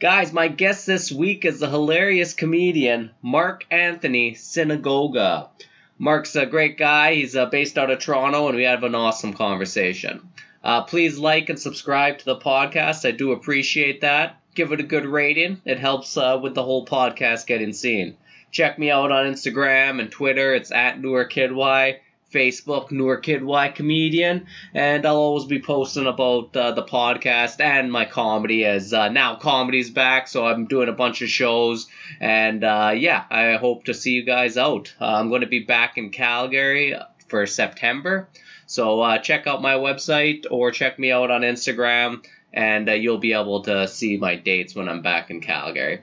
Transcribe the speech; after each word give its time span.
Guys, 0.00 0.32
my 0.32 0.48
guest 0.48 0.86
this 0.86 1.12
week 1.12 1.44
is 1.44 1.60
the 1.60 1.68
hilarious 1.68 2.32
comedian 2.32 3.10
Mark 3.20 3.66
Anthony 3.70 4.32
Synagoga. 4.32 5.50
Mark's 5.98 6.34
a 6.36 6.46
great 6.46 6.78
guy. 6.78 7.16
He's 7.16 7.36
uh, 7.36 7.44
based 7.44 7.76
out 7.76 7.90
of 7.90 7.98
Toronto, 7.98 8.48
and 8.48 8.56
we 8.56 8.62
have 8.62 8.82
an 8.82 8.94
awesome 8.94 9.34
conversation. 9.34 10.26
Uh, 10.64 10.84
please 10.84 11.18
like 11.18 11.50
and 11.50 11.60
subscribe 11.60 12.16
to 12.16 12.24
the 12.24 12.38
podcast. 12.38 13.06
I 13.06 13.10
do 13.10 13.32
appreciate 13.32 14.00
that. 14.00 14.40
Give 14.54 14.72
it 14.72 14.80
a 14.80 14.84
good 14.84 15.04
rating. 15.04 15.60
It 15.66 15.78
helps 15.78 16.16
uh, 16.16 16.40
with 16.42 16.54
the 16.54 16.64
whole 16.64 16.86
podcast 16.86 17.46
getting 17.46 17.74
seen. 17.74 18.16
Check 18.50 18.78
me 18.78 18.90
out 18.90 19.12
on 19.12 19.30
Instagram 19.30 20.00
and 20.00 20.10
Twitter. 20.10 20.54
It's 20.54 20.72
at 20.72 21.02
Kidwai. 21.02 21.98
Facebook, 22.32 22.90
Noor 22.90 23.20
Kidwai 23.20 23.74
Comedian, 23.74 24.46
and 24.72 25.04
I'll 25.04 25.16
always 25.16 25.46
be 25.46 25.60
posting 25.60 26.06
about 26.06 26.56
uh, 26.56 26.72
the 26.72 26.82
podcast 26.82 27.60
and 27.60 27.90
my 27.90 28.04
comedy 28.04 28.64
as 28.64 28.92
uh, 28.92 29.08
now 29.08 29.36
comedy's 29.36 29.90
back, 29.90 30.28
so 30.28 30.46
I'm 30.46 30.66
doing 30.66 30.88
a 30.88 30.92
bunch 30.92 31.22
of 31.22 31.28
shows, 31.28 31.88
and 32.20 32.62
uh, 32.62 32.92
yeah, 32.96 33.24
I 33.30 33.54
hope 33.54 33.84
to 33.84 33.94
see 33.94 34.12
you 34.12 34.24
guys 34.24 34.56
out. 34.56 34.94
Uh, 35.00 35.06
I'm 35.06 35.28
going 35.28 35.40
to 35.40 35.48
be 35.48 35.60
back 35.60 35.98
in 35.98 36.10
Calgary 36.10 36.96
for 37.28 37.46
September, 37.46 38.28
so 38.66 39.00
uh, 39.00 39.18
check 39.18 39.46
out 39.46 39.62
my 39.62 39.74
website 39.74 40.46
or 40.50 40.70
check 40.70 40.98
me 40.98 41.10
out 41.10 41.30
on 41.30 41.40
Instagram, 41.40 42.24
and 42.52 42.88
uh, 42.88 42.92
you'll 42.92 43.18
be 43.18 43.32
able 43.32 43.62
to 43.64 43.88
see 43.88 44.16
my 44.16 44.36
dates 44.36 44.74
when 44.74 44.88
I'm 44.88 45.02
back 45.02 45.30
in 45.30 45.40
Calgary. 45.40 46.02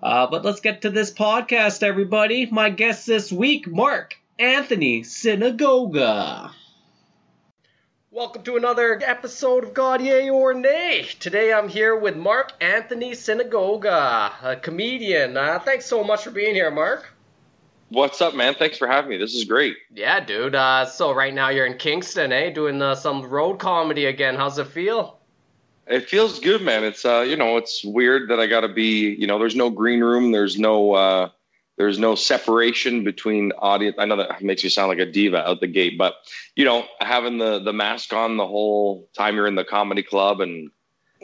but 0.00 0.44
let's 0.44 0.60
get 0.60 0.82
to 0.82 0.90
this 0.90 1.12
podcast, 1.12 1.82
everybody. 1.82 2.46
My 2.46 2.70
guest 2.70 3.06
this 3.06 3.32
week, 3.32 3.66
Mark. 3.66 4.14
Anthony 4.38 5.04
Synagoga. 5.04 6.50
Welcome 8.10 8.42
to 8.42 8.56
another 8.56 9.00
episode 9.04 9.62
of 9.62 9.74
God 9.74 10.00
Yay 10.00 10.28
or 10.28 10.52
Nay. 10.52 11.06
Today 11.20 11.52
I'm 11.52 11.68
here 11.68 11.96
with 11.96 12.16
Mark 12.16 12.52
Anthony 12.60 13.14
Synagoga, 13.14 14.32
a 14.42 14.56
comedian. 14.56 15.36
Uh, 15.36 15.60
thanks 15.60 15.86
so 15.86 16.02
much 16.02 16.24
for 16.24 16.32
being 16.32 16.54
here, 16.54 16.72
Mark. 16.72 17.12
What's 17.90 18.20
up, 18.20 18.34
man? 18.34 18.54
Thanks 18.54 18.76
for 18.76 18.88
having 18.88 19.10
me. 19.10 19.18
This 19.18 19.34
is 19.36 19.44
great. 19.44 19.76
Yeah, 19.94 20.18
dude. 20.18 20.56
Uh, 20.56 20.86
so 20.86 21.12
right 21.12 21.32
now 21.32 21.50
you're 21.50 21.66
in 21.66 21.78
Kingston, 21.78 22.32
eh? 22.32 22.50
Doing 22.50 22.82
uh, 22.82 22.96
some 22.96 23.22
road 23.22 23.60
comedy 23.60 24.06
again. 24.06 24.34
How's 24.34 24.58
it 24.58 24.66
feel? 24.66 25.20
It 25.86 26.08
feels 26.08 26.40
good, 26.40 26.60
man. 26.60 26.82
It's 26.82 27.04
uh, 27.04 27.20
you 27.20 27.36
know, 27.36 27.56
it's 27.56 27.84
weird 27.84 28.30
that 28.30 28.40
I 28.40 28.48
got 28.48 28.62
to 28.62 28.68
be, 28.68 29.14
you 29.14 29.28
know, 29.28 29.38
there's 29.38 29.54
no 29.54 29.70
green 29.70 30.00
room, 30.00 30.32
there's 30.32 30.58
no 30.58 30.92
uh 30.94 31.28
there's 31.76 31.98
no 31.98 32.14
separation 32.14 33.04
between 33.04 33.52
audience. 33.58 33.96
I 33.98 34.04
know 34.04 34.16
that 34.16 34.42
makes 34.42 34.62
you 34.62 34.70
sound 34.70 34.88
like 34.88 34.98
a 34.98 35.10
diva 35.10 35.48
out 35.48 35.60
the 35.60 35.66
gate, 35.66 35.98
but 35.98 36.14
you 36.54 36.64
know, 36.64 36.84
having 37.00 37.38
the 37.38 37.60
the 37.60 37.72
mask 37.72 38.12
on 38.12 38.36
the 38.36 38.46
whole 38.46 39.08
time 39.16 39.36
you're 39.36 39.46
in 39.46 39.56
the 39.56 39.64
comedy 39.64 40.02
club 40.02 40.40
and 40.40 40.70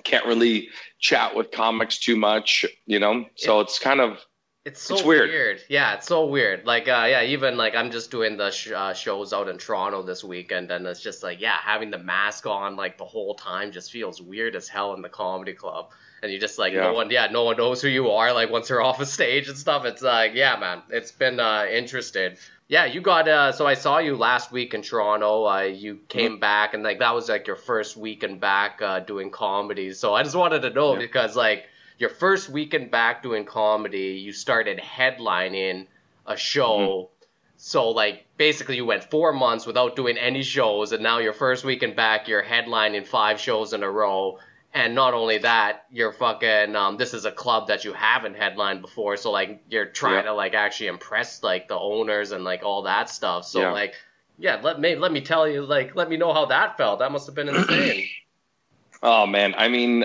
can't 0.05 0.27
really 0.27 0.69
chat 0.99 1.37
with 1.37 1.51
comics 1.51 1.99
too 1.99 2.17
much, 2.17 2.65
you 2.87 2.99
know. 2.99 3.27
So 3.37 3.61
it's 3.61 3.79
kind 3.79 4.01
of 4.01 4.19
it's 4.65 4.83
so 4.83 4.95
it's 4.95 5.05
weird. 5.05 5.31
weird. 5.31 5.61
Yeah, 5.69 5.95
it's 5.95 6.07
so 6.07 6.27
weird. 6.27 6.67
Like, 6.67 6.89
uh, 6.89 7.07
yeah, 7.09 7.23
even 7.23 7.57
like 7.57 7.75
I'm 7.75 7.91
just 7.91 8.11
doing 8.11 8.37
the 8.37 8.51
sh- 8.51 8.73
uh, 8.75 8.93
shows 8.93 9.33
out 9.33 9.49
in 9.49 9.57
Toronto 9.57 10.03
this 10.03 10.23
weekend, 10.25 10.71
and 10.71 10.87
it's 10.87 11.01
just 11.01 11.23
like, 11.23 11.41
yeah, 11.41 11.57
having 11.63 11.91
the 11.91 11.99
mask 11.99 12.47
on 12.47 12.77
like 12.77 12.99
the 12.99 13.05
whole 13.05 13.35
time 13.35 13.73
just 13.73 13.91
feels 13.91 14.21
weird 14.21 14.57
as 14.57 14.69
hell 14.69 14.95
in 14.95 15.03
the 15.03 15.09
comedy 15.09 15.55
club 15.55 15.93
and 16.23 16.33
you 16.33 16.39
just 16.39 16.59
like 16.59 16.73
yeah. 16.73 16.81
no 16.81 16.93
one 16.93 17.11
yeah 17.11 17.29
no 17.31 17.45
one 17.45 17.57
knows 17.57 17.81
who 17.83 17.89
you 17.89 18.11
are 18.11 18.33
like 18.33 18.51
once 18.51 18.69
you're 18.69 18.83
off 18.89 19.01
a 19.01 19.07
stage 19.07 19.49
and 19.49 19.57
stuff 19.57 19.85
it's 19.85 20.03
like 20.03 20.35
yeah 20.35 20.57
man 20.57 20.83
it's 20.91 21.13
been 21.13 21.41
uh, 21.41 21.65
interesting 21.71 22.37
yeah 22.69 22.85
you 22.85 23.01
got 23.01 23.29
uh 23.29 23.53
so 23.53 23.67
i 23.67 23.75
saw 23.75 23.99
you 23.99 24.17
last 24.17 24.53
week 24.53 24.75
in 24.75 24.83
toronto 24.83 25.47
uh, 25.47 25.61
you 25.63 25.99
came 26.09 26.33
mm-hmm. 26.33 26.41
back 26.41 26.75
and 26.75 26.83
like 26.83 26.99
that 26.99 27.15
was 27.15 27.29
like 27.29 27.47
your 27.47 27.57
first 27.57 27.97
weekend 27.97 28.41
back 28.41 28.81
uh, 28.83 29.01
doing 29.01 29.31
comedy 29.31 29.93
so 29.93 30.15
i 30.15 30.23
just 30.23 30.37
wanted 30.37 30.63
to 30.63 30.71
know 30.71 30.93
yeah. 30.93 30.99
because 30.99 31.37
like 31.37 31.65
your 31.99 32.11
first 32.11 32.49
weekend 32.49 32.91
back 32.91 33.23
doing 33.23 33.45
comedy 33.45 34.21
you 34.25 34.33
started 34.33 34.79
headlining 34.79 35.87
a 36.27 36.37
show 36.37 36.79
mm-hmm. 36.79 37.15
So 37.63 37.91
like 37.91 38.25
basically 38.39 38.77
you 38.77 38.87
went 38.87 39.11
four 39.11 39.35
months 39.35 39.67
without 39.67 39.95
doing 39.95 40.17
any 40.17 40.43
shows 40.43 40.93
and 40.93 41.03
now 41.03 41.19
your 41.19 41.35
first 41.35 41.63
weekend 41.63 41.95
back 41.95 42.27
you're 42.27 42.43
headlining 42.43 43.07
five 43.07 43.39
shows 43.39 43.75
in 43.75 43.83
a 43.83 43.91
row 43.91 44.39
and 44.73 44.95
not 44.95 45.15
only 45.15 45.39
that, 45.39 45.87
you're 45.91 46.13
fucking 46.13 46.77
um 46.77 46.97
this 46.97 47.15
is 47.15 47.25
a 47.25 47.33
club 47.33 47.69
that 47.69 47.85
you 47.85 47.93
haven't 47.93 48.37
headlined 48.37 48.83
before, 48.83 49.17
so 49.17 49.31
like 49.31 49.63
you're 49.69 49.87
trying 49.87 50.17
yeah. 50.17 50.31
to 50.31 50.35
like 50.35 50.55
actually 50.55 50.89
impress 50.89 51.43
like 51.43 51.69
the 51.69 51.79
owners 51.79 52.33
and 52.33 52.45
like 52.45 52.63
all 52.63 52.83
that 52.83 53.11
stuff. 53.11 53.47
So 53.47 53.61
yeah. 53.61 53.73
like 53.73 53.95
yeah, 54.39 54.61
let 54.63 54.81
me 54.81 54.97
let 54.97 55.13
me 55.13 55.21
tell 55.21 55.49
you 55.49 55.63
like 55.63 55.95
let 55.97 56.09
me 56.09 56.17
know 56.17 56.33
how 56.33 56.47
that 56.47 56.77
felt. 56.77 57.01
That 57.01 57.13
must 57.13 57.27
have 57.27 57.35
been 57.35 57.49
insane. 57.49 58.09
oh 59.03 59.27
man, 59.27 59.55
I 59.57 59.69
mean 59.69 60.05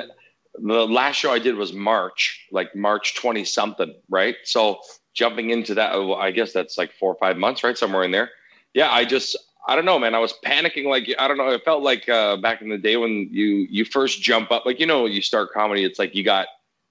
the 0.58 0.88
last 0.88 1.16
show 1.16 1.32
I 1.32 1.40
did 1.40 1.56
was 1.56 1.74
March, 1.74 2.48
like 2.52 2.76
March 2.76 3.16
20 3.16 3.44
something, 3.46 3.94
right? 4.10 4.36
So 4.44 4.80
jumping 5.14 5.50
into 5.50 5.76
that, 5.76 5.94
I 5.94 6.32
guess 6.32 6.54
that's 6.54 6.78
like 6.78 6.92
four 6.94 7.12
or 7.12 7.18
five 7.18 7.38
months, 7.38 7.64
right? 7.64 7.78
Somewhere 7.78 8.04
in 8.04 8.12
there. 8.12 8.30
Yeah, 8.74 8.92
I 8.92 9.06
just, 9.06 9.38
I 9.68 9.76
don't 9.76 9.86
know, 9.86 9.98
man. 9.98 10.14
I 10.14 10.20
was 10.20 10.34
panicking. 10.46 10.86
Like 10.86 11.14
I 11.18 11.28
don't 11.28 11.38
know. 11.38 11.50
It 11.50 11.64
felt 11.64 11.82
like 11.82 12.08
uh, 12.08 12.38
back 12.38 12.62
in 12.62 12.70
the 12.70 12.78
day 12.78 12.98
when 12.98 13.28
you 13.32 13.68
you 13.70 13.86
first 13.86 14.22
jump 14.22 14.52
up. 14.52 14.66
Like 14.66 14.80
you 14.80 14.86
know, 14.86 15.06
you 15.06 15.22
start 15.22 15.52
comedy. 15.52 15.84
It's 15.84 15.98
like 15.98 16.14
you 16.14 16.24
got 16.24 16.48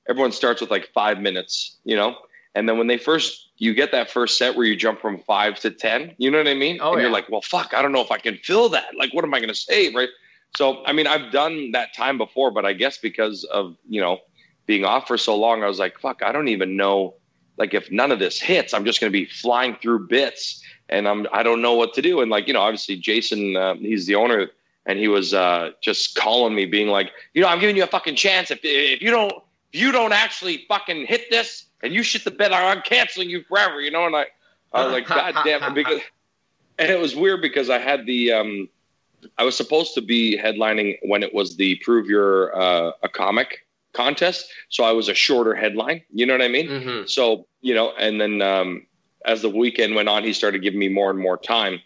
everyone 0.08 0.32
starts 0.32 0.60
with 0.60 0.70
like 0.70 0.90
five 0.92 1.20
minutes, 1.20 1.78
you 1.84 1.96
know, 1.96 2.16
and 2.54 2.68
then 2.68 2.76
when 2.76 2.88
they 2.88 2.98
first 2.98 3.50
you 3.58 3.72
get 3.72 3.92
that 3.92 4.10
first 4.10 4.36
set 4.36 4.56
where 4.56 4.66
you 4.66 4.74
jump 4.74 5.00
from 5.00 5.18
five 5.18 5.60
to 5.60 5.70
ten. 5.70 6.14
You 6.18 6.30
know 6.30 6.38
what 6.38 6.48
I 6.48 6.54
mean? 6.54 6.78
Oh, 6.82 6.92
and 6.92 6.96
yeah. 6.96 7.02
you're 7.02 7.12
like, 7.12 7.28
well, 7.28 7.42
fuck. 7.42 7.72
I 7.72 7.80
don't 7.80 7.92
know 7.92 8.00
if 8.00 8.10
I 8.10 8.18
can 8.18 8.36
fill 8.38 8.68
that. 8.70 8.96
Like, 8.98 9.14
what 9.14 9.24
am 9.24 9.32
I 9.32 9.38
going 9.38 9.48
to 9.48 9.54
say, 9.54 9.92
right? 9.94 10.08
So 10.56 10.84
I 10.84 10.92
mean, 10.92 11.06
I've 11.06 11.30
done 11.30 11.70
that 11.72 11.94
time 11.94 12.18
before, 12.18 12.50
but 12.50 12.64
I 12.64 12.72
guess 12.72 12.98
because 12.98 13.44
of 13.44 13.76
you 13.88 14.00
know 14.00 14.18
being 14.66 14.84
off 14.84 15.06
for 15.06 15.18
so 15.18 15.36
long, 15.36 15.62
I 15.62 15.68
was 15.68 15.78
like, 15.78 15.98
fuck. 16.00 16.22
I 16.22 16.32
don't 16.32 16.48
even 16.48 16.76
know. 16.76 17.14
Like, 17.56 17.72
if 17.72 17.88
none 17.92 18.10
of 18.10 18.18
this 18.18 18.40
hits, 18.40 18.74
I'm 18.74 18.84
just 18.84 19.00
going 19.00 19.12
to 19.12 19.16
be 19.16 19.26
flying 19.26 19.76
through 19.76 20.08
bits 20.08 20.63
and 20.88 21.08
I'm 21.08 21.26
I 21.32 21.42
don't 21.42 21.62
know 21.62 21.74
what 21.74 21.94
to 21.94 22.02
do. 22.02 22.20
And 22.20 22.30
like 22.30 22.46
you 22.46 22.54
know, 22.54 22.60
obviously 22.60 22.96
Jason, 22.96 23.56
uh, 23.56 23.74
he's 23.74 24.06
the 24.06 24.14
owner, 24.14 24.48
and 24.86 24.98
he 24.98 25.08
was 25.08 25.34
uh, 25.34 25.70
just 25.80 26.16
calling 26.16 26.54
me, 26.54 26.66
being 26.66 26.88
like, 26.88 27.12
you 27.32 27.42
know, 27.42 27.48
I'm 27.48 27.60
giving 27.60 27.76
you 27.76 27.84
a 27.84 27.88
fucking 27.88 28.16
chance. 28.16 28.50
If 28.50 28.60
if 28.62 29.02
you 29.02 29.10
don't 29.10 29.32
if 29.72 29.80
you 29.80 29.92
don't 29.92 30.12
actually 30.12 30.64
fucking 30.68 31.06
hit 31.06 31.30
this 31.30 31.66
and 31.82 31.92
you 31.92 32.02
shit 32.02 32.24
the 32.24 32.30
bed, 32.30 32.52
I'm 32.52 32.82
canceling 32.82 33.30
you 33.30 33.42
forever. 33.44 33.80
You 33.80 33.90
know, 33.90 34.06
and 34.06 34.14
I 34.14 34.26
I 34.72 34.84
was 34.84 34.92
like, 34.92 35.06
God 35.08 35.34
damn 35.44 35.62
it, 35.62 35.74
because 35.74 36.00
and 36.78 36.90
it 36.90 36.98
was 36.98 37.14
weird 37.16 37.40
because 37.40 37.70
I 37.70 37.78
had 37.78 38.06
the 38.06 38.32
um 38.32 38.68
I 39.38 39.44
was 39.44 39.56
supposed 39.56 39.94
to 39.94 40.02
be 40.02 40.38
headlining 40.38 40.98
when 41.02 41.22
it 41.22 41.32
was 41.32 41.56
the 41.56 41.76
prove 41.76 42.06
you're 42.08 42.56
uh, 42.56 42.92
a 43.02 43.08
comic 43.08 43.66
contest, 43.92 44.52
so 44.68 44.84
I 44.84 44.92
was 44.92 45.08
a 45.08 45.14
shorter 45.14 45.54
headline. 45.54 46.02
You 46.12 46.26
know 46.26 46.34
what 46.34 46.42
I 46.42 46.48
mean? 46.48 46.68
Mm-hmm. 46.68 47.06
So 47.06 47.46
you 47.62 47.74
know, 47.74 47.92
and 47.98 48.20
then 48.20 48.42
um, 48.42 48.86
as 49.24 49.42
the 49.42 49.48
weekend 49.48 49.94
went 49.94 50.08
on, 50.08 50.24
he 50.24 50.32
started 50.32 50.62
giving 50.62 50.78
me 50.78 50.88
more 50.88 51.10
and 51.10 51.18
more 51.18 51.36
time 51.36 51.80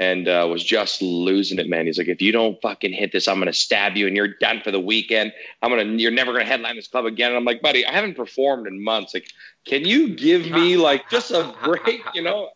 and 0.00 0.26
uh, 0.26 0.46
was 0.50 0.64
just 0.64 1.00
losing 1.02 1.58
it, 1.58 1.68
man. 1.68 1.86
He's 1.86 1.98
like, 1.98 2.08
if 2.08 2.20
you 2.20 2.32
don't 2.32 2.60
fucking 2.60 2.92
hit 2.92 3.12
this, 3.12 3.28
I'm 3.28 3.40
to 3.40 3.52
stab 3.52 3.96
you 3.96 4.06
and 4.06 4.16
you're 4.16 4.34
done 4.40 4.60
for 4.62 4.70
the 4.70 4.80
weekend. 4.80 5.32
I'm 5.62 5.70
to, 5.70 6.02
you're 6.02 6.10
never 6.10 6.36
to 6.36 6.44
headline 6.44 6.76
this 6.76 6.88
club 6.88 7.04
again. 7.04 7.30
And 7.30 7.36
I'm 7.36 7.44
like, 7.44 7.62
buddy, 7.62 7.86
I 7.86 7.92
haven't 7.92 8.16
performed 8.16 8.66
in 8.66 8.82
months. 8.82 9.14
Like, 9.14 9.28
can 9.66 9.84
you 9.84 10.14
give 10.14 10.50
me 10.50 10.76
like 10.76 11.08
just 11.10 11.30
a 11.30 11.54
break, 11.62 12.02
you 12.12 12.22
know? 12.22 12.50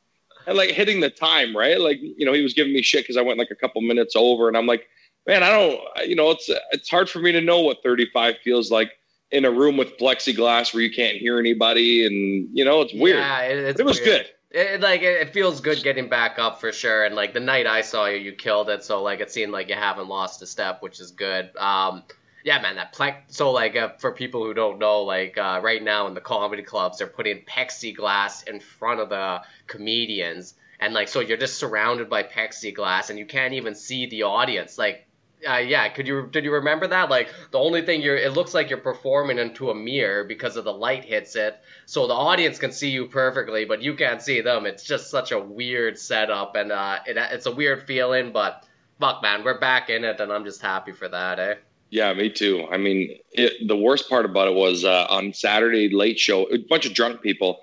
And 0.47 0.57
like 0.57 0.71
hitting 0.71 1.01
the 1.01 1.11
time, 1.11 1.57
right? 1.57 1.81
Like, 1.81 1.99
you 2.01 2.25
know, 2.25 2.33
he 2.33 2.43
was 2.43 2.55
giving 2.55 2.73
me 2.73 2.83
shit 2.83 3.05
because 3.05 3.17
I 3.17 3.23
went 3.23 3.39
like 3.39 3.51
a 3.51 3.57
couple 3.57 3.83
minutes 3.83 4.17
over 4.17 4.49
and 4.49 4.57
I'm 4.57 4.67
like, 4.67 4.89
man, 5.27 5.43
I 5.43 5.51
don't, 5.51 6.09
you 6.09 6.17
know, 6.17 6.31
it's, 6.31 6.51
it's 6.73 6.89
hard 6.89 7.09
for 7.09 7.21
me 7.21 7.33
to 7.33 7.41
know 7.41 7.61
what 7.61 7.83
35 7.83 8.39
feels 8.43 8.71
like 8.71 8.93
in 9.31 9.45
a 9.45 9.51
room 9.51 9.77
with 9.77 9.99
plexiglass 9.99 10.73
where 10.73 10.83
you 10.83 10.93
can't 10.93 11.17
hear 11.17 11.39
anybody, 11.39 12.07
and 12.07 12.49
you 12.57 12.65
know 12.65 12.81
it's 12.81 12.95
weird. 12.95 13.19
Yeah, 13.19 13.41
it, 13.43 13.81
it 13.81 13.85
was 13.85 14.01
weird. 14.01 14.05
good. 14.05 14.27
It, 14.51 14.81
like 14.81 15.03
it 15.03 15.35
feels 15.35 15.61
good 15.61 15.83
getting 15.83 16.09
back 16.09 16.39
up 16.39 16.61
for 16.61 16.73
sure. 16.73 17.05
And 17.05 17.15
like 17.15 17.35
the 17.35 17.41
night 17.41 17.67
I 17.67 17.83
saw 17.83 18.07
you, 18.07 18.17
you 18.17 18.33
killed 18.33 18.71
it. 18.71 18.83
So 18.83 19.03
like 19.03 19.21
it 19.21 19.31
seemed 19.31 19.53
like 19.53 19.69
you 19.69 19.75
haven't 19.75 20.09
lost 20.09 20.41
a 20.41 20.47
step, 20.47 20.83
which 20.83 21.01
is 21.01 21.11
good. 21.11 21.55
Um, 21.57 22.03
yeah, 22.45 22.63
man, 22.63 22.77
that 22.77 22.95
plex. 22.95 23.17
So 23.29 23.51
like 23.51 23.77
uh, 23.77 23.91
for 23.99 24.13
people 24.13 24.45
who 24.45 24.55
don't 24.55 24.79
know, 24.79 25.03
like 25.03 25.37
uh, 25.37 25.61
right 25.63 25.83
now 25.83 26.07
in 26.07 26.15
the 26.15 26.23
comedy 26.23 26.63
clubs, 26.63 26.99
they're 26.99 27.07
putting 27.07 27.43
plexiglass 27.43 28.49
in 28.49 28.61
front 28.61 29.01
of 29.01 29.11
the 29.11 29.43
comedians, 29.67 30.55
and 30.81 30.95
like 30.95 31.09
so 31.09 31.21
you're 31.21 31.37
just 31.37 31.59
surrounded 31.59 32.09
by 32.09 32.23
plexiglass, 32.23 33.11
and 33.11 33.19
you 33.19 33.27
can't 33.27 33.53
even 33.53 33.75
see 33.75 34.07
the 34.07 34.23
audience. 34.23 34.79
Like 34.79 35.07
Uh, 35.47 35.57
yeah, 35.57 35.89
could 35.89 36.07
you 36.07 36.29
did 36.33 36.45
you 36.45 36.53
remember 36.53 36.89
that? 36.89 37.11
Like 37.11 37.29
the 37.53 37.59
only 37.59 37.83
thing 37.83 38.03
you're, 38.03 38.17
it 38.17 38.33
looks 38.33 38.55
like 38.55 38.71
you're 38.71 38.79
performing 38.79 39.39
into 39.39 39.71
a 39.71 39.75
mirror 39.75 40.25
because 40.25 40.57
of 40.57 40.65
the 40.65 40.73
light 40.73 41.05
hits 41.05 41.37
it, 41.37 41.59
so 41.87 42.07
the 42.09 42.15
audience 42.15 42.59
can 42.59 42.73
see 42.73 42.91
you 42.91 43.07
perfectly, 43.07 43.65
but 43.65 43.81
you 43.81 43.95
can't 43.95 44.21
see 44.21 44.41
them. 44.41 44.67
It's 44.67 44.83
just 44.83 45.11
such 45.11 45.31
a 45.31 45.39
weird 45.39 45.97
setup, 45.97 46.57
and 46.57 46.73
uh, 46.73 46.99
it, 47.07 47.17
it's 47.17 47.47
a 47.47 47.53
weird 47.53 47.87
feeling. 47.87 48.33
But 48.33 48.67
fuck, 48.99 49.23
man, 49.23 49.45
we're 49.45 49.61
back 49.61 49.91
in 49.91 50.05
it, 50.05 50.21
and 50.21 50.33
I'm 50.33 50.45
just 50.45 50.61
happy 50.61 50.93
for 50.93 51.09
that, 51.09 51.39
eh? 51.39 51.55
Yeah, 51.91 52.13
me 52.15 52.31
too. 52.31 52.67
I 52.71 52.77
mean, 52.77 53.17
it, 53.33 53.67
the 53.67 53.77
worst 53.77 54.11
part 54.11 54.25
about 54.25 54.49
it 54.49 54.55
was 54.55 54.85
uh, 54.85 55.07
on 55.09 55.33
Saturday 55.33 55.89
late 55.89 56.19
show, 56.19 56.45
a 56.53 56.59
bunch 56.59 56.85
of 56.85 56.95
drunk 56.95 57.23
people, 57.23 57.61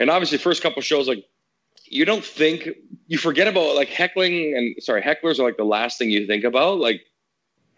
and 0.00 0.10
obviously 0.10 0.38
first 0.38 0.62
couple 0.62 0.82
shows 0.82 1.08
like 1.08 1.24
you 1.92 2.06
don't 2.06 2.24
think 2.24 2.70
you 3.06 3.18
forget 3.18 3.46
about 3.46 3.76
like 3.76 3.88
heckling 3.88 4.56
and 4.56 4.82
sorry 4.82 5.02
hecklers 5.02 5.38
are 5.38 5.44
like 5.44 5.58
the 5.58 5.64
last 5.64 5.98
thing 5.98 6.10
you 6.10 6.26
think 6.26 6.42
about 6.42 6.78
like 6.78 7.02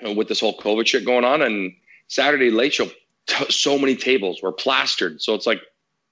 you 0.00 0.06
know, 0.06 0.14
with 0.14 0.28
this 0.28 0.40
whole 0.40 0.56
covid 0.58 0.86
shit 0.86 1.04
going 1.04 1.24
on. 1.24 1.42
And 1.42 1.72
saturday 2.06 2.50
late 2.50 2.72
show 2.72 2.86
t- 3.26 3.50
so 3.50 3.78
many 3.78 3.96
tables 3.96 4.40
were 4.40 4.52
plastered. 4.52 5.20
So 5.20 5.34
it's 5.34 5.46
like 5.46 5.60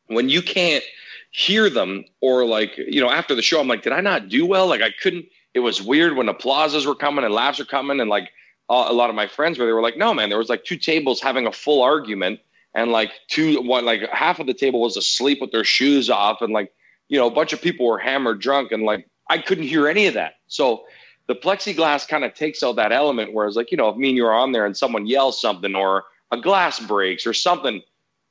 when 0.07 0.29
you 0.29 0.43
can't 0.43 0.83
hear 1.31 1.71
them 1.71 2.05
or 2.21 2.45
like 2.45 2.77
you 2.77 3.01
know 3.01 3.09
after 3.09 3.35
the 3.35 3.41
show 3.41 3.59
i'm 3.59 3.67
like 3.67 3.83
did 3.83 3.93
i 3.93 4.01
not 4.01 4.29
do 4.29 4.45
well? 4.45 4.67
Like 4.67 4.83
i 4.83 4.91
couldn't 5.01 5.27
it 5.55 5.61
was 5.61 5.81
weird 5.81 6.17
when 6.17 6.29
applauses 6.29 6.87
were 6.87 6.95
coming 6.95 7.25
and 7.25 7.33
laughs 7.33 7.59
were 7.59 7.65
coming. 7.65 8.01
And 8.01 8.11
like 8.11 8.31
a 8.69 8.93
lot 8.93 9.11
of 9.11 9.17
my 9.17 9.27
friends 9.27 9.59
where 9.59 9.67
they 9.67 9.73
were 9.73 9.83
like 9.83 9.97
no 9.97 10.13
man 10.13 10.29
there 10.29 10.39
was 10.39 10.49
like 10.49 10.65
two 10.65 10.77
tables 10.77 11.21
having 11.21 11.47
a 11.47 11.53
full 11.53 11.83
argument 11.83 12.41
and 12.75 12.91
like 12.91 13.13
two 13.29 13.63
one 13.63 13.85
like 13.85 14.09
half 14.11 14.41
of 14.41 14.49
the 14.49 14.55
table 14.55 14.81
was 14.81 14.97
asleep 14.97 15.41
with 15.41 15.53
their 15.53 15.65
shoes 15.65 16.11
off 16.11 16.43
and 16.43 16.53
like 16.53 16.73
you 17.13 17.19
know, 17.19 17.27
a 17.27 17.31
bunch 17.31 17.53
of 17.53 17.61
people 17.61 17.87
were 17.87 17.99
hammered 17.99 18.41
drunk 18.41 18.73
and 18.73 18.85
like 18.85 19.07
I 19.29 19.37
couldn't 19.37 19.65
hear 19.65 19.87
any 19.87 20.07
of 20.07 20.15
that. 20.15 20.37
So 20.47 20.85
the 21.27 21.35
plexiglass 21.35 22.09
kind 22.09 22.25
of 22.25 22.33
takes 22.33 22.63
out 22.63 22.77
that 22.77 22.91
element. 22.91 23.35
Whereas, 23.35 23.55
like, 23.55 23.71
you 23.71 23.77
know, 23.77 23.91
if 23.91 23.99
me 23.99 24.09
and 24.09 24.17
you 24.17 24.25
are 24.25 24.33
on 24.33 24.53
there 24.53 24.65
and 24.65 24.75
someone 24.75 25.07
yells 25.07 25.39
something 25.39 25.75
or 25.75 26.05
a 26.31 26.41
glass 26.41 26.81
breaks 26.81 27.27
or 27.27 27.35
something, 27.35 27.83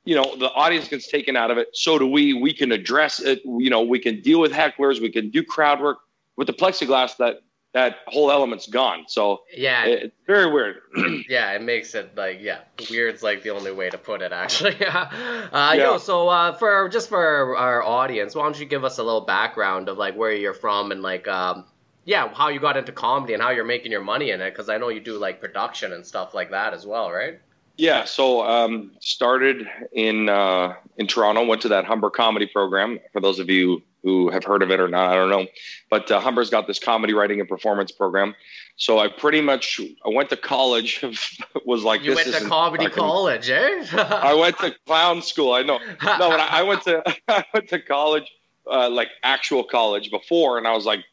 you 0.04 0.16
know, 0.16 0.36
the 0.36 0.50
audience 0.50 0.88
gets 0.88 1.06
taken 1.06 1.36
out 1.36 1.52
of 1.52 1.58
it. 1.58 1.68
So 1.74 1.96
do 1.96 2.08
we. 2.08 2.34
We 2.34 2.52
can 2.52 2.72
address 2.72 3.20
it. 3.20 3.40
You 3.44 3.70
know, 3.70 3.82
we 3.82 4.00
can 4.00 4.20
deal 4.20 4.40
with 4.40 4.50
hecklers. 4.50 5.00
We 5.00 5.10
can 5.10 5.30
do 5.30 5.44
crowd 5.44 5.80
work 5.80 5.98
with 6.36 6.48
the 6.48 6.52
plexiglass. 6.52 7.16
That 7.18 7.36
that 7.74 7.96
whole 8.06 8.30
element's 8.30 8.66
gone. 8.66 9.04
So 9.08 9.42
yeah, 9.56 9.84
it, 9.86 10.02
it's 10.04 10.16
very 10.26 10.50
weird. 10.50 10.82
yeah, 11.28 11.52
it 11.52 11.62
makes 11.62 11.94
it 11.94 12.16
like 12.16 12.38
yeah, 12.40 12.60
weird's 12.90 13.22
like 13.22 13.42
the 13.42 13.50
only 13.50 13.72
way 13.72 13.88
to 13.90 13.98
put 13.98 14.22
it 14.22 14.32
actually. 14.32 14.74
uh, 14.86 15.08
yeah. 15.52 15.74
Yo, 15.74 15.98
so 15.98 16.28
uh, 16.28 16.52
for 16.54 16.88
just 16.88 17.08
for 17.08 17.56
our 17.56 17.82
audience, 17.82 18.34
why 18.34 18.44
don't 18.44 18.58
you 18.58 18.66
give 18.66 18.84
us 18.84 18.98
a 18.98 19.02
little 19.02 19.22
background 19.22 19.88
of 19.88 19.96
like 19.96 20.14
where 20.16 20.32
you're 20.32 20.54
from 20.54 20.92
and 20.92 21.02
like 21.02 21.26
um, 21.28 21.64
yeah, 22.04 22.32
how 22.34 22.48
you 22.48 22.60
got 22.60 22.76
into 22.76 22.92
comedy 22.92 23.32
and 23.32 23.42
how 23.42 23.50
you're 23.50 23.64
making 23.64 23.90
your 23.90 24.02
money 24.02 24.30
in 24.30 24.40
it? 24.40 24.50
Because 24.50 24.68
I 24.68 24.76
know 24.76 24.88
you 24.88 25.00
do 25.00 25.18
like 25.18 25.40
production 25.40 25.92
and 25.92 26.06
stuff 26.06 26.34
like 26.34 26.50
that 26.50 26.74
as 26.74 26.86
well, 26.86 27.10
right? 27.10 27.40
Yeah, 27.78 28.04
so 28.04 28.46
um, 28.46 28.92
started 29.00 29.66
in 29.92 30.28
uh, 30.28 30.74
in 30.98 31.06
Toronto. 31.06 31.46
Went 31.46 31.62
to 31.62 31.68
that 31.68 31.86
Humber 31.86 32.10
comedy 32.10 32.46
program. 32.46 32.98
For 33.12 33.20
those 33.20 33.38
of 33.38 33.48
you 33.48 33.82
who 34.02 34.30
have 34.30 34.44
heard 34.44 34.62
of 34.62 34.70
it 34.70 34.80
or 34.80 34.88
not, 34.88 35.10
I 35.10 35.14
don't 35.14 35.30
know. 35.30 35.46
But 35.90 36.10
uh, 36.10 36.20
Humber's 36.20 36.50
got 36.50 36.66
this 36.66 36.78
comedy 36.78 37.12
writing 37.12 37.40
and 37.40 37.48
performance 37.48 37.92
program. 37.92 38.34
So 38.76 38.98
I 38.98 39.08
pretty 39.08 39.40
much 39.40 39.80
I 40.04 40.08
went 40.08 40.30
to 40.30 40.36
college. 40.36 41.02
was 41.64 41.84
like 41.84 42.02
you 42.02 42.14
went 42.14 42.32
to 42.32 42.44
comedy 42.46 42.88
college, 42.88 43.50
eh? 43.50 43.86
I 43.92 44.34
went 44.34 44.58
to 44.58 44.74
clown 44.86 45.22
school. 45.22 45.52
I 45.52 45.62
know. 45.62 45.78
No, 46.18 46.28
when 46.28 46.40
I, 46.40 46.48
I 46.50 46.62
went 46.62 46.82
to 46.82 47.02
I 47.28 47.44
went 47.54 47.68
to 47.68 47.80
college, 47.80 48.30
uh, 48.70 48.90
like 48.90 49.08
actual 49.22 49.64
college 49.64 50.10
before, 50.10 50.58
and 50.58 50.66
I 50.66 50.72
was 50.72 50.84
like, 50.84 51.04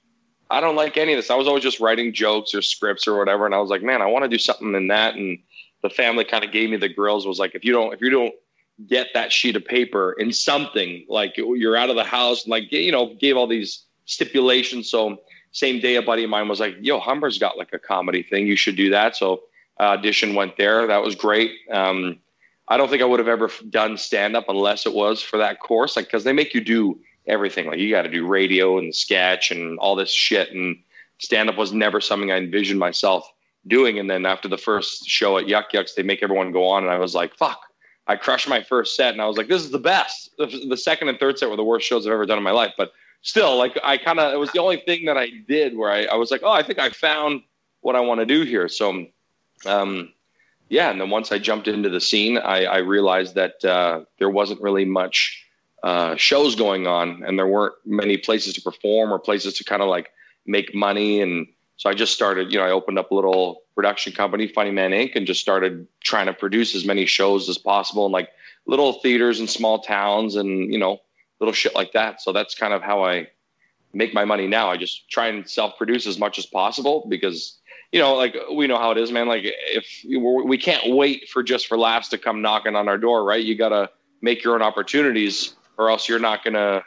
I 0.49 0.61
don't 0.61 0.75
like 0.75 0.97
any 0.97 1.13
of 1.13 1.17
this. 1.17 1.29
I 1.29 1.35
was 1.35 1.47
always 1.47 1.63
just 1.63 1.79
writing 1.79 2.13
jokes 2.13 2.55
or 2.55 2.61
scripts 2.61 3.07
or 3.07 3.17
whatever, 3.17 3.45
and 3.45 3.53
I 3.53 3.59
was 3.59 3.69
like, 3.69 3.83
man, 3.83 4.01
I 4.01 4.07
want 4.07 4.23
to 4.23 4.29
do 4.29 4.39
something 4.39 4.73
in 4.73 4.87
that 4.87 5.15
and 5.15 5.37
the 5.81 5.89
family 5.89 6.25
kind 6.25 6.43
of 6.43 6.51
gave 6.51 6.69
me 6.69 6.77
the 6.77 6.89
grills 6.89 7.25
was 7.25 7.39
like 7.39 7.55
if 7.55 7.63
you 7.63 7.71
don't 7.71 7.93
if 7.93 8.01
you 8.01 8.09
don't 8.09 8.33
get 8.87 9.07
that 9.13 9.31
sheet 9.31 9.55
of 9.55 9.65
paper 9.65 10.15
and 10.19 10.35
something 10.35 11.05
like 11.09 11.35
you're 11.35 11.75
out 11.75 11.89
of 11.89 11.95
the 11.95 12.03
house 12.03 12.43
and 12.43 12.51
like 12.51 12.71
you 12.71 12.91
know 12.91 13.15
gave 13.15 13.37
all 13.37 13.47
these 13.47 13.83
stipulations. 14.05 14.89
So 14.89 15.17
same 15.51 15.79
day 15.79 15.95
a 15.95 16.01
buddy 16.01 16.23
of 16.23 16.29
mine 16.29 16.47
was 16.47 16.59
like 16.59 16.75
yo 16.79 16.99
humber's 16.99 17.37
got 17.37 17.57
like 17.57 17.73
a 17.73 17.79
comedy 17.79 18.23
thing. 18.23 18.47
You 18.47 18.55
should 18.55 18.75
do 18.75 18.89
that. 18.91 19.15
So 19.15 19.43
audition 19.79 20.35
went 20.35 20.57
there. 20.57 20.87
That 20.87 21.03
was 21.03 21.15
great. 21.15 21.51
Um, 21.71 22.19
i 22.71 22.77
don't 22.77 22.87
think 22.87 23.01
i 23.01 23.05
would 23.05 23.17
have 23.17 23.27
ever 23.27 23.49
done 23.71 23.97
stand 23.97 24.35
up 24.35 24.45
unless 24.47 24.85
it 24.85 24.93
was 24.93 25.23
for 25.23 25.37
that 25.37 25.59
course 25.59 25.95
like 25.95 26.05
because 26.05 26.23
they 26.23 26.33
make 26.33 26.53
you 26.53 26.61
do 26.61 26.99
everything. 27.29 27.67
Like 27.67 27.79
you 27.79 27.89
got 27.89 28.01
to 28.01 28.09
do 28.09 28.25
radio 28.25 28.77
and 28.77 28.93
sketch 28.93 29.51
and 29.51 29.79
all 29.79 29.95
this 29.95 30.11
shit 30.11 30.51
and 30.51 30.77
stand 31.19 31.49
up 31.49 31.57
was 31.57 31.71
never 31.71 32.01
something 32.01 32.31
i 32.31 32.37
envisioned 32.37 32.79
myself 32.79 33.31
doing. 33.67 33.99
And 33.99 34.09
then 34.09 34.25
after 34.25 34.47
the 34.47 34.57
first 34.57 35.07
show 35.07 35.37
at 35.37 35.47
Yuk 35.47 35.71
Yuk's, 35.73 35.93
they 35.93 36.03
make 36.03 36.23
everyone 36.23 36.51
go 36.51 36.67
on, 36.67 36.83
and 36.83 36.91
I 36.91 36.97
was 36.97 37.13
like, 37.13 37.35
fuck. 37.35 37.61
I 38.09 38.15
crushed 38.15 38.49
my 38.49 38.63
first 38.63 38.95
set, 38.95 39.13
and 39.13 39.21
I 39.21 39.27
was 39.27 39.37
like, 39.37 39.47
this 39.47 39.61
is 39.61 39.69
the 39.69 39.77
best. 39.77 40.31
The 40.39 40.75
second 40.75 41.09
and 41.09 41.19
third 41.19 41.37
set 41.37 41.47
were 41.47 41.55
the 41.55 41.63
worst 41.63 41.87
shows 41.87 42.07
I've 42.07 42.11
ever 42.11 42.25
done 42.25 42.39
in 42.39 42.43
my 42.43 42.51
life, 42.51 42.73
but 42.75 42.91
still, 43.21 43.55
like, 43.55 43.77
I 43.83 43.97
kind 43.97 44.19
of 44.19 44.33
it 44.33 44.37
was 44.37 44.51
the 44.51 44.59
only 44.59 44.77
thing 44.77 45.05
that 45.05 45.15
I 45.15 45.29
did 45.47 45.77
where 45.77 45.91
I, 45.91 46.05
I 46.05 46.15
was 46.15 46.31
like, 46.31 46.41
oh, 46.43 46.51
I 46.51 46.63
think 46.63 46.79
I 46.79 46.89
found 46.89 47.43
what 47.81 47.95
I 47.95 47.99
want 47.99 48.19
to 48.19 48.25
do 48.25 48.41
here. 48.41 48.67
So, 48.67 49.05
um, 49.67 50.11
yeah, 50.69 50.89
and 50.89 50.99
then 50.99 51.11
once 51.11 51.31
I 51.31 51.37
jumped 51.37 51.67
into 51.67 51.89
the 51.89 52.01
scene, 52.01 52.39
I, 52.39 52.65
I 52.65 52.77
realized 52.77 53.35
that 53.35 53.63
uh, 53.63 54.05
there 54.17 54.31
wasn't 54.31 54.59
really 54.59 54.85
much 54.85 55.45
uh, 55.83 56.15
shows 56.15 56.55
going 56.55 56.87
on, 56.87 57.21
and 57.23 57.37
there 57.37 57.47
weren't 57.47 57.75
many 57.85 58.17
places 58.17 58.55
to 58.55 58.61
perform 58.61 59.13
or 59.13 59.19
places 59.19 59.53
to 59.59 59.63
kind 59.63 59.83
of 59.83 59.87
like 59.87 60.09
make 60.47 60.73
money 60.73 61.21
and 61.21 61.47
so 61.79 61.89
I 61.89 61.93
just 61.93 62.13
started, 62.13 62.51
you 62.51 62.59
know, 62.59 62.65
I 62.65 62.71
opened 62.71 62.99
up 62.99 63.09
a 63.09 63.15
little 63.15 63.61
production 63.79 64.11
company, 64.11 64.45
Funny 64.45 64.71
Man 64.71 64.91
Inc., 64.91 65.15
and 65.15 65.25
just 65.25 65.39
started 65.39 65.87
trying 66.01 66.25
to 66.25 66.33
produce 66.33 66.75
as 66.75 66.83
many 66.85 67.05
shows 67.05 67.47
as 67.47 67.57
possible 67.57 68.05
in 68.05 68.11
like 68.11 68.27
little 68.65 68.91
theaters 68.99 69.39
and 69.39 69.49
small 69.49 69.79
towns 69.79 70.35
and, 70.35 70.73
you 70.73 70.77
know, 70.77 70.97
little 71.39 71.53
shit 71.53 71.73
like 71.75 71.93
that. 71.93 72.21
So 72.21 72.33
that's 72.33 72.53
kind 72.55 72.73
of 72.73 72.81
how 72.81 73.05
I 73.05 73.29
make 73.93 74.13
my 74.13 74.25
money 74.25 74.47
now. 74.47 74.69
I 74.69 74.75
just 74.75 75.09
try 75.09 75.27
and 75.27 75.49
self 75.49 75.77
produce 75.77 76.05
as 76.07 76.19
much 76.19 76.37
as 76.37 76.45
possible 76.45 77.05
because, 77.07 77.57
you 77.93 78.01
know, 78.01 78.15
like 78.15 78.35
we 78.53 78.67
know 78.67 78.77
how 78.77 78.91
it 78.91 78.97
is, 78.97 79.13
man. 79.13 79.29
Like 79.29 79.43
if 79.45 79.85
we 80.05 80.57
can't 80.57 80.93
wait 80.93 81.29
for 81.29 81.41
just 81.41 81.67
for 81.67 81.77
laughs 81.77 82.09
to 82.09 82.17
come 82.17 82.41
knocking 82.41 82.75
on 82.75 82.89
our 82.89 82.97
door, 82.97 83.23
right? 83.23 83.41
You 83.41 83.55
got 83.55 83.69
to 83.69 83.89
make 84.21 84.43
your 84.43 84.55
own 84.55 84.61
opportunities 84.61 85.55
or 85.77 85.89
else 85.89 86.09
you're 86.09 86.19
not 86.19 86.43
going 86.43 86.55
to 86.55 86.83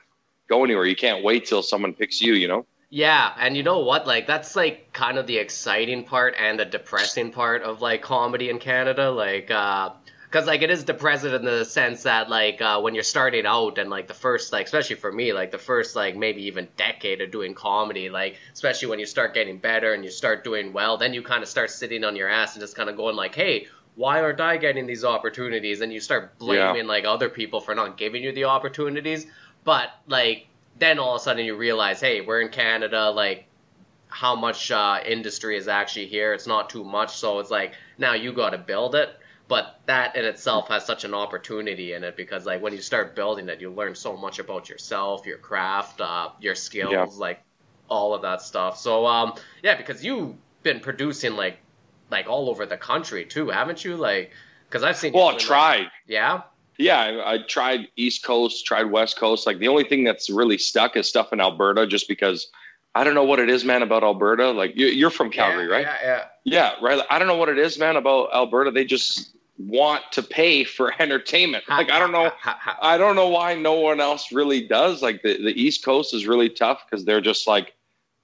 go 0.46 0.62
anywhere. 0.62 0.84
You 0.84 0.96
can't 0.96 1.24
wait 1.24 1.46
till 1.46 1.62
someone 1.62 1.94
picks 1.94 2.20
you, 2.20 2.34
you 2.34 2.48
know? 2.48 2.66
Yeah, 2.94 3.32
and 3.38 3.56
you 3.56 3.62
know 3.62 3.78
what? 3.78 4.06
Like 4.06 4.26
that's 4.26 4.54
like 4.54 4.92
kind 4.92 5.16
of 5.16 5.26
the 5.26 5.38
exciting 5.38 6.04
part 6.04 6.34
and 6.38 6.60
the 6.60 6.66
depressing 6.66 7.32
part 7.32 7.62
of 7.62 7.80
like 7.80 8.02
comedy 8.02 8.50
in 8.50 8.58
Canada. 8.58 9.10
Like, 9.10 9.50
uh, 9.50 9.92
because 10.26 10.46
like 10.46 10.60
it 10.60 10.70
is 10.70 10.84
depressing 10.84 11.32
in 11.32 11.42
the 11.42 11.64
sense 11.64 12.02
that 12.02 12.28
like 12.28 12.60
uh, 12.60 12.82
when 12.82 12.94
you're 12.94 13.02
starting 13.02 13.46
out 13.46 13.78
and 13.78 13.88
like 13.88 14.08
the 14.08 14.14
first 14.14 14.52
like 14.52 14.66
especially 14.66 14.96
for 14.96 15.10
me 15.10 15.32
like 15.32 15.50
the 15.50 15.58
first 15.58 15.96
like 15.96 16.16
maybe 16.16 16.44
even 16.44 16.68
decade 16.76 17.22
of 17.22 17.30
doing 17.30 17.54
comedy 17.54 18.10
like 18.10 18.36
especially 18.52 18.88
when 18.88 18.98
you 18.98 19.06
start 19.06 19.32
getting 19.32 19.56
better 19.56 19.94
and 19.94 20.04
you 20.04 20.10
start 20.10 20.44
doing 20.44 20.74
well 20.74 20.96
then 20.96 21.12
you 21.12 21.22
kind 21.22 21.42
of 21.42 21.48
start 21.48 21.70
sitting 21.70 22.02
on 22.02 22.16
your 22.16 22.28
ass 22.28 22.54
and 22.54 22.62
just 22.62 22.74
kind 22.76 22.88
of 22.88 22.96
going 22.96 23.14
like 23.14 23.34
hey 23.34 23.66
why 23.94 24.22
aren't 24.22 24.40
I 24.40 24.56
getting 24.56 24.86
these 24.86 25.04
opportunities 25.04 25.82
and 25.82 25.92
you 25.92 26.00
start 26.00 26.38
blaming 26.38 26.84
yeah. 26.84 26.88
like 26.88 27.04
other 27.04 27.28
people 27.28 27.60
for 27.60 27.74
not 27.74 27.98
giving 27.98 28.22
you 28.22 28.32
the 28.32 28.44
opportunities 28.44 29.26
but 29.64 29.90
like 30.06 30.46
then 30.82 30.98
all 30.98 31.14
of 31.14 31.20
a 31.20 31.24
sudden 31.24 31.44
you 31.44 31.56
realize, 31.56 32.00
hey, 32.00 32.20
we're 32.20 32.40
in 32.40 32.48
Canada, 32.48 33.10
like 33.10 33.46
how 34.08 34.36
much 34.36 34.70
uh, 34.70 35.00
industry 35.04 35.56
is 35.56 35.68
actually 35.68 36.06
here. 36.06 36.34
It's 36.34 36.46
not 36.46 36.70
too 36.70 36.84
much, 36.84 37.16
so 37.16 37.38
it's 37.38 37.50
like 37.50 37.74
now 37.98 38.14
you 38.14 38.32
got 38.32 38.50
to 38.50 38.58
build 38.58 38.94
it. 38.94 39.10
But 39.48 39.80
that 39.86 40.16
in 40.16 40.24
itself 40.24 40.68
has 40.68 40.86
such 40.86 41.04
an 41.04 41.14
opportunity 41.14 41.92
in 41.92 42.04
it 42.04 42.16
because 42.16 42.46
like 42.46 42.62
when 42.62 42.72
you 42.72 42.80
start 42.80 43.14
building 43.14 43.48
it, 43.48 43.60
you 43.60 43.70
learn 43.70 43.94
so 43.94 44.16
much 44.16 44.38
about 44.38 44.68
yourself, 44.68 45.26
your 45.26 45.36
craft, 45.38 46.00
uh, 46.00 46.30
your 46.40 46.54
skills, 46.54 46.92
yeah. 46.92 47.06
like 47.16 47.42
all 47.88 48.14
of 48.14 48.22
that 48.22 48.40
stuff. 48.40 48.78
So 48.78 49.06
um, 49.06 49.34
yeah, 49.62 49.76
because 49.76 50.04
you've 50.04 50.34
been 50.62 50.80
producing 50.80 51.34
like 51.34 51.58
like 52.10 52.28
all 52.28 52.48
over 52.48 52.66
the 52.66 52.76
country 52.76 53.24
too, 53.24 53.48
haven't 53.48 53.84
you? 53.84 53.96
Like 53.96 54.30
because 54.68 54.84
I've 54.84 54.96
seen. 54.96 55.12
Well, 55.12 55.28
I 55.28 55.36
tried. 55.36 55.80
Like, 55.80 55.92
yeah. 56.06 56.42
Yeah, 56.78 56.98
I, 56.98 57.34
I, 57.34 57.38
tried 57.38 57.88
East 57.96 58.24
Coast, 58.24 58.64
tried 58.64 58.84
West 58.84 59.18
Coast. 59.18 59.46
Like 59.46 59.58
the 59.58 59.68
only 59.68 59.84
thing 59.84 60.04
that's 60.04 60.30
really 60.30 60.58
stuck 60.58 60.96
is 60.96 61.08
stuff 61.08 61.32
in 61.32 61.40
Alberta, 61.40 61.86
just 61.86 62.08
because 62.08 62.48
I 62.94 63.04
don't 63.04 63.14
know 63.14 63.24
what 63.24 63.38
it 63.38 63.50
is, 63.50 63.64
man, 63.64 63.82
about 63.82 64.02
Alberta. 64.02 64.50
Like 64.50 64.76
you, 64.76 65.06
are 65.06 65.10
from 65.10 65.30
Calgary, 65.30 65.66
yeah, 65.66 65.72
right? 65.72 65.86
Yeah, 65.86 65.96
yeah. 66.02 66.24
Yeah, 66.44 66.72
right. 66.82 67.04
I 67.10 67.18
don't 67.18 67.28
know 67.28 67.36
what 67.36 67.48
it 67.48 67.58
is, 67.58 67.78
man, 67.78 67.96
about 67.96 68.30
Alberta. 68.34 68.70
They 68.70 68.84
just 68.84 69.36
want 69.58 70.02
to 70.12 70.22
pay 70.22 70.64
for 70.64 70.92
entertainment. 70.98 71.64
Like 71.68 71.90
I 71.90 71.98
don't 71.98 72.12
know, 72.12 72.32
I 72.82 72.96
don't 72.98 73.16
know 73.16 73.28
why 73.28 73.54
no 73.54 73.74
one 73.74 74.00
else 74.00 74.32
really 74.32 74.66
does. 74.66 75.02
Like 75.02 75.22
the, 75.22 75.36
the 75.42 75.60
East 75.60 75.84
Coast 75.84 76.14
is 76.14 76.26
really 76.26 76.48
tough 76.48 76.84
because 76.88 77.04
they're 77.04 77.20
just 77.20 77.46
like, 77.46 77.74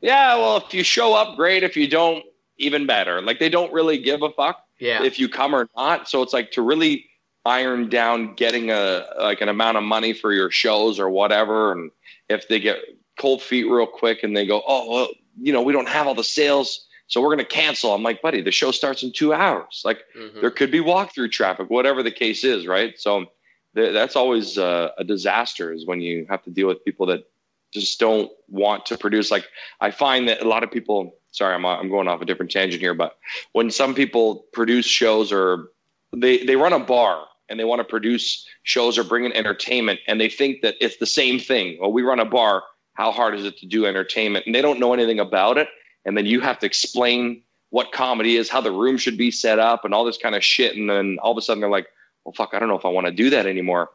yeah, 0.00 0.36
well, 0.36 0.56
if 0.56 0.72
you 0.72 0.82
show 0.82 1.14
up, 1.14 1.36
great. 1.36 1.62
If 1.62 1.76
you 1.76 1.88
don't, 1.88 2.24
even 2.58 2.86
better. 2.86 3.22
Like 3.22 3.38
they 3.38 3.48
don't 3.48 3.72
really 3.72 3.98
give 3.98 4.22
a 4.22 4.30
fuck 4.30 4.64
yeah. 4.78 5.02
if 5.02 5.18
you 5.18 5.28
come 5.28 5.54
or 5.54 5.68
not. 5.76 6.08
So 6.08 6.22
it's 6.22 6.32
like 6.32 6.50
to 6.52 6.62
really 6.62 7.06
iron 7.44 7.88
down 7.88 8.34
getting 8.34 8.70
a 8.70 9.06
like 9.18 9.40
an 9.40 9.48
amount 9.48 9.76
of 9.76 9.82
money 9.82 10.12
for 10.12 10.32
your 10.32 10.50
shows 10.50 10.98
or 10.98 11.08
whatever 11.08 11.72
and 11.72 11.90
if 12.28 12.46
they 12.48 12.60
get 12.60 12.78
cold 13.18 13.40
feet 13.40 13.64
real 13.64 13.86
quick 13.86 14.22
and 14.22 14.36
they 14.36 14.46
go 14.46 14.62
oh 14.66 14.90
well 14.90 15.08
you 15.40 15.52
know 15.52 15.62
we 15.62 15.72
don't 15.72 15.88
have 15.88 16.06
all 16.06 16.14
the 16.14 16.24
sales 16.24 16.86
So 17.08 17.22
we're 17.22 17.34
going 17.34 17.38
to 17.38 17.44
cancel. 17.44 17.94
I'm 17.94 18.02
like, 18.02 18.20
buddy, 18.20 18.42
the 18.42 18.52
show 18.52 18.70
starts 18.70 19.02
in 19.02 19.12
two 19.12 19.32
hours. 19.32 19.82
Like 19.84 20.00
mm-hmm. 20.16 20.40
there 20.40 20.50
could 20.50 20.70
be 20.70 20.80
walkthrough 20.80 21.32
traffic, 21.32 21.70
whatever 21.70 22.02
the 22.02 22.10
case 22.10 22.44
is, 22.44 22.66
right? 22.66 22.98
So 22.98 23.26
th- 23.74 23.94
that's 23.94 24.14
always 24.14 24.58
uh, 24.58 24.90
a 24.98 25.04
disaster 25.04 25.72
is 25.72 25.86
when 25.86 26.00
you 26.02 26.26
have 26.28 26.42
to 26.44 26.50
deal 26.50 26.68
with 26.68 26.84
people 26.84 27.06
that 27.06 27.24
just 27.72 27.98
don't 27.98 28.30
want 28.48 28.84
to 28.86 28.98
produce. 28.98 29.30
Like 29.30 29.46
I 29.80 29.90
find 29.90 30.28
that 30.28 30.42
a 30.42 30.48
lot 30.48 30.62
of 30.62 30.70
people, 30.70 31.14
sorry, 31.32 31.54
I'm, 31.54 31.64
I'm 31.64 31.88
going 31.88 32.08
off 32.08 32.20
a 32.20 32.26
different 32.26 32.52
tangent 32.52 32.82
here, 32.82 32.94
but 32.94 33.16
when 33.52 33.70
some 33.70 33.94
people 33.94 34.44
produce 34.52 34.86
shows 34.86 35.32
or 35.32 35.70
they, 36.16 36.44
they 36.44 36.56
run 36.56 36.72
a 36.72 36.78
bar 36.78 37.24
and 37.48 37.58
they 37.58 37.64
want 37.64 37.80
to 37.80 37.84
produce 37.84 38.46
shows 38.62 38.98
or 38.98 39.04
bring 39.04 39.24
in 39.24 39.32
entertainment 39.32 40.00
and 40.06 40.20
they 40.20 40.28
think 40.28 40.62
that 40.62 40.74
it's 40.80 40.98
the 40.98 41.06
same 41.06 41.38
thing. 41.38 41.78
Well, 41.80 41.92
we 41.92 42.02
run 42.02 42.20
a 42.20 42.24
bar. 42.24 42.62
How 42.94 43.12
hard 43.12 43.34
is 43.34 43.44
it 43.44 43.56
to 43.58 43.66
do 43.66 43.86
entertainment? 43.86 44.46
And 44.46 44.54
they 44.54 44.62
don't 44.62 44.80
know 44.80 44.92
anything 44.92 45.20
about 45.20 45.58
it 45.58 45.68
and 46.04 46.16
then 46.16 46.26
you 46.26 46.40
have 46.40 46.58
to 46.60 46.66
explain 46.66 47.42
what 47.70 47.92
comedy 47.92 48.36
is, 48.36 48.48
how 48.48 48.62
the 48.62 48.72
room 48.72 48.96
should 48.96 49.18
be 49.18 49.30
set 49.30 49.58
up, 49.58 49.84
and 49.84 49.92
all 49.92 50.06
this 50.06 50.16
kind 50.16 50.34
of 50.34 50.42
shit. 50.42 50.74
And 50.74 50.88
then 50.88 51.18
all 51.20 51.32
of 51.32 51.36
a 51.36 51.42
sudden 51.42 51.60
they're 51.60 51.68
like, 51.68 51.88
"Well, 52.24 52.32
fuck, 52.32 52.54
I 52.54 52.58
don't 52.58 52.68
know 52.68 52.78
if 52.78 52.86
I 52.86 52.88
want 52.88 53.06
to 53.06 53.12
do 53.12 53.28
that 53.28 53.46
anymore." 53.46 53.90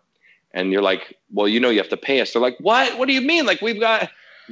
And 0.52 0.72
you're 0.72 0.84
like, 0.84 1.18
"Well, 1.32 1.48
you 1.48 1.60
know, 1.60 1.72
you 1.72 1.80
have 1.80 1.90
to 1.90 1.98
pay 1.98 2.22
us." 2.22 2.32
They're 2.32 2.42
like, 2.42 2.58
"What? 2.60 3.00
What 3.00 3.08
do 3.08 3.14
you 3.14 3.22
mean? 3.22 3.46
Like 3.46 3.62
we've 3.62 3.80
got." 3.80 4.10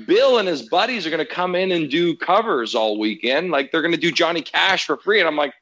Bill 0.07 0.37
and 0.39 0.47
his 0.47 0.61
buddies 0.61 1.05
are 1.05 1.09
going 1.09 1.25
to 1.25 1.31
come 1.31 1.53
in 1.53 1.69
and 1.69 1.91
do 1.91 2.15
covers 2.15 2.73
all 2.73 2.97
weekend. 2.97 3.51
Like 3.51 3.71
they're 3.71 3.81
going 3.81 3.93
to 3.93 3.99
do 3.99 4.09
Johnny 4.09 4.41
Cash 4.41 4.85
for 4.85 4.95
free. 4.95 5.19
And 5.19 5.27
I'm 5.27 5.35
like, 5.35 5.53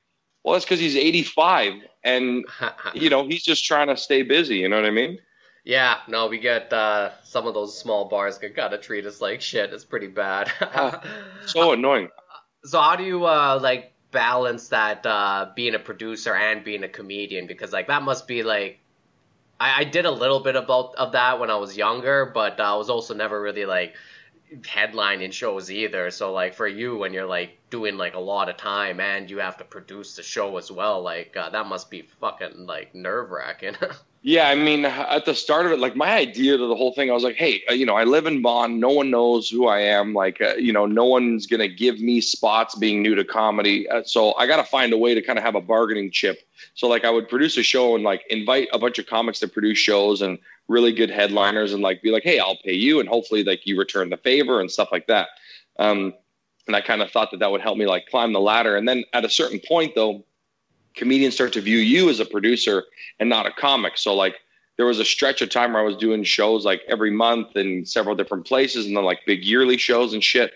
well, 0.44 0.54
that's 0.54 0.66
because 0.66 0.80
he's 0.80 0.96
85 0.96 1.74
and, 2.04 2.46
you 2.94 3.10
know, 3.10 3.28
he's 3.28 3.44
just 3.44 3.66
trying 3.66 3.88
to 3.88 3.98
stay 3.98 4.22
busy. 4.22 4.58
You 4.58 4.70
know 4.70 4.78
what 4.78 4.86
I 4.86 4.92
mean? 4.92 5.20
Yeah, 5.66 5.98
no, 6.08 6.28
we 6.28 6.40
get 6.40 6.72
uh, 6.72 7.12
some 7.24 7.46
of 7.46 7.54
those 7.54 7.78
small 7.78 8.06
bars 8.06 8.38
that 8.40 8.56
gotta 8.56 8.78
treat 8.78 9.06
us 9.06 9.22
like 9.22 9.42
shit. 9.42 9.72
It's 9.72 9.86
pretty 9.86 10.08
bad. 10.08 10.52
so 11.46 11.74
annoying. 11.74 12.10
So 12.64 12.80
how 12.80 12.96
do 12.96 13.04
you 13.04 13.26
uh, 13.26 13.60
like 13.62 13.94
balance 14.12 14.70
that 14.70 15.06
uh, 15.06 15.52
being 15.56 15.76
a 15.76 15.80
producer 15.80 16.34
and 16.34 16.64
being 16.64 16.84
a 16.84 16.90
comedian? 16.90 17.46
Because 17.46 17.72
like 17.72 17.88
that 17.88 18.04
must 18.04 18.28
be 18.28 18.42
like 18.42 18.80
I, 19.60 19.82
I 19.82 19.84
did 19.84 20.06
a 20.06 20.12
little 20.12 20.40
bit 20.40 20.56
about 20.56 20.96
of 20.96 21.12
that 21.12 21.40
when 21.40 21.50
I 21.50 21.58
was 21.58 21.78
younger, 21.78 22.26
but 22.26 22.60
I 22.60 22.76
was 22.76 22.90
also 22.90 23.14
never 23.14 23.40
really 23.40 23.66
like 23.66 23.96
headlining 24.62 25.32
shows 25.32 25.72
either. 25.72 26.12
So 26.12 26.34
like 26.34 26.54
for 26.54 26.68
you, 26.68 26.98
when 26.98 27.14
you're 27.14 27.26
like 27.26 27.58
doing 27.70 27.98
like 27.98 28.16
a 28.16 28.20
lot 28.20 28.50
of 28.50 28.58
time 28.58 29.00
and 29.00 29.30
you 29.30 29.40
have 29.40 29.58
to 29.58 29.64
produce 29.64 30.16
the 30.16 30.24
show 30.24 30.58
as 30.58 30.72
well, 30.72 31.02
like 31.02 31.36
uh, 31.38 31.50
that 31.50 31.68
must 31.68 31.90
be 31.90 32.04
fucking 32.20 32.66
like 32.66 32.96
nerve 32.96 33.32
wracking. 33.32 33.76
Yeah, 34.22 34.50
I 34.50 34.56
mean, 34.56 34.84
at 34.84 35.24
the 35.24 35.34
start 35.34 35.66
of 35.66 35.72
it, 35.72 35.80
like 35.80 35.96
my 35.96 36.12
idea 36.12 36.58
to 36.58 36.68
the 36.68 36.76
whole 36.76 36.94
thing, 36.94 37.10
I 37.10 37.14
was 37.14 37.24
like, 37.24 37.38
hey, 37.38 37.64
uh, 37.70 37.74
you 37.74 37.86
know, 37.86 37.96
I 37.96 38.04
live 38.04 38.26
in 38.26 38.42
Vaughan. 38.42 38.78
No 38.78 38.90
one 38.90 39.10
knows 39.10 39.50
who 39.50 39.68
I 39.68 39.80
am. 39.80 40.14
Like, 40.14 40.42
uh, 40.42 40.56
you 40.56 40.74
know, 40.74 40.86
no 40.86 41.06
one's 41.06 41.48
going 41.48 41.62
to 41.62 41.70
give 41.70 42.02
me 42.02 42.20
spots 42.20 42.76
being 42.76 43.02
new 43.02 43.16
to 43.16 43.24
comedy. 43.24 43.88
Uh, 43.88 44.04
so 44.04 44.36
I 44.36 44.46
got 44.46 44.58
to 44.58 44.66
find 44.66 44.92
a 44.92 44.98
way 44.98 45.16
to 45.16 45.22
kind 45.22 45.40
of 45.40 45.46
have 45.46 45.56
a 45.56 45.62
bargaining 45.62 46.12
chip. 46.12 46.46
So, 46.74 46.90
like, 46.90 47.06
I 47.06 47.10
would 47.10 47.30
produce 47.30 47.56
a 47.56 47.64
show 47.64 47.96
and 47.96 48.04
like 48.04 48.26
invite 48.30 48.68
a 48.74 48.80
bunch 48.80 49.00
of 49.00 49.06
comics 49.08 49.40
to 49.40 49.48
produce 49.48 49.78
shows 49.78 50.22
and 50.22 50.38
really 50.68 50.92
good 50.92 51.10
headliners 51.10 51.72
and 51.72 51.82
like 51.82 52.02
be 52.02 52.12
like, 52.12 52.24
hey, 52.24 52.40
I'll 52.40 52.58
pay 52.58 52.74
you. 52.74 53.00
And 53.00 53.08
hopefully, 53.08 53.46
like, 53.46 53.66
you 53.66 53.80
return 53.80 54.10
the 54.10 54.18
favor 54.18 54.60
and 54.60 54.70
stuff 54.70 54.90
like 54.92 55.08
that. 55.08 55.30
Um, 55.80 56.14
and 56.68 56.76
I 56.76 56.82
kind 56.82 57.02
of 57.02 57.10
thought 57.10 57.32
that 57.32 57.40
that 57.40 57.52
would 57.52 57.62
help 57.62 57.78
me 57.78 57.88
like 57.88 58.08
climb 58.08 58.34
the 58.34 58.42
ladder. 58.42 58.76
And 58.76 58.88
then 58.88 59.06
at 59.14 59.24
a 59.24 59.30
certain 59.30 59.62
point, 59.66 59.96
though, 59.96 60.26
comedians 60.96 61.36
start 61.36 61.54
to 61.54 61.62
view 61.62 61.78
you 61.78 62.10
as 62.10 62.20
a 62.20 62.26
producer 62.26 62.86
and 63.20 63.30
not 63.30 63.46
a 63.46 63.52
comic. 63.52 63.98
So 63.98 64.14
like 64.14 64.36
there 64.78 64.86
was 64.86 65.00
a 65.00 65.06
stretch 65.06 65.42
of 65.42 65.50
time 65.50 65.74
where 65.74 65.82
I 65.82 65.86
was 65.86 65.98
doing 65.98 66.24
shows 66.24 66.66
like 66.66 66.82
every 66.88 67.12
month 67.12 67.56
in 67.56 67.86
several 67.86 68.16
different 68.16 68.46
places 68.46 68.86
and 68.86 68.96
then 68.96 69.04
like 69.04 69.20
big 69.26 69.44
yearly 69.44 69.78
shows 69.78 70.14
and 70.14 70.24
shit. 70.24 70.54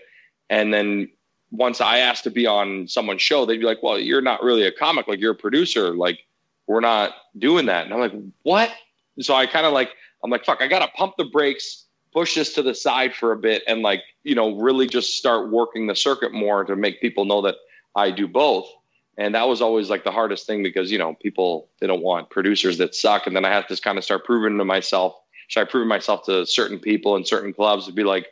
And 0.50 0.72
then 0.72 1.10
once 1.50 1.80
I 1.80 1.98
asked 1.98 2.24
to 2.24 2.30
be 2.30 2.46
on 2.46 2.88
someone's 2.88 3.22
show, 3.22 3.44
they'd 3.44 3.58
be 3.58 3.66
like, 3.66 3.82
well, 3.82 3.98
you're 3.98 4.22
not 4.22 4.42
really 4.42 4.64
a 4.64 4.72
comic. 4.72 5.08
Like 5.08 5.20
you're 5.20 5.32
a 5.32 5.36
producer. 5.36 5.94
Like 5.94 6.20
we're 6.66 6.80
not 6.80 7.12
doing 7.38 7.66
that. 7.66 7.84
And 7.84 7.94
I'm 7.94 8.00
like, 8.00 8.14
what? 8.42 8.70
So 9.20 9.34
I 9.34 9.46
kind 9.46 9.66
of 9.66 9.72
like, 9.72 9.90
I'm 10.22 10.30
like, 10.30 10.44
fuck, 10.44 10.62
I 10.62 10.68
got 10.68 10.80
to 10.80 10.88
pump 10.96 11.14
the 11.18 11.24
brakes, 11.24 11.84
push 12.12 12.34
this 12.34 12.54
to 12.54 12.62
the 12.62 12.74
side 12.74 13.14
for 13.14 13.32
a 13.32 13.36
bit 13.36 13.62
and 13.66 13.82
like, 13.82 14.02
you 14.22 14.34
know, 14.34 14.56
really 14.56 14.86
just 14.86 15.18
start 15.18 15.50
working 15.50 15.86
the 15.86 15.94
circuit 15.94 16.32
more 16.32 16.64
to 16.64 16.76
make 16.76 17.00
people 17.00 17.24
know 17.24 17.42
that 17.42 17.56
I 17.94 18.10
do 18.10 18.26
both 18.26 18.66
and 19.16 19.34
that 19.34 19.48
was 19.48 19.60
always 19.60 19.90
like 19.90 20.04
the 20.04 20.10
hardest 20.10 20.46
thing 20.46 20.62
because 20.62 20.90
you 20.90 20.98
know 20.98 21.14
people 21.14 21.68
they 21.80 21.86
don't 21.86 22.02
want 22.02 22.30
producers 22.30 22.78
that 22.78 22.94
suck. 22.94 23.26
And 23.26 23.34
then 23.34 23.44
i 23.44 23.50
have 23.50 23.66
to 23.68 23.76
kind 23.76 23.98
of 23.98 24.04
start 24.04 24.24
proving 24.24 24.58
to 24.58 24.64
myself 24.64 25.14
so 25.48 25.60
i 25.60 25.64
prove 25.64 25.86
myself 25.86 26.24
to 26.26 26.46
certain 26.46 26.78
people 26.78 27.16
and 27.16 27.26
certain 27.26 27.52
clubs 27.52 27.86
to 27.86 27.92
be 27.92 28.04
like 28.04 28.28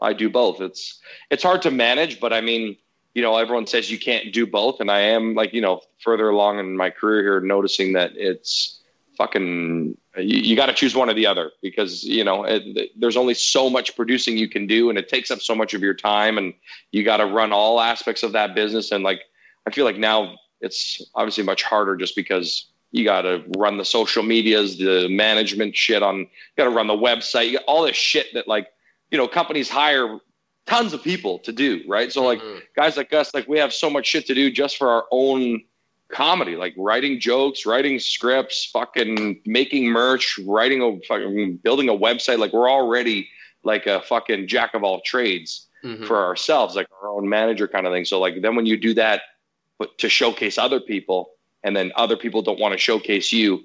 i 0.00 0.12
do 0.12 0.28
both. 0.28 0.60
It's 0.60 1.00
it's 1.30 1.42
hard 1.42 1.62
to 1.62 1.70
manage 1.70 2.20
but 2.20 2.32
i 2.32 2.40
mean 2.40 2.76
you 3.14 3.22
know 3.22 3.36
everyone 3.36 3.66
says 3.66 3.90
you 3.90 3.98
can't 3.98 4.32
do 4.32 4.46
both. 4.46 4.80
And 4.80 4.90
i 4.90 5.00
am 5.00 5.34
like 5.34 5.52
you 5.52 5.60
know 5.60 5.80
further 6.02 6.28
along 6.28 6.58
in 6.58 6.76
my 6.76 6.90
career 6.90 7.22
here 7.22 7.40
noticing 7.40 7.94
that 7.94 8.12
it's 8.14 8.80
fucking 9.16 9.96
you, 10.18 10.38
you 10.38 10.56
got 10.56 10.66
to 10.66 10.74
choose 10.74 10.94
one 10.94 11.08
or 11.08 11.14
the 11.14 11.26
other 11.26 11.50
because 11.62 12.04
you 12.04 12.24
know 12.24 12.44
it, 12.44 12.90
there's 12.96 13.16
only 13.16 13.34
so 13.34 13.70
much 13.70 13.96
producing 13.96 14.36
you 14.36 14.48
can 14.48 14.66
do 14.66 14.90
and 14.90 14.98
it 14.98 15.08
takes 15.08 15.30
up 15.30 15.40
so 15.40 15.54
much 15.54 15.74
of 15.74 15.82
your 15.82 15.94
time 15.94 16.38
and 16.38 16.52
you 16.92 17.02
got 17.02 17.18
to 17.18 17.26
run 17.26 17.52
all 17.52 17.80
aspects 17.80 18.22
of 18.22 18.32
that 18.32 18.54
business. 18.54 18.92
And 18.92 19.02
like 19.02 19.22
I 19.66 19.70
feel 19.70 19.84
like 19.84 19.98
now 19.98 20.36
it's 20.60 21.02
obviously 21.14 21.44
much 21.44 21.62
harder 21.62 21.96
just 21.96 22.16
because 22.16 22.66
you 22.92 23.04
got 23.04 23.22
to 23.22 23.44
run 23.58 23.76
the 23.76 23.84
social 23.84 24.22
medias, 24.22 24.78
the 24.78 25.08
management 25.08 25.76
shit 25.76 26.02
on, 26.02 26.20
you 26.20 26.26
got 26.56 26.64
to 26.64 26.70
run 26.70 26.86
the 26.86 26.94
website, 26.94 27.46
you 27.46 27.58
got 27.58 27.64
all 27.66 27.84
this 27.84 27.96
shit 27.96 28.26
that 28.34 28.48
like, 28.48 28.68
you 29.10 29.18
know, 29.18 29.28
companies 29.28 29.68
hire 29.68 30.18
tons 30.66 30.92
of 30.92 31.02
people 31.02 31.38
to 31.40 31.52
do, 31.52 31.82
right? 31.86 32.12
So 32.12 32.24
like 32.24 32.40
mm-hmm. 32.40 32.58
guys 32.74 32.96
like 32.96 33.12
us, 33.12 33.34
like 33.34 33.46
we 33.48 33.58
have 33.58 33.72
so 33.72 33.90
much 33.90 34.06
shit 34.06 34.26
to 34.26 34.34
do 34.34 34.50
just 34.50 34.76
for 34.76 34.88
our 34.88 35.04
own 35.10 35.62
comedy, 36.08 36.56
like 36.56 36.74
writing 36.76 37.20
jokes, 37.20 37.66
writing 37.66 37.98
scripts, 37.98 38.66
fucking 38.66 39.40
making 39.46 39.86
merch, 39.86 40.38
writing 40.44 40.82
a 40.82 40.98
fucking 41.06 41.56
building 41.58 41.88
a 41.88 41.92
website. 41.92 42.38
Like 42.38 42.52
we're 42.52 42.70
already 42.70 43.28
like 43.62 43.86
a 43.86 44.00
fucking 44.02 44.48
jack 44.48 44.74
of 44.74 44.84
all 44.84 45.00
trades 45.02 45.66
mm-hmm. 45.84 46.04
for 46.04 46.24
ourselves, 46.24 46.76
like 46.76 46.88
our 47.02 47.08
own 47.08 47.28
manager 47.28 47.68
kind 47.68 47.86
of 47.86 47.92
thing. 47.92 48.04
So 48.04 48.20
like 48.20 48.42
then 48.42 48.56
when 48.56 48.66
you 48.66 48.76
do 48.76 48.94
that 48.94 49.22
but 49.78 49.96
to 49.98 50.08
showcase 50.08 50.58
other 50.58 50.80
people 50.80 51.30
and 51.62 51.76
then 51.76 51.92
other 51.96 52.16
people 52.16 52.42
don't 52.42 52.58
want 52.58 52.72
to 52.72 52.78
showcase 52.78 53.32
you 53.32 53.64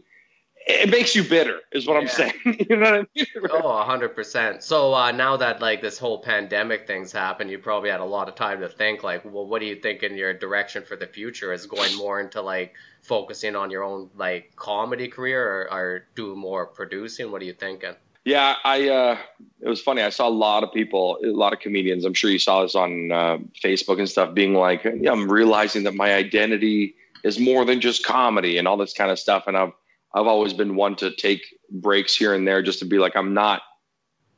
it 0.67 0.91
makes 0.91 1.15
you 1.15 1.23
bitter 1.23 1.59
is 1.71 1.87
what 1.87 1.95
yeah. 1.95 2.01
i'm 2.01 2.07
saying. 2.07 2.33
You 2.69 2.77
know 2.77 2.91
what 2.91 2.93
i 2.93 3.05
mean? 3.15 3.25
Oh 3.49 3.85
100% 3.87 4.61
so 4.61 4.93
uh, 4.93 5.11
now 5.11 5.37
that 5.37 5.61
like 5.61 5.81
this 5.81 5.97
whole 5.97 6.21
pandemic 6.21 6.87
thing's 6.87 7.11
happened 7.11 7.49
you 7.49 7.57
probably 7.57 7.89
had 7.89 7.99
a 7.99 8.05
lot 8.05 8.29
of 8.29 8.35
time 8.35 8.61
to 8.61 8.69
think 8.69 9.03
like 9.03 9.25
well 9.25 9.45
what 9.45 9.59
do 9.59 9.65
you 9.65 9.75
think 9.75 10.03
in 10.03 10.15
your 10.15 10.33
direction 10.33 10.83
for 10.83 10.95
the 10.95 11.07
future 11.07 11.51
is 11.53 11.65
going 11.65 11.95
more 11.97 12.19
into 12.19 12.41
like 12.41 12.73
focusing 13.01 13.55
on 13.55 13.71
your 13.71 13.83
own 13.83 14.09
like 14.15 14.55
comedy 14.55 15.07
career 15.07 15.43
or, 15.43 15.73
or 15.73 16.05
do 16.15 16.35
more 16.35 16.65
producing? 16.65 17.31
What 17.31 17.41
are 17.41 17.45
you 17.45 17.53
thinking 17.53 17.95
yeah, 18.25 18.55
I. 18.63 18.89
Uh, 18.89 19.17
it 19.61 19.69
was 19.69 19.81
funny. 19.81 20.01
I 20.01 20.09
saw 20.09 20.27
a 20.27 20.29
lot 20.29 20.63
of 20.63 20.73
people, 20.73 21.19
a 21.23 21.27
lot 21.27 21.53
of 21.53 21.59
comedians. 21.59 22.03
I'm 22.03 22.15
sure 22.15 22.31
you 22.31 22.39
saw 22.39 22.63
this 22.63 22.73
on 22.73 23.11
uh, 23.11 23.37
Facebook 23.63 23.99
and 23.99 24.09
stuff, 24.09 24.33
being 24.33 24.53
like, 24.53 24.83
yeah, 24.83 25.11
"I'm 25.11 25.31
realizing 25.31 25.83
that 25.83 25.93
my 25.93 26.13
identity 26.13 26.95
is 27.23 27.39
more 27.39 27.63
than 27.65 27.79
just 27.79 28.03
comedy 28.03 28.57
and 28.57 28.67
all 28.67 28.77
this 28.77 28.93
kind 28.93 29.11
of 29.11 29.19
stuff." 29.19 29.43
And 29.47 29.57
I've 29.57 29.71
I've 30.13 30.27
always 30.27 30.53
been 30.53 30.75
one 30.75 30.95
to 30.97 31.11
take 31.11 31.41
breaks 31.69 32.15
here 32.15 32.33
and 32.33 32.47
there 32.47 32.61
just 32.61 32.79
to 32.79 32.85
be 32.85 32.97
like, 32.97 33.15
I'm 33.15 33.33
not 33.33 33.61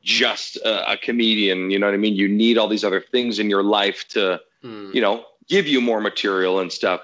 just 0.02 0.56
a, 0.56 0.92
a 0.92 0.96
comedian. 0.96 1.70
You 1.70 1.78
know 1.78 1.86
what 1.86 1.94
I 1.94 1.98
mean? 1.98 2.14
You 2.14 2.28
need 2.28 2.58
all 2.58 2.68
these 2.68 2.84
other 2.84 3.00
things 3.00 3.38
in 3.38 3.50
your 3.50 3.62
life 3.62 4.06
to, 4.10 4.40
mm. 4.62 4.94
you 4.94 5.00
know, 5.00 5.24
give 5.48 5.66
you 5.66 5.80
more 5.80 6.00
material 6.00 6.60
and 6.60 6.72
stuff. 6.72 7.00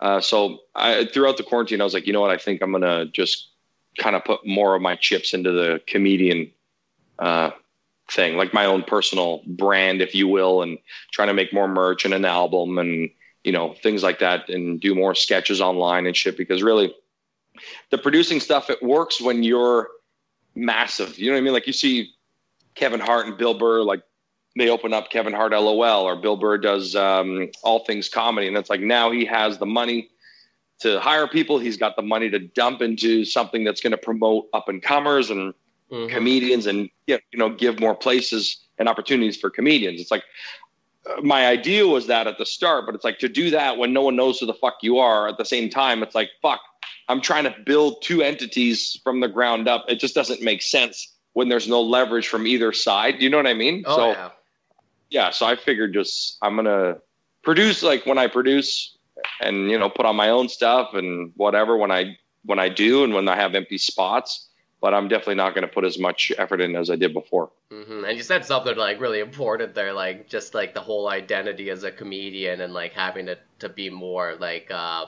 Uh, 0.00 0.20
so 0.20 0.58
I, 0.74 1.06
throughout 1.06 1.36
the 1.36 1.42
quarantine, 1.42 1.80
I 1.80 1.84
was 1.84 1.94
like, 1.94 2.06
you 2.06 2.12
know 2.12 2.20
what? 2.20 2.30
I 2.30 2.36
think 2.36 2.60
I'm 2.62 2.72
gonna 2.72 3.06
just 3.06 3.51
kind 3.98 4.16
of 4.16 4.24
put 4.24 4.46
more 4.46 4.74
of 4.74 4.82
my 4.82 4.96
chips 4.96 5.34
into 5.34 5.52
the 5.52 5.80
comedian 5.86 6.50
uh, 7.18 7.50
thing, 8.10 8.36
like 8.36 8.54
my 8.54 8.64
own 8.64 8.82
personal 8.82 9.42
brand, 9.46 10.00
if 10.00 10.14
you 10.14 10.28
will, 10.28 10.62
and 10.62 10.78
trying 11.12 11.28
to 11.28 11.34
make 11.34 11.52
more 11.52 11.68
merch 11.68 12.04
and 12.04 12.14
an 12.14 12.24
album 12.24 12.78
and 12.78 13.10
you 13.44 13.52
know 13.52 13.74
things 13.82 14.02
like 14.02 14.20
that, 14.20 14.48
and 14.48 14.80
do 14.80 14.94
more 14.94 15.14
sketches 15.14 15.60
online 15.60 16.06
and 16.06 16.16
shit. 16.16 16.36
Because 16.36 16.62
really, 16.62 16.94
the 17.90 17.98
producing 17.98 18.40
stuff 18.40 18.70
it 18.70 18.82
works 18.82 19.20
when 19.20 19.42
you're 19.42 19.88
massive. 20.54 21.18
You 21.18 21.26
know 21.26 21.34
what 21.34 21.38
I 21.38 21.42
mean? 21.42 21.52
Like 21.52 21.66
you 21.66 21.72
see 21.72 22.12
Kevin 22.74 23.00
Hart 23.00 23.26
and 23.26 23.36
Bill 23.36 23.54
Burr, 23.54 23.82
like 23.82 24.02
they 24.56 24.68
open 24.68 24.92
up 24.92 25.10
Kevin 25.10 25.32
Hart 25.32 25.52
LOL, 25.52 26.02
or 26.02 26.16
Bill 26.16 26.36
Burr 26.36 26.58
does 26.58 26.94
um, 26.94 27.50
all 27.62 27.84
things 27.84 28.08
comedy, 28.08 28.48
and 28.48 28.56
it's 28.56 28.70
like 28.70 28.80
now 28.80 29.10
he 29.10 29.24
has 29.24 29.58
the 29.58 29.66
money 29.66 30.10
to 30.82 31.00
hire 31.00 31.26
people. 31.26 31.58
He's 31.58 31.76
got 31.76 31.96
the 31.96 32.02
money 32.02 32.30
to 32.30 32.38
dump 32.38 32.82
into 32.82 33.24
something 33.24 33.64
that's 33.64 33.80
going 33.80 33.92
to 33.92 33.98
promote 33.98 34.48
up 34.52 34.68
and 34.68 34.82
comers 34.82 35.30
and 35.30 35.54
mm-hmm. 35.90 36.12
comedians 36.12 36.66
and 36.66 36.90
you 37.06 37.18
know 37.34 37.50
give 37.50 37.80
more 37.80 37.94
places 37.94 38.58
and 38.78 38.88
opportunities 38.88 39.36
for 39.36 39.50
comedians. 39.50 40.00
It's 40.00 40.10
like 40.10 40.24
uh, 41.08 41.20
my 41.22 41.46
idea 41.46 41.86
was 41.86 42.06
that 42.08 42.26
at 42.26 42.38
the 42.38 42.46
start, 42.46 42.86
but 42.86 42.94
it's 42.94 43.04
like 43.04 43.18
to 43.20 43.28
do 43.28 43.50
that 43.50 43.78
when 43.78 43.92
no 43.92 44.02
one 44.02 44.16
knows 44.16 44.38
who 44.38 44.46
the 44.46 44.54
fuck 44.54 44.76
you 44.82 44.98
are 44.98 45.28
at 45.28 45.38
the 45.38 45.44
same 45.44 45.70
time. 45.70 46.02
It's 46.02 46.14
like 46.14 46.30
fuck. 46.40 46.60
I'm 47.08 47.20
trying 47.20 47.44
to 47.44 47.54
build 47.66 48.02
two 48.02 48.22
entities 48.22 48.98
from 49.02 49.20
the 49.20 49.28
ground 49.28 49.68
up. 49.68 49.84
It 49.88 49.96
just 49.96 50.14
doesn't 50.14 50.40
make 50.40 50.62
sense 50.62 51.14
when 51.32 51.48
there's 51.48 51.68
no 51.68 51.80
leverage 51.80 52.28
from 52.28 52.46
either 52.46 52.72
side. 52.72 53.20
You 53.20 53.28
know 53.28 53.36
what 53.36 53.46
I 53.46 53.54
mean? 53.54 53.82
Oh, 53.86 53.96
so 53.96 54.10
yeah. 54.10 54.30
yeah, 55.10 55.30
so 55.30 55.46
I 55.46 55.56
figured 55.56 55.94
just 55.94 56.38
I'm 56.42 56.56
gonna 56.56 56.98
produce 57.42 57.82
like 57.82 58.06
when 58.06 58.18
I 58.18 58.28
produce 58.28 58.96
and 59.40 59.70
you 59.70 59.78
know 59.78 59.90
put 59.90 60.06
on 60.06 60.16
my 60.16 60.30
own 60.30 60.48
stuff 60.48 60.94
and 60.94 61.32
whatever 61.36 61.76
when 61.76 61.90
I 61.90 62.16
when 62.44 62.58
I 62.58 62.68
do 62.68 63.04
and 63.04 63.14
when 63.14 63.28
I 63.28 63.36
have 63.36 63.54
empty 63.54 63.78
spots. 63.78 64.48
But 64.80 64.94
I'm 64.94 65.06
definitely 65.06 65.36
not 65.36 65.54
going 65.54 65.62
to 65.62 65.72
put 65.72 65.84
as 65.84 65.96
much 65.96 66.32
effort 66.38 66.60
in 66.60 66.74
as 66.74 66.90
I 66.90 66.96
did 66.96 67.14
before. 67.14 67.52
Mm-hmm. 67.70 68.04
And 68.04 68.16
you 68.16 68.24
said 68.24 68.44
something 68.44 68.76
like 68.76 69.00
really 69.00 69.20
important 69.20 69.76
there, 69.76 69.92
like 69.92 70.28
just 70.28 70.54
like 70.54 70.74
the 70.74 70.80
whole 70.80 71.08
identity 71.08 71.70
as 71.70 71.84
a 71.84 71.92
comedian 71.92 72.60
and 72.60 72.74
like 72.74 72.92
having 72.92 73.26
to 73.26 73.38
to 73.60 73.68
be 73.68 73.90
more 73.90 74.34
like. 74.38 74.70
uh 74.70 75.06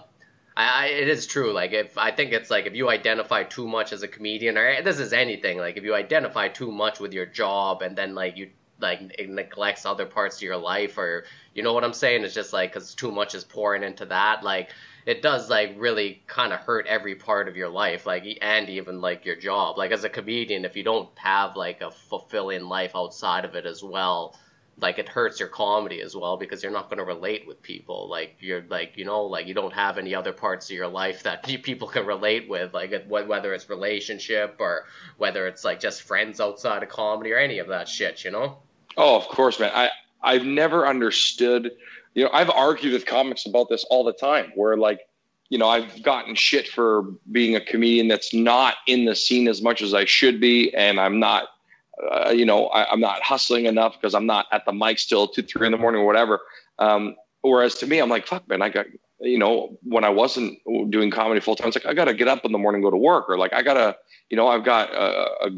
I, 0.56 0.87
it 0.87 1.09
is 1.09 1.26
true. 1.26 1.52
Like 1.52 1.73
if 1.73 1.99
I 1.99 2.12
think 2.12 2.33
it's 2.33 2.49
like 2.49 2.66
if 2.66 2.75
you 2.75 2.88
identify 2.88 3.42
too 3.42 3.66
much 3.66 3.92
as 3.92 4.04
a 4.04 4.09
comedian, 4.09 4.56
or 4.56 4.83
this 4.83 5.00
is 5.00 5.12
anything. 5.12 5.59
Like 5.59 5.76
if 5.76 5.83
you 5.83 5.94
identify 5.94 6.49
too 6.49 6.71
much 6.71 7.00
with 7.00 7.12
your 7.12 7.26
job, 7.26 7.83
and 7.83 7.97
then 7.97 8.14
like 8.14 8.37
you 8.37 8.50
like 8.81 9.00
it 9.19 9.28
neglects 9.28 9.87
other 9.87 10.07
parts 10.07 10.37
of 10.37 10.43
your 10.43 10.57
life, 10.57 10.99
or 10.99 11.25
you 11.54 11.62
know 11.62 11.73
what 11.73 11.85
I'm 11.85 11.93
saying? 11.93 12.25
It's 12.25 12.35
just 12.35 12.52
like 12.52 12.73
because 12.73 12.95
too 12.95 13.11
much 13.11 13.35
is 13.35 13.45
pouring 13.45 13.83
into 13.83 14.07
that. 14.07 14.43
Like 14.43 14.71
it 15.07 15.23
does 15.23 15.50
like 15.50 15.75
really 15.76 16.23
kind 16.26 16.52
of 16.52 16.61
hurt 16.61 16.87
every 16.87 17.14
part 17.14 17.49
of 17.49 17.57
your 17.57 17.69
life, 17.69 18.07
like 18.07 18.25
and 18.40 18.69
even 18.69 19.00
like 19.00 19.25
your 19.25 19.37
job. 19.37 19.78
Like 19.78 19.93
as 19.93 20.04
a 20.04 20.09
comedian, 20.09 20.64
if 20.64 20.76
you 20.76 20.83
don't 20.83 21.09
have 21.19 21.57
like 21.57 21.81
a 21.83 21.90
fulfilling 21.90 22.64
life 22.64 22.93
outside 22.95 23.45
of 23.45 23.54
it 23.54 23.66
as 23.66 23.83
well, 23.83 24.37
like 24.81 24.99
it 24.99 25.09
hurts 25.09 25.38
your 25.38 25.49
comedy 25.49 26.00
as 26.00 26.16
well 26.16 26.37
because 26.37 26.62
you're 26.62 26.73
not 26.73 26.88
going 26.88 26.99
to 26.99 27.04
relate 27.04 27.47
with 27.47 27.62
people. 27.62 28.09
Like 28.09 28.37
you're 28.40 28.64
like 28.69 28.97
you 28.97 29.04
know 29.04 29.25
like 29.25 29.47
you 29.47 29.54
don't 29.54 29.73
have 29.73 29.99
any 29.99 30.14
other 30.14 30.33
parts 30.33 30.69
of 30.71 30.76
your 30.76 30.88
life 30.88 31.23
that 31.23 31.43
people 31.62 31.88
can 31.88 32.07
relate 32.07 32.49
with 32.49 32.75
like 32.75 33.07
whether 33.09 33.54
it's 33.54 33.69
relationship 33.69 34.57
or 34.59 34.87
whether 35.19 35.47
it's 35.47 35.64
like 35.64 35.81
just 35.81 36.02
friends 36.02 36.40
outside 36.40 36.83
of 36.83 36.88
comedy 36.88 37.33
or 37.33 37.38
any 37.38 37.59
of 37.59 37.69
that 37.69 37.88
shit 37.88 38.25
you 38.25 38.31
know? 38.31 38.59
Oh 38.97 39.16
of 39.16 39.26
course 39.28 39.59
man. 39.59 39.73
I 39.75 39.90
i've 40.23 40.45
never 40.45 40.87
understood 40.87 41.71
you 42.14 42.25
know 42.25 42.31
i've 42.33 42.50
argued 42.50 42.93
with 42.93 43.07
comics 43.07 43.47
about 43.47 43.69
this 43.69 43.85
all 43.90 44.04
the 44.04 44.12
time 44.12 44.52
where 44.54 44.76
like 44.76 45.00
you 45.50 45.59
know 45.59 45.69
i've 45.69 46.02
gotten 46.02 46.35
shit 46.35 46.69
for 46.69 47.02
being 47.31 47.57
a 47.57 47.61
comedian 47.61 48.09
that's 48.09 48.33
not 48.33 48.76
in 48.87 49.04
the 49.04 49.14
scene 49.14 49.49
as 49.49 49.61
much 49.61 49.83
as 49.83 49.93
i 49.95 50.04
should 50.04 50.40
be 50.40 50.75
and 50.75 50.99
i'm 50.99 51.19
not 51.19 51.49
uh, 52.03 52.31
you 52.31 52.45
know, 52.45 52.67
I, 52.69 52.93
am 52.93 53.01
not 53.01 53.23
hustling 53.23 53.67
enough 53.67 53.95
because 53.95 54.15
I'm 54.15 54.27
not 54.27 54.47
at 54.53 54.65
the 54.65 54.73
mic 54.73 54.99
still 54.99 55.29
two, 55.29 55.43
three 55.43 55.67
in 55.67 55.73
the 55.73 55.79
morning 55.79 56.03
or 56.03 56.07
whatever. 56.07 56.41
Um, 56.79 57.17
whereas 57.43 57.75
to 57.77 57.87
me, 57.87 57.99
I'm 57.99 58.09
like, 58.09 58.27
fuck, 58.27 58.49
man, 58.49 58.63
I 58.63 58.69
got, 58.69 58.87
you 59.21 59.39
know, 59.39 59.79
when 59.83 60.05
I 60.05 60.09
wasn't 60.09 60.59
doing 60.91 61.11
comedy 61.11 61.41
full 61.41 61.57
time, 61.57 61.69
it's 61.69 61.77
like, 61.77 61.87
I 61.87 61.95
got 61.95 62.07
to 62.07 62.15
get 62.15 62.29
up 62.29 62.45
in 62.45 62.53
the 62.53 62.59
morning, 62.59 62.83
go 62.83 62.91
to 62.91 62.97
work, 62.97 63.27
or 63.29 63.39
like, 63.39 63.53
I 63.53 63.63
got 63.63 63.75
to, 63.75 63.97
you 64.31 64.37
know, 64.37 64.49
I've 64.49 64.65
got 64.65 64.93
a, 64.93 65.47
a 65.47 65.51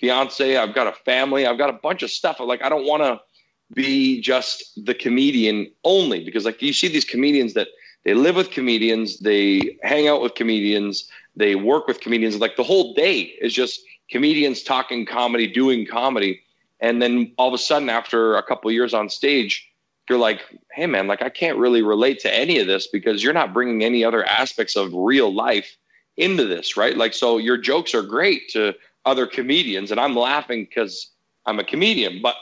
fiance, 0.00 0.56
I've 0.56 0.74
got 0.74 0.86
a 0.86 0.92
family, 0.92 1.46
I've 1.46 1.58
got 1.58 1.70
a 1.70 1.74
bunch 1.74 2.02
of 2.02 2.10
stuff. 2.10 2.40
Like, 2.40 2.62
I 2.62 2.68
don't 2.68 2.86
want 2.86 3.02
to 3.02 3.20
be 3.72 4.20
just 4.20 4.84
the 4.84 4.94
comedian 4.94 5.70
only 5.84 6.24
because, 6.24 6.44
like, 6.44 6.60
you 6.60 6.72
see 6.72 6.88
these 6.88 7.04
comedians 7.04 7.54
that 7.54 7.68
they 8.04 8.14
live 8.14 8.36
with 8.36 8.50
comedians, 8.50 9.20
they 9.20 9.78
hang 9.82 10.08
out 10.08 10.20
with 10.20 10.34
comedians, 10.34 11.08
they 11.36 11.54
work 11.54 11.86
with 11.86 12.00
comedians. 12.00 12.38
Like, 12.38 12.56
the 12.56 12.62
whole 12.62 12.94
day 12.94 13.20
is 13.40 13.54
just, 13.54 13.80
comedians 14.10 14.62
talking 14.62 15.06
comedy, 15.06 15.46
doing 15.46 15.86
comedy. 15.86 16.42
And 16.80 17.00
then 17.00 17.32
all 17.38 17.48
of 17.48 17.54
a 17.54 17.58
sudden, 17.58 17.88
after 17.88 18.36
a 18.36 18.42
couple 18.42 18.70
years 18.70 18.94
on 18.94 19.08
stage, 19.08 19.70
you're 20.08 20.18
like, 20.18 20.42
hey, 20.72 20.86
man, 20.86 21.06
like 21.06 21.22
I 21.22 21.30
can't 21.30 21.58
really 21.58 21.82
relate 21.82 22.20
to 22.20 22.34
any 22.34 22.58
of 22.58 22.66
this 22.66 22.86
because 22.86 23.22
you're 23.22 23.32
not 23.32 23.54
bringing 23.54 23.82
any 23.82 24.04
other 24.04 24.24
aspects 24.24 24.76
of 24.76 24.92
real 24.92 25.32
life 25.32 25.76
into 26.16 26.44
this, 26.44 26.76
right? 26.76 26.96
Like, 26.96 27.14
so 27.14 27.38
your 27.38 27.56
jokes 27.56 27.94
are 27.94 28.02
great 28.02 28.48
to 28.50 28.74
other 29.04 29.26
comedians, 29.26 29.90
and 29.90 30.00
I'm 30.00 30.14
laughing 30.14 30.64
because 30.64 31.10
I'm 31.46 31.58
a 31.58 31.64
comedian. 31.64 32.20
But, 32.22 32.36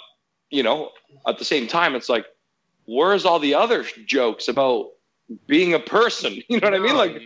you 0.51 0.63
know, 0.63 0.91
at 1.27 1.39
the 1.39 1.45
same 1.45 1.67
time, 1.67 1.95
it's 1.95 2.09
like, 2.09 2.27
where's 2.87 3.25
all 3.25 3.39
the 3.39 3.55
other 3.55 3.85
jokes 4.07 4.49
about 4.49 4.91
being 5.47 5.75
a 5.75 5.79
person? 5.79 6.43
You 6.49 6.61
know 6.61 6.71
what 6.71 6.75
I 6.75 6.79
mean? 6.79 6.97
Like, 6.97 7.23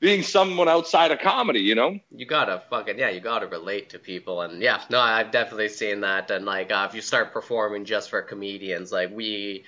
being 0.00 0.22
someone 0.22 0.68
outside 0.68 1.10
of 1.10 1.18
comedy, 1.18 1.60
you 1.60 1.74
know? 1.74 1.98
You 2.10 2.26
gotta 2.26 2.62
fucking 2.70 2.98
yeah, 2.98 3.10
you 3.10 3.20
gotta 3.20 3.46
relate 3.46 3.90
to 3.90 3.98
people, 3.98 4.42
and 4.42 4.62
yeah, 4.62 4.82
no, 4.90 5.00
I've 5.00 5.30
definitely 5.30 5.68
seen 5.68 6.00
that. 6.02 6.30
And 6.30 6.44
like, 6.44 6.70
uh, 6.70 6.86
if 6.88 6.94
you 6.94 7.00
start 7.00 7.32
performing 7.32 7.84
just 7.84 8.10
for 8.10 8.22
comedians, 8.22 8.92
like 8.92 9.10
we, 9.14 9.64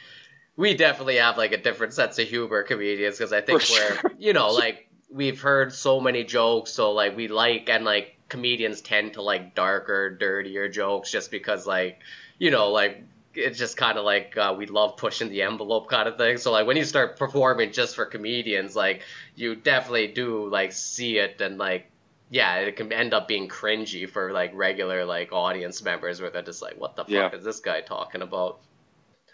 we 0.57 0.75
definitely 0.75 1.17
have 1.17 1.37
like 1.37 1.53
a 1.53 1.59
different 1.59 1.95
sense 1.95 2.19
of 2.19 2.29
humor, 2.29 2.63
comedians, 2.63 3.19
because 3.19 3.33
I 3.33 3.41
think 3.41 3.63
for 3.63 3.73
we're, 3.73 3.97
sure. 3.97 4.13
you 4.19 4.33
know, 4.33 4.51
like 4.51 4.89
we've 5.13 5.41
heard 5.41 5.73
so 5.73 6.01
many 6.01 6.23
jokes, 6.23 6.71
so 6.71 6.93
like 6.93 7.17
we 7.17 7.29
like 7.29 7.69
and 7.69 7.85
like 7.85 8.17
comedians 8.29 8.81
tend 8.81 9.15
to 9.15 9.23
like 9.23 9.55
darker, 9.57 10.11
dirtier 10.11 10.69
jokes, 10.69 11.11
just 11.11 11.31
because 11.33 11.67
like, 11.67 11.99
you 12.39 12.51
know, 12.53 12.71
like 12.71 13.03
it's 13.35 13.59
just 13.59 13.77
kind 13.77 13.97
of 13.97 14.05
like 14.05 14.37
uh, 14.37 14.55
we 14.57 14.67
love 14.67 14.97
pushing 14.97 15.29
the 15.29 15.43
envelope 15.43 15.89
kind 15.89 16.09
of 16.09 16.17
thing. 16.17 16.37
So 16.37 16.51
like 16.51 16.67
when 16.67 16.77
you 16.77 16.85
start 16.85 17.19
performing 17.19 17.73
just 17.73 17.95
for 17.95 18.05
comedians, 18.05 18.75
like 18.75 19.03
you 19.41 19.57
definitely 19.57 20.09
do 20.09 20.49
like 20.49 20.73
see 20.73 21.19
it 21.19 21.41
and 21.41 21.59
like 21.59 21.91
yeah, 22.31 22.57
it 22.59 22.77
can 22.77 22.93
end 22.93 23.13
up 23.13 23.27
being 23.27 23.49
cringy 23.49 24.09
for 24.09 24.33
like 24.33 24.53
regular 24.55 25.05
like 25.05 25.33
audience 25.33 25.83
members 25.83 26.21
where 26.21 26.31
they're 26.31 26.43
just 26.43 26.63
like, 26.63 26.81
what 26.81 26.95
the 26.95 27.03
fuck 27.03 27.11
yeah. 27.11 27.35
is 27.35 27.45
this 27.45 27.59
guy 27.59 27.81
talking 27.81 28.23
about? 28.23 28.61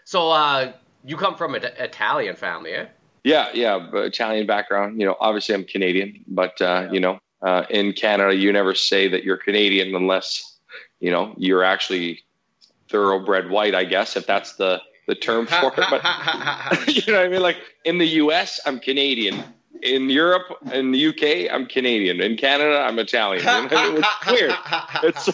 So 0.03 0.31
uh, 0.31 0.73
you 1.05 1.15
come 1.15 1.35
from 1.35 1.53
an 1.53 1.63
Italian 1.63 2.35
family, 2.35 2.73
eh? 2.73 2.87
Yeah, 3.23 3.49
yeah, 3.53 3.87
Italian 3.93 4.47
background. 4.47 4.99
You 4.99 5.05
know, 5.05 5.15
obviously 5.19 5.53
I'm 5.53 5.63
Canadian, 5.63 6.23
but 6.27 6.59
uh, 6.59 6.85
yeah. 6.85 6.91
you 6.91 6.99
know, 6.99 7.19
uh, 7.43 7.65
in 7.69 7.93
Canada 7.93 8.35
you 8.35 8.51
never 8.51 8.73
say 8.73 9.07
that 9.09 9.23
you're 9.23 9.37
Canadian 9.37 9.93
unless 9.93 10.57
you 10.99 11.11
know 11.11 11.35
you're 11.37 11.63
actually 11.63 12.21
thoroughbred 12.89 13.49
white, 13.51 13.75
I 13.75 13.83
guess, 13.83 14.15
if 14.15 14.25
that's 14.25 14.55
the 14.55 14.81
the 15.07 15.13
term 15.13 15.45
for 15.47 15.71
it. 15.77 15.85
But 15.89 16.87
you 16.87 17.13
know 17.13 17.19
what 17.19 17.27
I 17.27 17.29
mean? 17.29 17.41
Like 17.41 17.57
in 17.85 17.99
the 17.99 18.07
U.S., 18.07 18.59
I'm 18.65 18.79
Canadian. 18.79 19.43
In 19.83 20.09
Europe, 20.09 20.57
in 20.71 20.91
the 20.91 21.07
UK, 21.07 21.53
I'm 21.53 21.65
Canadian. 21.65 22.21
In 22.21 22.37
Canada, 22.37 22.79
I'm 22.79 22.97
Italian. 22.99 23.43
it's 23.45 24.31
weird. 24.31 24.53
It's, 25.03 25.29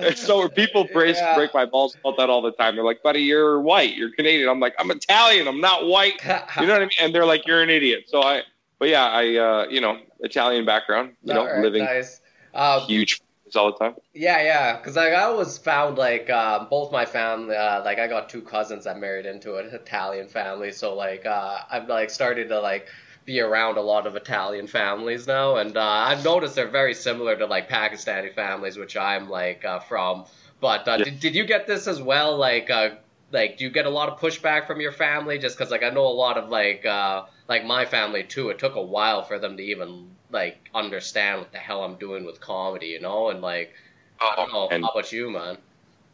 it's 0.00 0.26
so 0.26 0.48
people 0.48 0.88
break, 0.92 1.16
yeah. 1.16 1.34
break 1.34 1.54
my 1.54 1.64
balls 1.64 1.96
about 1.96 2.16
that 2.16 2.30
all 2.30 2.42
the 2.42 2.52
time. 2.52 2.74
They're 2.74 2.84
like, 2.84 3.02
"Buddy, 3.02 3.20
you're 3.20 3.60
white. 3.60 3.94
You're 3.96 4.10
Canadian." 4.10 4.48
I'm 4.48 4.60
like, 4.60 4.74
"I'm 4.78 4.90
Italian. 4.90 5.48
I'm 5.48 5.60
not 5.60 5.86
white." 5.86 6.22
You 6.24 6.66
know 6.66 6.72
what 6.72 6.82
I 6.82 6.86
mean? 6.86 6.90
And 7.00 7.14
they're 7.14 7.26
like, 7.26 7.46
"You're 7.46 7.62
an 7.62 7.70
idiot." 7.70 8.04
So 8.08 8.22
I, 8.22 8.42
but 8.78 8.88
yeah, 8.88 9.06
I, 9.06 9.36
uh, 9.36 9.66
you 9.68 9.80
know, 9.80 9.98
Italian 10.20 10.64
background. 10.64 11.12
You 11.22 11.34
know, 11.34 11.46
right, 11.46 11.62
living 11.62 11.84
nice. 11.84 12.20
um, 12.54 12.82
huge 12.82 13.20
all 13.56 13.72
the 13.72 13.78
time? 13.78 13.94
Yeah, 14.12 14.42
yeah. 14.42 14.76
Because 14.76 14.96
like, 14.96 15.12
I 15.12 15.22
always 15.22 15.58
found 15.58 15.98
like 15.98 16.30
uh, 16.30 16.64
both 16.64 16.92
my 16.92 17.04
family, 17.04 17.56
uh, 17.56 17.84
like 17.84 17.98
I 17.98 18.06
got 18.06 18.28
two 18.28 18.42
cousins 18.42 18.84
that 18.84 18.98
married 18.98 19.26
into 19.26 19.56
an 19.56 19.66
Italian 19.66 20.28
family, 20.28 20.72
so 20.72 20.94
like 20.94 21.26
uh, 21.26 21.60
I've 21.70 21.88
like 21.88 22.10
started 22.10 22.48
to 22.48 22.60
like 22.60 22.88
be 23.24 23.40
around 23.40 23.78
a 23.78 23.80
lot 23.80 24.06
of 24.06 24.16
Italian 24.16 24.66
families 24.66 25.26
now, 25.26 25.56
and 25.56 25.76
uh, 25.76 25.82
I've 25.82 26.24
noticed 26.24 26.54
they're 26.54 26.68
very 26.68 26.94
similar 26.94 27.36
to 27.36 27.46
like 27.46 27.68
Pakistani 27.68 28.34
families, 28.34 28.76
which 28.76 28.96
I'm 28.96 29.28
like 29.28 29.64
uh, 29.64 29.80
from. 29.80 30.26
But 30.60 30.86
uh, 30.86 30.96
yeah. 30.98 31.04
did, 31.04 31.20
did 31.20 31.34
you 31.34 31.44
get 31.44 31.66
this 31.66 31.86
as 31.86 32.00
well? 32.00 32.36
Like, 32.36 32.70
uh, 32.70 32.90
like 33.32 33.58
do 33.58 33.64
you 33.64 33.70
get 33.70 33.86
a 33.86 33.90
lot 33.90 34.08
of 34.08 34.20
pushback 34.20 34.66
from 34.66 34.80
your 34.80 34.92
family? 34.92 35.38
Just 35.38 35.56
because 35.56 35.70
like 35.70 35.82
I 35.82 35.90
know 35.90 36.06
a 36.06 36.08
lot 36.08 36.36
of 36.36 36.48
like 36.48 36.84
uh, 36.84 37.24
like 37.48 37.64
my 37.64 37.84
family 37.84 38.24
too. 38.24 38.50
It 38.50 38.58
took 38.58 38.76
a 38.76 38.82
while 38.82 39.22
for 39.22 39.38
them 39.38 39.56
to 39.56 39.62
even 39.62 40.10
like 40.30 40.58
understand 40.74 41.40
what 41.40 41.52
the 41.52 41.58
hell 41.58 41.84
I'm 41.84 41.96
doing 41.96 42.24
with 42.24 42.40
comedy, 42.40 42.88
you 42.88 43.00
know, 43.00 43.30
and 43.30 43.40
like 43.40 43.72
I 44.20 44.36
don't 44.36 44.52
know. 44.52 44.68
And, 44.68 44.84
how 44.84 44.90
about 44.90 45.12
you, 45.12 45.30
man? 45.30 45.56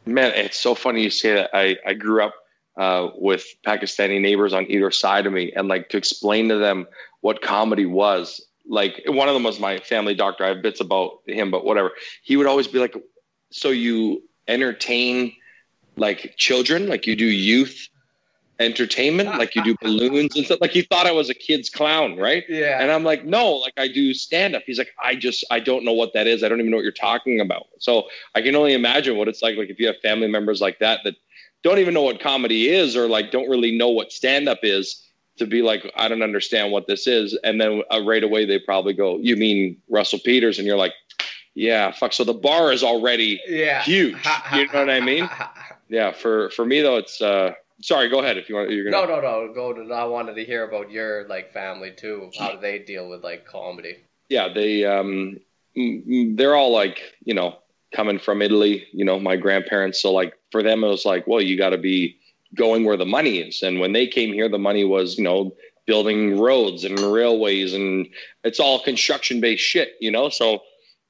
Man, 0.07 0.33
it's 0.35 0.59
so 0.59 0.75
funny 0.75 1.03
you 1.03 1.11
say 1.11 1.35
that. 1.35 1.51
I 1.53 1.77
I 1.85 1.95
grew 1.95 2.23
up 2.23 2.35
uh, 2.77 3.09
with 3.15 3.45
Pakistani 3.67 4.21
neighbors 4.21 4.53
on 4.53 4.71
either 4.71 4.91
side 4.91 5.27
of 5.27 5.33
me, 5.33 5.53
and 5.55 5.69
like 5.69 5.89
to 5.91 5.97
explain 5.97 6.49
to 6.49 6.57
them 6.57 6.87
what 7.21 7.43
comedy 7.43 7.87
was. 7.87 8.41
Like 8.69 9.03
one 9.07 9.29
of 9.29 9.35
them 9.35 9.43
was 9.43 9.59
my 9.59 9.79
family 9.79 10.15
doctor. 10.15 10.45
I 10.45 10.49
have 10.49 10.63
bits 10.63 10.81
about 10.81 11.19
him, 11.27 11.51
but 11.51 11.65
whatever. 11.65 11.93
He 12.23 12.37
would 12.37 12.47
always 12.47 12.69
be 12.69 12.79
like, 12.79 12.95
"So 13.51 13.71
you 13.71 14.23
entertain 14.49 15.33
like 15.97 16.35
children, 16.37 16.89
like 16.89 17.07
you 17.07 17.17
do 17.17 17.27
youth 17.27 17.89
entertainment, 18.61 19.29
like 19.39 19.55
you 19.55 19.65
do 19.65 19.75
balloons 19.81 20.37
and 20.37 20.45
stuff. 20.45 20.59
Like 20.61 20.71
he 20.71 20.83
thought 20.83 21.07
I 21.07 21.13
was 21.13 21.31
a 21.31 21.35
kid's 21.35 21.71
clown, 21.71 22.17
right? 22.17 22.45
Yeah. 22.49 22.81
And 22.81 22.91
I'm 22.91 23.03
like, 23.05 23.25
no, 23.25 23.53
like 23.55 23.75
I 23.77 23.89
do 23.89 24.15
stand 24.15 24.55
up. 24.55 24.63
He's 24.67 24.79
like, 24.79 24.91
I 25.03 25.15
just 25.15 25.45
I 25.51 25.61
don't 25.61 25.85
know 25.85 25.93
what 25.93 26.13
that 26.15 26.27
is. 26.27 26.45
I 26.45 26.49
don't 26.49 26.61
even 26.61 26.71
know 26.71 26.77
what 26.77 26.85
you're 26.85 26.93
talking 26.93 27.41
about. 27.41 27.67
So 27.79 28.05
I 28.35 28.43
can 28.43 28.55
only 28.55 28.75
imagine 28.75 29.17
what 29.17 29.29
it's 29.29 29.43
like, 29.43 29.57
like 29.57 29.71
if 29.71 29.81
you 29.81 29.87
have 29.87 29.99
family 30.01 30.29
members 30.29 30.61
like 30.61 30.79
that 30.81 31.01
that 31.05 31.15
don't 31.63 31.79
even 31.79 31.95
know 31.95 32.03
what 32.03 32.21
comedy 32.21 32.69
is 32.69 32.97
or 32.97 33.09
like 33.09 33.31
don't 33.31 33.49
really 33.49 33.77
know 33.77 33.89
what 33.89 34.13
stand 34.13 34.49
up 34.49 34.59
is 34.63 35.07
to 35.39 35.47
be 35.47 35.63
like, 35.63 35.91
I 35.97 36.09
don't 36.09 36.23
understand 36.23 36.73
what 36.73 36.87
this 36.87 37.07
is. 37.07 37.39
And 37.45 37.61
then 37.61 37.83
uh, 37.93 38.03
right 38.05 38.23
away 38.23 38.45
they 38.45 38.59
probably 38.59 38.93
go, 38.93 39.19
you 39.19 39.37
mean 39.37 39.77
Russell 39.89 40.19
Peters? 40.25 40.59
And 40.59 40.67
you're 40.67 40.77
like, 40.77 40.93
yeah, 41.55 41.91
fuck. 41.93 42.13
So 42.13 42.25
the 42.25 42.35
bar 42.35 42.73
is 42.73 42.83
already 42.83 43.41
yeah. 43.49 43.83
huge. 43.83 44.17
you 44.55 44.67
know 44.67 44.81
what 44.81 44.91
I 44.91 45.01
mean? 45.01 45.29
Yeah. 45.89 46.13
For, 46.13 46.51
for 46.51 46.65
me 46.65 46.81
though, 46.81 46.97
it's, 46.97 47.21
uh, 47.21 47.53
sorry, 47.81 48.09
go 48.09 48.21
ahead 48.21 48.39
if 48.39 48.49
you 48.49 48.55
want. 48.55 48.71
You're 48.71 48.91
gonna... 48.91 49.07
No, 49.07 49.15
no, 49.15 49.21
no. 49.21 49.53
Go. 49.53 49.73
To, 49.73 49.93
I 49.93 50.05
wanted 50.05 50.35
to 50.37 50.45
hear 50.45 50.65
about 50.65 50.91
your 50.91 51.27
like 51.29 51.53
family 51.53 51.93
too. 51.93 52.31
How 52.39 52.53
do 52.53 52.61
they 52.61 52.79
deal 52.79 53.09
with 53.09 53.25
like 53.25 53.47
comedy? 53.47 53.97
Yeah, 54.29 54.53
they 54.53 54.85
um, 54.85 55.39
they're 55.75 56.55
all 56.55 56.73
like 56.73 57.01
you 57.25 57.35
know 57.35 57.59
coming 57.95 58.19
from 58.19 58.43
Italy. 58.43 58.87
You 58.93 59.05
know, 59.05 59.19
my 59.19 59.37
grandparents. 59.37 60.01
So 60.01 60.13
like 60.13 60.35
for 60.51 60.63
them, 60.63 60.85
it 60.85 60.89
was 60.89 61.05
like, 61.05 61.27
well, 61.27 61.41
you 61.41 61.57
got 61.57 61.71
to 61.71 61.79
be 61.79 62.17
going 62.55 62.85
where 62.85 62.97
the 62.97 63.07
money 63.07 63.39
is. 63.39 63.63
And 63.63 63.81
when 63.81 63.93
they 63.93 64.07
came 64.07 64.33
here, 64.33 64.49
the 64.49 64.59
money 64.59 64.85
was, 64.85 65.19
you 65.19 65.25
know, 65.25 65.55
building 65.87 66.39
roads 66.39 66.85
and 66.85 66.99
railways 66.99 67.75
and 67.75 68.09
it's 68.45 68.61
all 68.61 68.81
construction 68.83 69.41
based 69.41 69.63
shit, 69.63 69.95
you 70.01 70.11
know? 70.11 70.29
So 70.29 70.63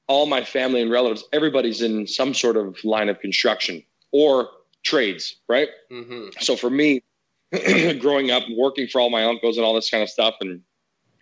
all 0.07 0.25
my 0.25 0.43
family 0.43 0.81
and 0.81 0.91
relatives, 0.91 1.23
everybody's 1.33 1.81
in 1.81 2.07
some 2.07 2.33
sort 2.33 2.57
of 2.57 2.83
line 2.83 3.09
of 3.09 3.19
construction 3.19 3.83
or 4.11 4.49
trades, 4.83 5.35
right? 5.47 5.69
Mm-hmm. 5.91 6.29
So 6.39 6.55
for 6.55 6.69
me, 6.69 7.03
growing 7.99 8.31
up, 8.31 8.43
working 8.57 8.87
for 8.87 9.01
all 9.01 9.09
my 9.09 9.25
uncles 9.25 9.57
and 9.57 9.65
all 9.65 9.73
this 9.73 9.89
kind 9.89 10.03
of 10.03 10.09
stuff, 10.09 10.35
and 10.41 10.61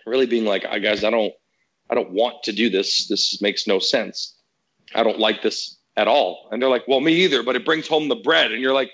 really 0.06 0.26
being 0.26 0.45
like, 0.45 0.65
I 0.65 0.80
guys, 0.80 1.04
I 1.04 1.10
don't, 1.10 1.34
I 1.89 1.95
don't 1.95 2.12
want 2.12 2.43
to 2.43 2.52
do 2.52 2.69
this. 2.69 3.08
This 3.08 3.41
makes 3.41 3.67
no 3.67 3.80
sense. 3.80 4.36
I 4.95 5.04
don't 5.04 5.19
like 5.19 5.41
this 5.41 5.78
at 5.97 6.08
all. 6.08 6.47
And 6.52 6.62
they're 6.62 6.69
like, 6.69 6.88
well, 6.88 7.02
me 7.02 7.13
either, 7.13 7.43
but 7.43 7.56
it 7.56 7.65
brings 7.65 7.88
home 7.88 8.08
the 8.08 8.15
bread. 8.15 8.52
And 8.52 8.62
you're 8.62 8.73
like, 8.73 8.91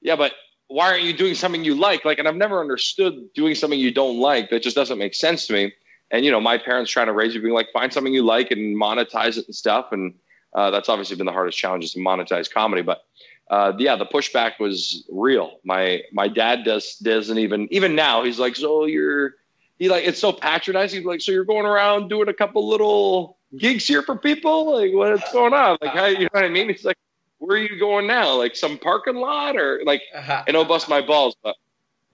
yeah, 0.00 0.16
but 0.16 0.32
why 0.68 0.90
aren't 0.90 1.02
you 1.02 1.12
doing 1.12 1.34
something 1.34 1.64
you 1.64 1.74
like? 1.74 2.04
Like, 2.04 2.18
and 2.18 2.28
I've 2.28 2.36
never 2.36 2.60
understood 2.60 3.32
doing 3.34 3.54
something 3.54 3.78
you 3.78 3.92
don't 3.92 4.18
like. 4.18 4.50
That 4.50 4.62
just 4.62 4.76
doesn't 4.76 4.98
make 4.98 5.14
sense 5.14 5.46
to 5.46 5.52
me. 5.52 5.72
And, 6.10 6.24
you 6.24 6.30
know, 6.30 6.40
my 6.40 6.58
parents 6.58 6.90
trying 6.90 7.06
to 7.06 7.12
raise 7.12 7.34
you 7.34 7.40
being 7.40 7.54
like, 7.54 7.68
find 7.72 7.92
something 7.92 8.12
you 8.12 8.22
like 8.22 8.50
and 8.50 8.76
monetize 8.76 9.38
it 9.38 9.46
and 9.46 9.54
stuff. 9.54 9.92
And 9.92 10.14
uh, 10.54 10.70
that's 10.70 10.88
obviously 10.88 11.16
been 11.16 11.26
the 11.26 11.32
hardest 11.32 11.58
challenge 11.58 11.84
is 11.84 11.92
to 11.92 12.00
monetize 12.00 12.52
comedy. 12.52 12.82
But 12.82 13.04
uh, 13.50 13.72
yeah, 13.78 13.96
the 13.96 14.06
pushback 14.06 14.60
was 14.60 15.04
real. 15.10 15.58
My, 15.64 16.02
my 16.12 16.28
dad 16.28 16.64
does, 16.64 16.96
doesn't 16.96 17.38
even, 17.38 17.66
even 17.70 17.94
now 17.94 18.24
he's 18.24 18.38
like, 18.38 18.56
so 18.56 18.84
you're, 18.84 19.36
he 19.78 19.88
like, 19.88 20.04
it's 20.04 20.20
so 20.20 20.32
patronizing. 20.32 21.00
He's 21.00 21.06
like, 21.06 21.20
so 21.22 21.32
you're 21.32 21.44
going 21.44 21.66
around 21.66 22.08
doing 22.08 22.28
a 22.28 22.34
couple 22.34 22.68
little 22.68 23.38
gigs 23.58 23.86
here 23.86 24.02
for 24.02 24.16
people? 24.16 24.74
Like, 24.74 24.92
what's 24.92 25.32
going 25.32 25.54
on? 25.54 25.78
Like, 25.80 25.94
how, 25.94 26.06
you 26.06 26.20
know 26.20 26.28
what 26.32 26.44
I 26.44 26.48
mean? 26.48 26.68
He's 26.68 26.84
like, 26.84 26.98
where 27.38 27.58
are 27.58 27.60
you 27.60 27.78
going 27.78 28.06
now? 28.06 28.36
Like 28.36 28.56
some 28.56 28.78
parking 28.78 29.16
lot 29.16 29.56
or 29.56 29.82
like, 29.84 30.02
uh-huh. 30.14 30.44
and 30.46 30.56
I'll 30.56 30.64
bust 30.64 30.88
my 30.88 31.00
balls. 31.00 31.36
But, 31.42 31.56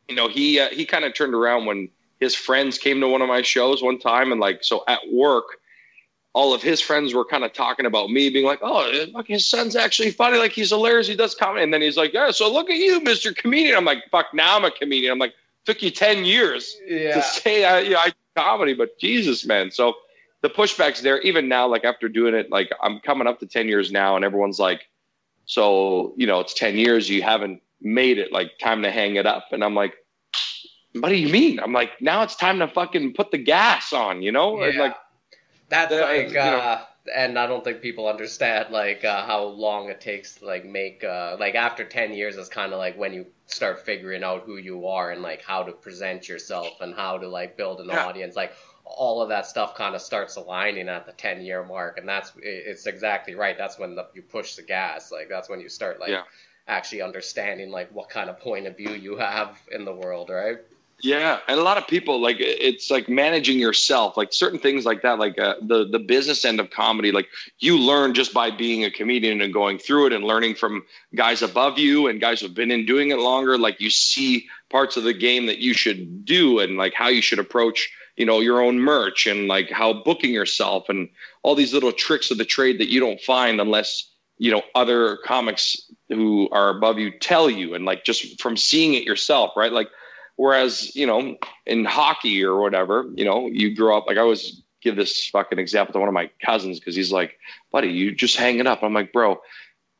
you 0.09 0.15
know, 0.15 0.29
he, 0.29 0.59
uh, 0.59 0.69
he 0.69 0.85
kind 0.85 1.05
of 1.05 1.15
turned 1.15 1.35
around 1.35 1.67
when 1.67 1.89
his 2.21 2.35
friends 2.35 2.79
came 2.79 3.01
to 3.01 3.09
one 3.09 3.23
of 3.23 3.29
my 3.29 3.43
shows 3.43 3.83
one 3.83 3.99
time. 3.99 4.33
And 4.33 4.41
like, 4.41 4.65
so 4.65 4.85
at 4.89 5.01
work, 5.13 5.45
all 6.35 6.55
of 6.55 6.63
his 6.63 6.81
friends 6.81 7.15
were 7.15 7.25
kind 7.25 7.43
of 7.43 7.53
talking 7.53 7.85
about 7.85 8.11
me, 8.11 8.31
being 8.31 8.45
like, 8.45 8.61
"Oh, 8.63 9.07
look, 9.13 9.27
his 9.27 9.49
son's 9.49 9.75
actually 9.75 10.13
funny. 10.13 10.39
Like 10.39 10.53
he's 10.53 10.69
hilarious. 10.69 11.09
He 11.09 11.17
does 11.17 11.35
comedy." 11.35 11.65
And 11.65 11.75
then 11.75 11.83
he's 11.83 11.97
like, 11.97 12.13
"Yeah, 12.13 12.31
so 12.31 12.53
look 12.53 12.71
at 12.71 12.77
you, 12.77 13.03
Mister 13.03 13.33
Comedian." 13.33 13.77
I'm 13.77 13.85
like, 13.85 14.05
"Fuck, 14.11 14.27
now 14.35 14.57
I'm 14.57 14.65
a 14.65 14.71
comedian." 14.71 15.11
I'm 15.11 15.19
like, 15.19 15.35
"Took 15.65 15.83
you 15.83 15.91
ten 15.91 16.25
years 16.25 16.77
yeah. 16.87 17.15
to 17.15 17.23
say 17.23 17.65
I, 17.65 17.81
you 17.81 17.91
know, 17.91 17.99
I 17.99 18.11
do 18.11 18.15
comedy, 18.37 18.75
but 18.75 18.97
Jesus, 19.01 19.45
man." 19.47 19.73
So 19.73 19.95
the 20.41 20.51
pushback's 20.51 21.01
there. 21.01 21.21
Even 21.21 21.49
now, 21.49 21.67
like 21.67 21.85
after 21.85 22.09
doing 22.09 22.35
it, 22.35 22.51
like 22.51 22.71
I'm 22.83 23.01
coming 23.01 23.27
up 23.27 23.41
to 23.41 23.47
ten 23.47 23.69
years 23.69 23.91
now, 23.91 24.17
and 24.17 24.25
everyone's 24.25 24.59
like, 24.59 24.89
so, 25.49 26.13
you 26.19 26.27
know, 26.27 26.41
it's 26.41 26.53
10 26.53 26.77
years, 26.77 27.09
you 27.09 27.23
haven't 27.23 27.63
made 27.81 28.19
it, 28.19 28.33
like, 28.33 28.59
time 28.59 28.83
to 28.83 28.91
hang 28.91 29.17
it 29.17 29.25
up. 29.25 29.47
And 29.51 29.65
I'm 29.65 29.75
like, 29.75 29.95
what 30.93 31.09
do 31.09 31.17
you 31.17 31.33
mean? 31.33 31.59
I'm 31.59 31.73
like, 31.73 32.03
now 32.03 32.23
it's 32.23 32.37
time 32.37 32.59
to 32.59 32.69
fucking 32.69 33.15
put 33.15 33.31
the 33.31 33.39
gas 33.39 33.95
on, 33.95 34.21
you 34.21 34.31
know? 34.31 34.63
Yeah. 34.63 34.79
like, 34.79 34.97
that's 35.71 35.91
the, 35.91 36.03
like, 36.03 36.37
uh, 36.37 36.51
know, 36.51 36.81
and 37.15 37.39
I 37.39 37.47
don't 37.47 37.65
think 37.65 37.81
people 37.81 38.09
understand 38.09 38.71
like 38.71 39.05
uh, 39.05 39.25
how 39.25 39.45
long 39.45 39.89
it 39.89 40.01
takes 40.01 40.37
to 40.37 40.47
like 40.47 40.67
make 40.67 41.05
uh, 41.05 41.37
like 41.39 41.55
after 41.55 41.85
10 41.85 42.13
years 42.13 42.37
is 42.37 42.49
kind 42.49 42.73
of 42.73 42.79
like 42.79 42.99
when 42.99 43.13
you 43.13 43.27
start 43.47 43.85
figuring 43.85 44.23
out 44.23 44.43
who 44.45 44.57
you 44.57 44.87
are 44.87 45.11
and 45.11 45.23
like 45.23 45.43
how 45.43 45.63
to 45.63 45.73
present 45.73 46.29
yourself 46.29 46.81
and 46.81 46.95
how 46.95 47.17
to 47.17 47.29
like 47.29 47.57
build 47.57 47.81
an 47.81 47.89
yeah. 47.89 48.05
audience 48.05 48.37
like 48.37 48.53
all 48.97 49.23
of 49.23 49.29
that 49.29 49.47
stuff 49.47 49.75
kind 49.75 49.95
of 49.95 50.01
starts 50.01 50.37
aligning 50.37 50.89
at 50.89 51.07
the 51.07 51.13
10 51.13 51.43
year 51.43 51.65
mark 51.65 51.99
and 51.99 52.09
that's 52.09 52.33
it's 52.43 52.87
exactly 52.87 53.35
right. 53.35 53.57
That's 53.59 53.79
when 53.79 53.95
the, 53.95 54.07
you 54.15 54.23
push 54.23 54.55
the 54.55 54.63
gas. 54.63 55.13
Like 55.13 55.29
that's 55.29 55.49
when 55.49 55.61
you 55.61 55.69
start 55.69 56.01
like 56.01 56.11
yeah. 56.11 56.23
actually 56.67 57.03
understanding 57.03 57.71
like 57.71 57.91
what 57.93 58.09
kind 58.09 58.31
of 58.31 58.39
point 58.39 58.67
of 58.67 58.77
view 58.77 58.91
you 58.91 59.17
have 59.17 59.59
in 59.73 59.85
the 59.85 59.95
world 59.95 60.31
right? 60.31 60.59
Yeah 61.01 61.39
and 61.47 61.61
a 61.61 61.63
lot 61.63 61.79
of 61.79 61.87
people 61.87 62.21
like 62.21 62.39
it's 62.41 62.91
like 62.91 63.09
managing 63.09 63.61
yourself 63.61 64.17
like 64.17 64.33
certain 64.33 64.59
things 64.59 64.85
like 64.85 65.03
that 65.03 65.21
like 65.21 65.39
uh, 65.39 65.55
the 65.63 65.87
the 65.89 66.01
business 66.01 66.45
end 66.45 66.59
of 66.59 66.71
comedy 66.71 67.13
like 67.13 67.29
you 67.61 67.79
learn 67.79 68.15
just 68.15 68.35
by 68.35 68.51
being 68.51 68.85
a 68.85 68.91
comedian 68.91 69.41
and 69.41 69.53
going 69.53 69.79
through 69.79 70.07
it 70.07 70.13
and 70.13 70.25
learning 70.25 70.57
from 70.57 70.83
guys 71.15 71.41
above 71.41 71.79
you 71.79 72.09
and 72.09 72.21
guys 72.21 72.41
who've 72.41 72.53
been 72.53 72.73
in 72.73 72.85
doing 72.85 73.11
it 73.11 73.19
longer. 73.21 73.57
Like 73.57 73.81
you 73.81 73.91
see 73.91 74.49
parts 74.71 74.97
of 74.97 75.05
the 75.05 75.15
game 75.15 75.47
that 75.47 75.59
you 75.59 75.73
should 75.73 76.25
do 76.25 76.59
and 76.59 76.77
like 76.77 76.95
how 76.95 77.07
you 77.07 77.23
should 77.23 77.39
approach 77.39 77.89
you 78.19 78.27
know 78.27 78.41
your 78.41 78.61
own 78.61 78.79
merch 78.79 79.27
and 79.27 79.49
like 79.49 79.71
how 79.71 79.93
booking 79.93 80.33
yourself 80.33 80.89
and 80.89 81.09
all 81.43 81.55
these 81.55 81.73
little 81.73 81.93
tricks 81.93 82.31
of 82.31 82.39
the 82.39 82.45
trade 82.45 82.79
that 82.81 82.89
you 82.89 83.01
don't 83.01 83.21
find 83.21 83.61
unless 83.61 84.11
you 84.39 84.51
know 84.51 84.63
other 84.75 85.19
comics 85.25 85.77
who 86.09 86.49
are 86.51 86.71
above 86.71 86.99
you 86.99 87.11
tell 87.19 87.49
you 87.49 87.75
and 87.75 87.85
like 87.85 88.05
just 88.05 88.41
from 88.41 88.57
seeing 88.57 88.95
it 88.95 89.05
yourself 89.05 89.53
right? 89.57 89.73
Like 89.73 89.89
whereas 90.37 90.95
you 90.95 91.07
know 91.07 91.37
in 91.67 91.85
hockey 91.85 92.45
or 92.45 92.61
whatever 92.61 93.07
you 93.15 93.25
know 93.25 93.47
you 93.47 93.75
grow 93.75 93.99
up 93.99 94.07
like 94.07 94.17
i 94.17 94.21
always 94.21 94.63
give 94.81 94.95
this 94.95 95.27
fucking 95.31 95.59
example 95.59 95.93
to 95.93 95.99
one 95.99 96.07
of 96.07 96.15
my 96.15 96.31
cousins 96.45 96.79
because 96.79 96.95
he's 96.95 97.11
like 97.11 97.39
buddy 97.73 97.89
you 97.89 98.15
just 98.15 98.37
hang 98.37 98.59
it 98.59 98.67
up. 98.67 98.83
I'm 98.83 98.95
like 98.95 99.13
bro 99.13 99.41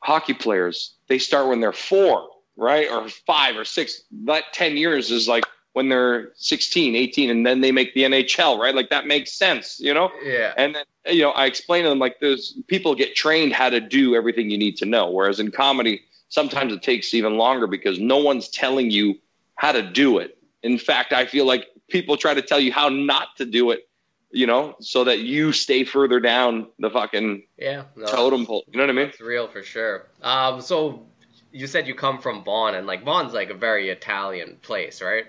hockey 0.01 0.33
players 0.33 0.95
they 1.07 1.19
start 1.19 1.47
when 1.47 1.59
they're 1.59 1.73
four 1.73 2.29
right? 2.59 2.89
Or 2.91 3.07
five 3.09 3.55
or 3.55 3.65
six. 3.65 4.03
That 4.25 4.43
10 4.53 4.77
years 4.77 5.09
is 5.09 5.27
like 5.27 5.45
when 5.79 5.87
they're 5.87 6.33
16, 6.35 6.93
18, 6.93 7.29
and 7.29 7.45
then 7.45 7.61
they 7.61 7.71
make 7.71 7.93
the 7.93 8.01
NHL, 8.01 8.59
right? 8.59 8.75
Like 8.75 8.89
that 8.89 9.07
makes 9.07 9.31
sense, 9.31 9.79
you 9.79 9.93
know? 9.93 10.11
Yeah. 10.21 10.53
And 10.57 10.75
then, 10.75 10.83
you 11.05 11.21
know, 11.21 11.31
I 11.31 11.45
explain 11.45 11.83
to 11.83 11.89
them 11.89 11.99
like 11.99 12.19
there's 12.19 12.57
people 12.67 12.95
get 12.95 13.15
trained 13.15 13.53
how 13.53 13.69
to 13.69 13.79
do 13.79 14.13
everything 14.13 14.49
you 14.49 14.57
need 14.57 14.75
to 14.75 14.85
know. 14.85 15.09
Whereas 15.09 15.39
in 15.39 15.51
comedy, 15.51 16.01
sometimes 16.27 16.73
it 16.73 16.83
takes 16.83 17.13
even 17.13 17.37
longer 17.37 17.65
because 17.65 17.97
no 17.97 18.17
one's 18.17 18.49
telling 18.49 18.91
you 18.91 19.15
how 19.55 19.71
to 19.71 19.81
do 19.81 20.17
it. 20.17 20.37
In 20.63 20.77
fact, 20.77 21.13
I 21.13 21.25
feel 21.25 21.45
like 21.45 21.69
people 21.87 22.17
try 22.17 22.33
to 22.33 22.41
tell 22.41 22.59
you 22.59 22.73
how 22.73 22.89
not 22.89 23.37
to 23.37 23.45
do 23.45 23.71
it, 23.71 23.87
you 24.31 24.47
know, 24.47 24.75
so 24.81 25.05
that 25.05 25.19
you 25.19 25.53
stay 25.53 25.85
further 25.85 26.19
down 26.19 26.67
the 26.79 26.89
fucking 26.89 27.43
yeah 27.57 27.83
no, 27.95 28.05
totem 28.05 28.45
pole. 28.45 28.65
You 28.69 28.79
know 28.79 28.83
what 28.83 28.89
I 28.89 28.99
mean? 28.99 29.07
It's 29.07 29.21
real 29.21 29.47
for 29.47 29.63
sure. 29.63 30.07
Um, 30.21 30.59
so 30.59 31.05
you 31.53 31.67
said 31.67 31.87
you 31.87 31.95
come 31.95 32.19
from 32.19 32.43
Vaughan, 32.43 32.75
and 32.75 32.85
like 32.85 33.05
Vaughan's 33.05 33.33
like 33.33 33.49
a 33.49 33.53
very 33.53 33.89
Italian 33.89 34.57
place, 34.61 35.01
right? 35.01 35.25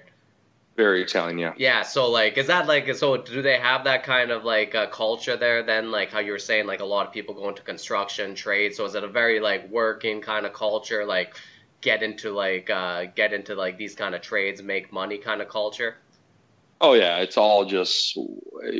Very 0.81 1.03
Italian, 1.03 1.37
yeah. 1.37 1.53
Yeah, 1.59 1.83
so 1.83 2.11
like, 2.11 2.39
is 2.39 2.47
that 2.47 2.67
like, 2.67 2.95
so 2.95 3.19
do 3.19 3.43
they 3.43 3.59
have 3.59 3.85
that 3.85 4.03
kind 4.03 4.31
of 4.31 4.45
like 4.45 4.75
uh, 4.75 4.87
culture 4.87 5.37
there 5.37 5.63
then? 5.63 5.91
Like 5.91 6.11
how 6.11 6.21
you 6.21 6.33
were 6.33 6.39
saying, 6.39 6.67
like 6.67 6.81
a 6.81 6.87
lot 6.87 7.07
of 7.07 7.13
people 7.13 7.35
go 7.35 7.51
into 7.51 7.61
construction, 7.61 8.35
trade. 8.35 8.75
So 8.75 8.87
is 8.87 8.95
it 8.95 9.05
a 9.05 9.09
very 9.09 9.41
like 9.41 9.69
working 9.69 10.23
kind 10.23 10.47
of 10.47 10.55
culture? 10.55 11.05
Like 11.05 11.35
get 11.83 12.03
into 12.03 12.33
like, 12.33 12.71
uh, 12.71 13.05
get 13.15 13.35
into 13.35 13.55
like 13.55 13.77
these 13.77 13.95
kind 13.95 14.15
of 14.15 14.23
trades, 14.23 14.63
make 14.63 14.91
money 14.91 15.19
kind 15.19 15.43
of 15.43 15.51
culture? 15.51 15.97
Oh 16.81 16.95
yeah, 16.95 17.19
it's 17.19 17.37
all 17.37 17.67
just, 17.67 18.17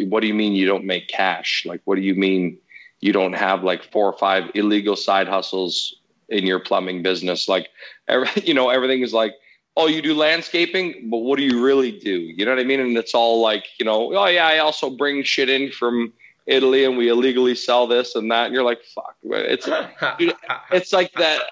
what 0.09 0.21
do 0.21 0.27
you 0.27 0.33
mean 0.33 0.55
you 0.55 0.65
don't 0.65 0.87
make 0.87 1.07
cash? 1.07 1.67
Like, 1.67 1.83
what 1.85 1.97
do 1.97 2.01
you 2.01 2.15
mean 2.15 2.57
you 3.01 3.13
don't 3.13 3.35
have 3.35 3.63
like 3.63 3.93
four 3.93 4.07
or 4.11 4.17
five 4.17 4.45
illegal 4.55 4.97
side 4.97 5.29
hustles 5.29 5.97
in 6.31 6.47
your 6.47 6.61
plumbing 6.61 7.03
business? 7.03 7.47
Like, 7.47 7.69
every, 8.09 8.31
you 8.43 8.55
know, 8.55 8.71
everything 8.71 9.03
is 9.03 9.13
like, 9.13 9.35
oh, 9.77 9.87
you 9.87 10.03
do 10.03 10.15
landscaping, 10.15 11.09
but 11.11 11.19
what 11.19 11.39
do 11.39 11.45
you 11.45 11.63
really 11.63 11.93
do? 11.93 12.19
You 12.19 12.45
know 12.45 12.53
what 12.53 12.61
I 12.61 12.65
mean? 12.65 12.81
And 12.81 12.97
it's 12.97 13.15
all 13.15 13.41
like, 13.41 13.67
you 13.79 13.85
know, 13.85 14.17
oh 14.17 14.27
yeah, 14.27 14.47
I 14.47 14.59
also 14.59 14.91
bring 14.91 15.23
shit 15.23 15.49
in 15.49 15.71
from 15.71 16.13
Italy 16.47 16.85
and 16.85 16.99
we 16.99 17.09
illegally 17.09 17.55
sell 17.55 17.87
this 17.87 18.15
and 18.15 18.31
that. 18.31 18.47
And 18.47 18.55
you're 18.55 18.65
like, 18.65 18.83
fuck, 18.95 19.17
it's 19.23 19.69
it's 20.73 20.93
like 20.93 21.13
that. 21.13 21.43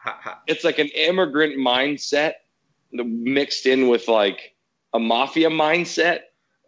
It's 0.47 0.65
like 0.65 0.79
an 0.79 0.89
immigrant 0.89 1.57
mindset 1.57 2.35
mixed 2.93 3.67
in 3.67 3.89
with 3.89 4.09
like 4.09 4.55
a 4.93 4.99
mafia 4.99 5.51
mindset. 5.51 6.21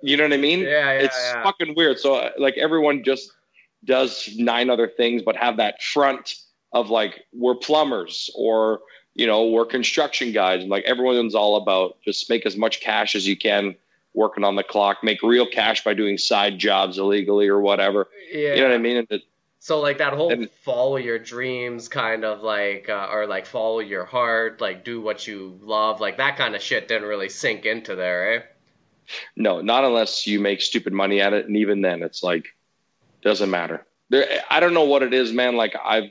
You 0.02 0.16
know 0.16 0.24
what 0.24 0.32
I 0.32 0.38
mean? 0.38 0.60
Yeah, 0.60 0.68
yeah 0.68 0.90
It's 0.92 1.18
yeah. 1.18 1.42
fucking 1.42 1.74
weird. 1.74 1.98
So 1.98 2.30
like 2.38 2.56
everyone 2.56 3.02
just 3.04 3.32
does 3.84 4.30
nine 4.36 4.70
other 4.70 4.88
things, 4.88 5.22
but 5.22 5.36
have 5.36 5.56
that 5.56 5.82
front 5.82 6.34
of 6.72 6.90
like 6.90 7.24
we're 7.32 7.56
plumbers 7.56 8.30
or 8.34 8.80
you 9.20 9.26
know, 9.26 9.46
we're 9.46 9.66
construction 9.66 10.32
guys. 10.32 10.62
And 10.62 10.70
like 10.70 10.84
everyone's 10.84 11.34
all 11.34 11.56
about 11.56 11.98
just 12.02 12.30
make 12.30 12.46
as 12.46 12.56
much 12.56 12.80
cash 12.80 13.14
as 13.14 13.28
you 13.28 13.36
can 13.36 13.76
working 14.14 14.44
on 14.44 14.56
the 14.56 14.62
clock, 14.62 15.04
make 15.04 15.22
real 15.22 15.46
cash 15.46 15.84
by 15.84 15.92
doing 15.92 16.16
side 16.16 16.58
jobs 16.58 16.96
illegally 16.96 17.46
or 17.46 17.60
whatever. 17.60 18.08
Yeah. 18.32 18.54
You 18.54 18.62
know 18.62 18.68
what 18.68 18.74
I 18.74 18.78
mean? 18.78 19.06
It, 19.10 19.22
so 19.58 19.78
like 19.78 19.98
that 19.98 20.14
whole 20.14 20.32
and, 20.32 20.50
follow 20.50 20.96
your 20.96 21.18
dreams 21.18 21.86
kind 21.86 22.24
of 22.24 22.40
like, 22.42 22.88
uh, 22.88 23.08
or 23.12 23.26
like 23.26 23.44
follow 23.44 23.80
your 23.80 24.06
heart, 24.06 24.62
like 24.62 24.86
do 24.86 25.02
what 25.02 25.26
you 25.26 25.60
love, 25.60 26.00
like 26.00 26.16
that 26.16 26.38
kind 26.38 26.56
of 26.56 26.62
shit 26.62 26.88
didn't 26.88 27.06
really 27.06 27.28
sink 27.28 27.66
into 27.66 27.94
there, 27.94 28.34
eh? 28.34 28.42
No, 29.36 29.60
not 29.60 29.84
unless 29.84 30.26
you 30.26 30.40
make 30.40 30.62
stupid 30.62 30.94
money 30.94 31.20
at 31.20 31.34
it. 31.34 31.46
And 31.46 31.58
even 31.58 31.82
then 31.82 32.02
it's 32.02 32.22
like, 32.22 32.46
doesn't 33.20 33.50
matter. 33.50 33.84
There, 34.08 34.26
I 34.48 34.60
don't 34.60 34.72
know 34.72 34.84
what 34.84 35.02
it 35.02 35.12
is, 35.12 35.30
man. 35.30 35.56
Like 35.56 35.76
I've, 35.84 36.10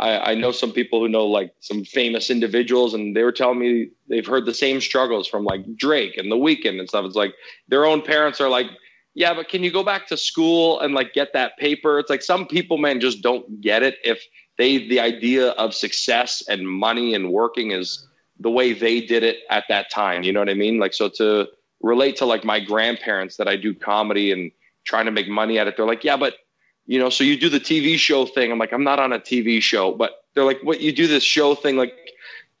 I, 0.00 0.32
I 0.32 0.34
know 0.34 0.50
some 0.50 0.72
people 0.72 1.00
who 1.00 1.08
know 1.08 1.26
like 1.26 1.52
some 1.60 1.84
famous 1.84 2.30
individuals, 2.30 2.94
and 2.94 3.14
they 3.14 3.22
were 3.22 3.32
telling 3.32 3.58
me 3.58 3.90
they've 4.08 4.26
heard 4.26 4.46
the 4.46 4.54
same 4.54 4.80
struggles 4.80 5.28
from 5.28 5.44
like 5.44 5.76
Drake 5.76 6.16
and 6.16 6.32
The 6.32 6.36
Weeknd 6.36 6.78
and 6.78 6.88
stuff. 6.88 7.04
It's 7.04 7.14
like 7.14 7.34
their 7.68 7.84
own 7.84 8.00
parents 8.00 8.40
are 8.40 8.48
like, 8.48 8.66
yeah, 9.14 9.34
but 9.34 9.48
can 9.48 9.62
you 9.62 9.70
go 9.70 9.82
back 9.82 10.06
to 10.08 10.16
school 10.16 10.80
and 10.80 10.94
like 10.94 11.12
get 11.12 11.34
that 11.34 11.58
paper? 11.58 11.98
It's 11.98 12.08
like 12.08 12.22
some 12.22 12.46
people, 12.46 12.78
man, 12.78 12.98
just 12.98 13.20
don't 13.22 13.60
get 13.60 13.82
it. 13.82 13.98
If 14.02 14.24
they 14.56 14.88
the 14.88 15.00
idea 15.00 15.50
of 15.50 15.74
success 15.74 16.42
and 16.48 16.66
money 16.66 17.14
and 17.14 17.30
working 17.30 17.72
is 17.72 18.06
the 18.38 18.50
way 18.50 18.72
they 18.72 19.02
did 19.02 19.22
it 19.22 19.38
at 19.50 19.64
that 19.68 19.90
time. 19.90 20.22
You 20.22 20.32
know 20.32 20.40
what 20.40 20.48
I 20.48 20.54
mean? 20.54 20.78
Like, 20.78 20.94
so 20.94 21.10
to 21.16 21.46
relate 21.82 22.16
to 22.16 22.24
like 22.24 22.44
my 22.44 22.58
grandparents 22.58 23.36
that 23.36 23.48
I 23.48 23.56
do 23.56 23.74
comedy 23.74 24.32
and 24.32 24.50
trying 24.84 25.04
to 25.04 25.10
make 25.10 25.28
money 25.28 25.58
at 25.58 25.68
it, 25.68 25.76
they're 25.76 25.86
like, 25.86 26.04
yeah, 26.04 26.16
but 26.16 26.36
you 26.86 26.98
know, 26.98 27.10
so 27.10 27.24
you 27.24 27.38
do 27.38 27.48
the 27.48 27.60
TV 27.60 27.96
show 27.96 28.26
thing. 28.26 28.50
I'm 28.50 28.58
like, 28.58 28.72
I'm 28.72 28.84
not 28.84 28.98
on 28.98 29.12
a 29.12 29.18
TV 29.18 29.62
show, 29.62 29.92
but 29.92 30.24
they're 30.34 30.44
like, 30.44 30.60
what 30.62 30.80
you 30.80 30.92
do 30.92 31.06
this 31.06 31.22
show 31.22 31.54
thing? 31.54 31.76
Like, 31.76 31.94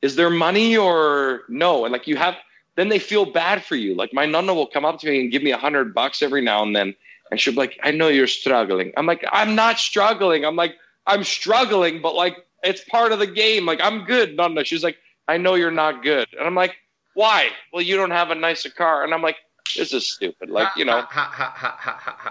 is 0.02 0.16
there 0.16 0.30
money 0.30 0.76
or 0.76 1.42
no? 1.48 1.84
And 1.84 1.92
like, 1.92 2.06
you 2.06 2.16
have, 2.16 2.36
then 2.76 2.88
they 2.88 2.98
feel 2.98 3.26
bad 3.26 3.64
for 3.64 3.76
you. 3.76 3.94
Like 3.94 4.12
my 4.12 4.26
nonna 4.26 4.54
will 4.54 4.66
come 4.66 4.84
up 4.84 5.00
to 5.00 5.10
me 5.10 5.20
and 5.20 5.32
give 5.32 5.42
me 5.42 5.50
a 5.52 5.58
hundred 5.58 5.94
bucks 5.94 6.22
every 6.22 6.40
now 6.40 6.62
and 6.62 6.74
then. 6.74 6.94
And 7.30 7.40
she'll 7.40 7.52
be 7.52 7.58
like, 7.58 7.78
I 7.82 7.90
know 7.90 8.08
you're 8.08 8.26
struggling. 8.26 8.92
I'm 8.96 9.06
like, 9.06 9.24
I'm 9.30 9.54
not 9.54 9.78
struggling. 9.78 10.44
I'm 10.44 10.56
like, 10.56 10.74
I'm 11.06 11.24
struggling, 11.24 12.02
but 12.02 12.14
like, 12.14 12.36
it's 12.62 12.84
part 12.84 13.12
of 13.12 13.18
the 13.18 13.26
game. 13.26 13.66
Like, 13.66 13.80
I'm 13.80 14.04
good, 14.04 14.36
nonna. 14.36 14.64
She's 14.64 14.84
like, 14.84 14.98
I 15.28 15.36
know 15.36 15.54
you're 15.54 15.70
not 15.70 16.02
good. 16.02 16.28
And 16.36 16.46
I'm 16.46 16.54
like, 16.54 16.76
why? 17.14 17.48
Well, 17.72 17.82
you 17.82 17.96
don't 17.96 18.10
have 18.10 18.30
a 18.30 18.34
nicer 18.34 18.70
car. 18.70 19.04
And 19.04 19.14
I'm 19.14 19.22
like, 19.22 19.36
this 19.76 19.92
is 19.92 20.10
stupid. 20.12 20.50
Like, 20.50 20.68
you 20.76 20.84
know, 20.84 21.04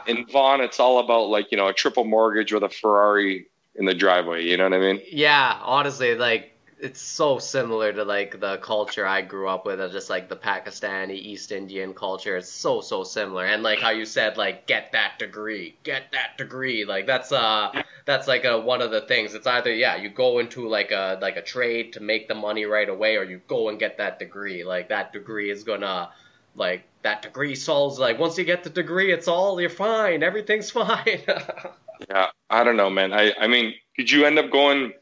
in 0.08 0.25
Vaughan, 0.28 0.62
it's 0.62 0.80
all 0.80 0.99
about 0.99 1.30
like, 1.30 1.52
you 1.52 1.58
know, 1.58 1.67
a 1.67 1.73
triple 1.73 2.06
mortgage 2.06 2.54
with 2.54 2.63
a 2.63 2.69
Ferrari 2.69 3.47
in 3.75 3.86
the 3.86 3.93
driveway. 3.93 4.45
You 4.45 4.58
know 4.58 4.65
what 4.65 4.73
I 4.73 4.80
mean? 4.80 5.02
Yeah, 5.12 5.60
honestly, 5.63 6.15
like 6.15 6.54
it's 6.80 7.02
so 7.02 7.39
similar 7.39 7.91
to 7.91 8.06
like 8.06 8.39
the 8.39 8.58
culture 8.58 9.06
I 9.06 9.21
grew 9.21 9.49
up 9.49 9.65
with, 9.65 9.80
of 9.82 9.91
just 9.91 10.10
like 10.10 10.30
the 10.30 10.36
Pakistani 10.36 11.13
East 11.13 11.52
Indian 11.52 11.93
culture. 11.93 12.38
It's 12.38 12.49
so 12.49 12.82
so 12.82 13.04
similar, 13.04 13.45
and 13.45 13.63
like 13.63 13.80
how 13.80 13.89
you 13.89 14.06
said, 14.06 14.38
like 14.38 14.65
get 14.67 14.91
that 14.93 15.19
degree, 15.19 15.75
get 15.84 16.12
that 16.13 16.38
degree. 16.38 16.86
Like 16.86 17.06
that's 17.06 17.32
uh 17.32 17.84
that's 18.06 18.28
like 18.28 18.45
a, 18.45 18.60
one 18.60 18.82
of 18.82 18.91
the 18.91 19.02
things. 19.02 19.34
It's 19.34 19.47
either 19.47 19.73
yeah 19.73 19.97
you 19.97 20.10
go 20.10 20.39
into 20.39 20.67
like 20.67 20.91
a 20.91 21.17
like 21.21 21.36
a 21.36 21.41
trade 21.41 21.93
to 21.93 21.99
make 21.99 22.28
the 22.28 22.36
money 22.36 22.65
right 22.65 22.89
away, 22.89 23.17
or 23.17 23.23
you 23.23 23.41
go 23.47 23.69
and 23.69 23.80
get 23.80 23.97
that 23.97 24.19
degree. 24.19 24.63
Like 24.63 24.89
that 24.89 25.12
degree 25.12 25.49
is 25.49 25.63
gonna 25.63 26.10
like 26.55 26.83
that 27.01 27.21
degree 27.21 27.55
solves 27.55 27.99
like 27.99 28.19
once 28.19 28.38
you 28.38 28.43
get 28.43 28.63
the 28.63 28.69
degree, 28.69 29.12
it's 29.12 29.27
all 29.27 29.59
you're 29.59 29.69
fine, 29.69 30.23
everything's 30.23 30.71
fine. 30.81 31.21
yeah, 32.09 32.27
I 32.49 32.63
don't 32.63 32.77
know, 32.77 32.89
man. 32.89 33.13
I 33.13 33.33
I 33.39 33.47
mean, 33.47 33.73
did 33.97 34.12
you 34.12 34.25
end 34.25 34.39
up 34.39 34.51
going? 34.51 34.93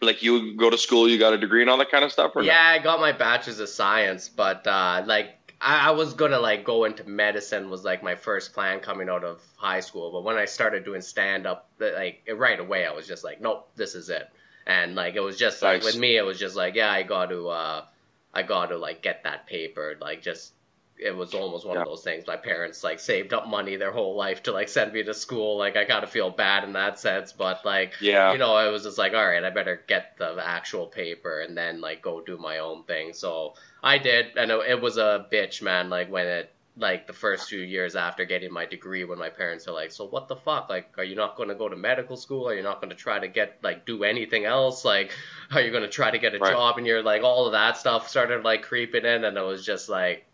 like 0.00 0.22
you 0.22 0.54
go 0.54 0.70
to 0.70 0.78
school, 0.78 1.08
you 1.08 1.18
got 1.18 1.32
a 1.32 1.38
degree 1.38 1.60
and 1.60 1.70
all 1.70 1.78
that 1.78 1.90
kind 1.90 2.04
of 2.04 2.12
stuff, 2.12 2.32
or 2.34 2.42
yeah, 2.42 2.52
no? 2.52 2.60
I 2.60 2.78
got 2.78 3.00
my 3.00 3.12
bachelor's 3.12 3.58
of 3.60 3.68
science, 3.68 4.28
but 4.28 4.66
uh, 4.66 5.02
like 5.06 5.54
I, 5.60 5.88
I, 5.88 5.90
was 5.92 6.14
gonna 6.14 6.38
like 6.38 6.64
go 6.64 6.84
into 6.84 7.08
medicine 7.08 7.68
was 7.68 7.84
like 7.84 8.02
my 8.02 8.14
first 8.14 8.52
plan 8.52 8.80
coming 8.80 9.08
out 9.08 9.24
of 9.24 9.42
high 9.56 9.80
school, 9.80 10.12
but 10.12 10.22
when 10.22 10.36
I 10.36 10.44
started 10.44 10.84
doing 10.84 11.00
stand 11.00 11.46
up, 11.46 11.68
like 11.78 12.28
right 12.34 12.58
away, 12.58 12.86
I 12.86 12.92
was 12.92 13.06
just 13.06 13.24
like, 13.24 13.40
nope, 13.40 13.70
this 13.76 13.94
is 13.94 14.08
it, 14.08 14.28
and 14.66 14.94
like 14.94 15.14
it 15.16 15.20
was 15.20 15.36
just 15.36 15.62
like 15.62 15.82
nice. 15.82 15.94
with 15.94 16.00
me, 16.00 16.16
it 16.16 16.22
was 16.24 16.38
just 16.38 16.56
like, 16.56 16.74
yeah, 16.74 16.90
I 16.90 17.02
got 17.02 17.30
to, 17.30 17.48
uh, 17.48 17.84
I 18.32 18.42
got 18.42 18.66
to 18.66 18.78
like 18.78 19.02
get 19.02 19.24
that 19.24 19.46
paper, 19.46 19.96
like 20.00 20.22
just 20.22 20.52
it 20.98 21.16
was 21.16 21.34
almost 21.34 21.66
one 21.66 21.76
yeah. 21.76 21.82
of 21.82 21.88
those 21.88 22.02
things. 22.02 22.26
My 22.26 22.36
parents 22.36 22.82
like 22.82 23.00
saved 23.00 23.32
up 23.32 23.46
money 23.46 23.76
their 23.76 23.92
whole 23.92 24.16
life 24.16 24.42
to 24.44 24.52
like 24.52 24.68
send 24.68 24.92
me 24.92 25.02
to 25.02 25.14
school. 25.14 25.56
Like 25.58 25.76
I 25.76 25.84
kind 25.84 26.04
of 26.04 26.10
feel 26.10 26.30
bad 26.30 26.64
in 26.64 26.72
that 26.72 26.98
sense, 26.98 27.32
but 27.32 27.64
like 27.64 27.94
yeah, 28.00 28.32
you 28.32 28.38
know, 28.38 28.54
I 28.54 28.68
was 28.68 28.82
just 28.82 28.98
like, 28.98 29.14
all 29.14 29.26
right, 29.26 29.44
I 29.44 29.50
better 29.50 29.82
get 29.86 30.16
the 30.18 30.36
actual 30.44 30.86
paper 30.86 31.40
and 31.40 31.56
then 31.56 31.80
like 31.80 32.02
go 32.02 32.20
do 32.20 32.38
my 32.38 32.58
own 32.58 32.84
thing. 32.84 33.12
So 33.12 33.54
I 33.82 33.98
did, 33.98 34.36
and 34.36 34.50
it 34.50 34.80
was 34.80 34.96
a 34.96 35.26
bitch, 35.32 35.62
man. 35.62 35.90
Like 35.90 36.10
when 36.10 36.26
it 36.26 36.52
like 36.78 37.06
the 37.06 37.12
first 37.12 37.48
few 37.48 37.60
years 37.60 37.96
after 37.96 38.24
getting 38.24 38.52
my 38.52 38.64
degree 38.64 39.04
when 39.04 39.18
my 39.18 39.28
parents 39.28 39.66
are 39.66 39.72
like 39.72 39.90
so 39.90 40.06
what 40.06 40.28
the 40.28 40.36
fuck 40.36 40.68
like 40.68 40.88
are 40.96 41.04
you 41.04 41.16
not 41.16 41.36
going 41.36 41.48
to 41.48 41.54
go 41.54 41.68
to 41.68 41.76
medical 41.76 42.16
school 42.16 42.48
are 42.48 42.54
you 42.54 42.62
not 42.62 42.80
going 42.80 42.90
to 42.90 42.96
try 42.96 43.18
to 43.18 43.26
get 43.26 43.58
like 43.62 43.84
do 43.84 44.04
anything 44.04 44.44
else 44.44 44.84
like 44.84 45.10
are 45.50 45.60
you 45.60 45.70
going 45.70 45.82
to 45.82 45.88
try 45.88 46.10
to 46.10 46.18
get 46.18 46.34
a 46.34 46.38
right. 46.38 46.52
job 46.52 46.78
and 46.78 46.86
you're 46.86 47.02
like 47.02 47.22
all 47.22 47.46
of 47.46 47.52
that 47.52 47.76
stuff 47.76 48.08
started 48.08 48.44
like 48.44 48.62
creeping 48.62 49.04
in 49.04 49.24
and 49.24 49.36
it 49.36 49.42
was 49.42 49.66
just 49.66 49.88
like 49.88 50.24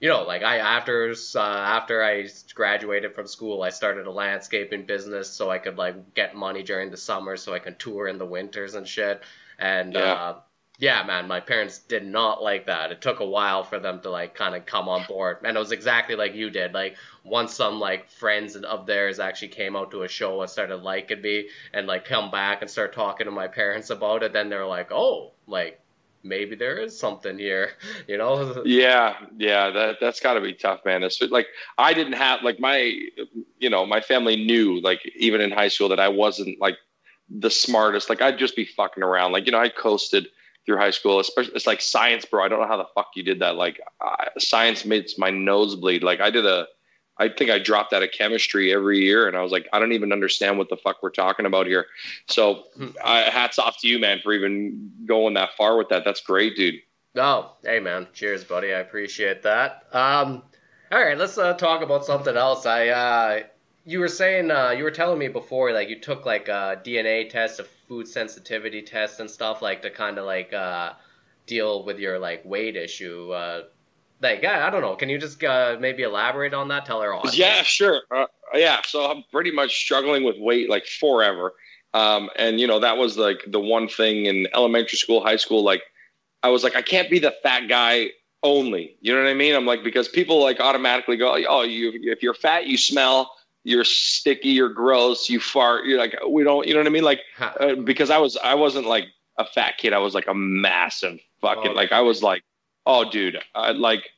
you 0.00 0.08
know, 0.08 0.22
like 0.22 0.42
I 0.42 0.58
after 0.58 1.14
uh, 1.34 1.40
after 1.40 2.02
I 2.04 2.28
graduated 2.54 3.14
from 3.14 3.26
school, 3.26 3.62
I 3.62 3.70
started 3.70 4.06
a 4.06 4.12
landscaping 4.12 4.86
business 4.86 5.28
so 5.30 5.50
I 5.50 5.58
could 5.58 5.76
like 5.76 6.14
get 6.14 6.36
money 6.36 6.62
during 6.62 6.90
the 6.90 6.96
summer 6.96 7.36
so 7.36 7.52
I 7.52 7.58
could 7.58 7.78
tour 7.78 8.06
in 8.06 8.18
the 8.18 8.26
winters 8.26 8.74
and 8.74 8.86
shit. 8.86 9.22
And 9.58 9.94
yeah. 9.94 10.00
Uh, 10.00 10.40
yeah, 10.80 11.02
man, 11.02 11.26
my 11.26 11.40
parents 11.40 11.80
did 11.80 12.06
not 12.06 12.40
like 12.40 12.66
that. 12.66 12.92
It 12.92 13.00
took 13.00 13.18
a 13.18 13.26
while 13.26 13.64
for 13.64 13.80
them 13.80 14.00
to 14.02 14.10
like 14.10 14.36
kind 14.36 14.54
of 14.54 14.64
come 14.64 14.88
on 14.88 15.04
board, 15.08 15.38
and 15.42 15.56
it 15.56 15.58
was 15.58 15.72
exactly 15.72 16.14
like 16.14 16.36
you 16.36 16.50
did. 16.50 16.72
Like 16.72 16.96
once 17.24 17.52
some 17.52 17.80
like 17.80 18.08
friends 18.08 18.54
of 18.54 18.86
theirs 18.86 19.18
actually 19.18 19.48
came 19.48 19.74
out 19.74 19.90
to 19.90 20.04
a 20.04 20.08
show 20.08 20.40
and 20.40 20.48
started 20.48 20.76
liking 20.76 21.20
me, 21.20 21.48
and 21.72 21.88
like 21.88 22.04
come 22.04 22.30
back 22.30 22.62
and 22.62 22.70
start 22.70 22.92
talking 22.92 23.24
to 23.24 23.32
my 23.32 23.48
parents 23.48 23.90
about 23.90 24.22
it, 24.22 24.32
then 24.32 24.50
they're 24.50 24.66
like, 24.66 24.92
oh, 24.92 25.32
like 25.48 25.80
maybe 26.22 26.56
there 26.56 26.78
is 26.78 26.98
something 26.98 27.38
here, 27.38 27.72
you 28.08 28.18
know? 28.18 28.62
Yeah, 28.64 29.14
yeah, 29.36 29.70
that 29.70 29.96
that's 30.00 30.20
got 30.20 30.34
to 30.34 30.40
be 30.40 30.54
tough, 30.54 30.84
man. 30.84 31.02
It's 31.02 31.20
like 31.20 31.46
I 31.78 31.92
didn't 31.94 32.14
have 32.14 32.42
like 32.42 32.60
my, 32.60 32.98
you 33.58 33.70
know, 33.70 33.86
my 33.86 34.00
family 34.00 34.36
knew 34.36 34.80
like 34.80 35.00
even 35.16 35.40
in 35.40 35.50
high 35.50 35.68
school 35.68 35.88
that 35.88 36.00
I 36.00 36.08
wasn't 36.08 36.60
like 36.60 36.76
the 37.28 37.50
smartest. 37.50 38.08
Like 38.08 38.22
I'd 38.22 38.38
just 38.38 38.56
be 38.56 38.64
fucking 38.64 39.02
around. 39.02 39.32
Like 39.32 39.46
you 39.46 39.52
know, 39.52 39.60
I 39.60 39.68
coasted 39.68 40.28
through 40.66 40.76
high 40.78 40.90
school. 40.90 41.18
Especially 41.20 41.54
it's 41.54 41.66
like 41.66 41.80
science, 41.80 42.24
bro. 42.24 42.44
I 42.44 42.48
don't 42.48 42.60
know 42.60 42.66
how 42.66 42.76
the 42.76 42.88
fuck 42.94 43.10
you 43.14 43.22
did 43.22 43.40
that. 43.40 43.56
Like 43.56 43.80
science 44.38 44.84
makes 44.84 45.18
my 45.18 45.30
nose 45.30 45.74
bleed. 45.74 46.02
Like 46.02 46.20
I 46.20 46.30
did 46.30 46.46
a 46.46 46.66
I 47.18 47.28
think 47.28 47.50
I 47.50 47.58
dropped 47.58 47.92
out 47.92 48.02
of 48.02 48.12
chemistry 48.12 48.72
every 48.72 49.00
year, 49.00 49.26
and 49.26 49.36
I 49.36 49.42
was 49.42 49.50
like, 49.50 49.68
I 49.72 49.78
don't 49.78 49.92
even 49.92 50.12
understand 50.12 50.56
what 50.56 50.68
the 50.68 50.76
fuck 50.76 51.02
we're 51.02 51.10
talking 51.10 51.46
about 51.46 51.66
here. 51.66 51.86
So, 52.26 52.64
hmm. 52.76 52.88
hats 53.02 53.58
off 53.58 53.80
to 53.80 53.88
you, 53.88 53.98
man, 53.98 54.20
for 54.22 54.32
even 54.32 54.92
going 55.04 55.34
that 55.34 55.50
far 55.56 55.76
with 55.76 55.88
that. 55.88 56.04
That's 56.04 56.20
great, 56.20 56.56
dude. 56.56 56.76
Oh, 57.16 57.56
hey, 57.64 57.80
man. 57.80 58.06
Cheers, 58.12 58.44
buddy. 58.44 58.72
I 58.72 58.78
appreciate 58.78 59.42
that. 59.42 59.86
Um, 59.92 60.42
all 60.92 61.02
right, 61.02 61.18
let's 61.18 61.36
uh, 61.36 61.54
talk 61.54 61.82
about 61.82 62.04
something 62.04 62.36
else. 62.36 62.66
I, 62.66 62.88
uh, 62.88 63.40
you 63.84 63.98
were 63.98 64.08
saying, 64.08 64.50
uh, 64.50 64.70
you 64.70 64.84
were 64.84 64.90
telling 64.90 65.18
me 65.18 65.28
before, 65.28 65.72
like 65.72 65.88
you 65.88 65.98
took 65.98 66.24
like 66.24 66.48
a 66.48 66.80
DNA 66.84 67.28
test, 67.28 67.58
a 67.58 67.64
food 67.88 68.06
sensitivity 68.06 68.82
test, 68.82 69.18
and 69.18 69.28
stuff 69.30 69.60
like 69.60 69.82
to 69.82 69.90
kind 69.90 70.18
of 70.18 70.24
like 70.24 70.52
uh, 70.52 70.92
deal 71.46 71.84
with 71.84 71.98
your 71.98 72.18
like 72.18 72.44
weight 72.44 72.76
issue. 72.76 73.34
Like 74.20 74.42
yeah, 74.42 74.66
I 74.66 74.70
don't 74.70 74.82
know. 74.82 74.96
Can 74.96 75.08
you 75.08 75.18
just 75.18 75.42
uh, 75.44 75.76
maybe 75.78 76.02
elaborate 76.02 76.52
on 76.52 76.68
that? 76.68 76.84
Tell 76.84 77.00
her 77.00 77.12
all. 77.12 77.24
Yeah, 77.32 77.62
sure. 77.62 78.02
Uh, 78.10 78.26
yeah, 78.54 78.80
so 78.84 79.10
I'm 79.10 79.22
pretty 79.30 79.52
much 79.52 79.76
struggling 79.76 80.24
with 80.24 80.36
weight 80.38 80.68
like 80.68 80.86
forever, 80.86 81.54
um, 81.94 82.28
and 82.36 82.60
you 82.60 82.66
know 82.66 82.80
that 82.80 82.96
was 82.96 83.16
like 83.16 83.44
the 83.46 83.60
one 83.60 83.88
thing 83.88 84.26
in 84.26 84.48
elementary 84.54 84.98
school, 84.98 85.22
high 85.22 85.36
school. 85.36 85.62
Like 85.62 85.82
I 86.42 86.48
was 86.48 86.64
like, 86.64 86.74
I 86.74 86.82
can't 86.82 87.08
be 87.08 87.20
the 87.20 87.34
fat 87.42 87.68
guy 87.68 88.10
only. 88.42 88.96
You 89.00 89.14
know 89.14 89.22
what 89.22 89.30
I 89.30 89.34
mean? 89.34 89.54
I'm 89.54 89.66
like 89.66 89.84
because 89.84 90.08
people 90.08 90.42
like 90.42 90.58
automatically 90.58 91.16
go, 91.16 91.36
oh, 91.48 91.62
you 91.62 91.92
if 92.02 92.22
you're 92.22 92.34
fat, 92.34 92.66
you 92.66 92.76
smell. 92.76 93.32
You're 93.64 93.84
sticky. 93.84 94.48
You're 94.48 94.72
gross. 94.72 95.28
You 95.28 95.40
fart. 95.40 95.84
You're 95.84 95.98
like 95.98 96.16
we 96.28 96.42
don't. 96.42 96.66
You 96.66 96.74
know 96.74 96.80
what 96.80 96.86
I 96.86 96.90
mean? 96.90 97.04
Like 97.04 97.20
uh, 97.38 97.74
because 97.76 98.10
I 98.10 98.18
was 98.18 98.36
I 98.42 98.54
wasn't 98.54 98.86
like 98.86 99.06
a 99.36 99.44
fat 99.44 99.74
kid. 99.78 99.92
I 99.92 99.98
was 99.98 100.14
like 100.14 100.26
a 100.26 100.34
massive 100.34 101.18
fucking 101.40 101.72
oh, 101.72 101.74
like 101.74 101.92
I 101.92 102.00
was 102.00 102.22
like 102.22 102.42
Oh, 102.88 103.08
dude, 103.08 103.38
I, 103.54 103.72
like 103.72 104.08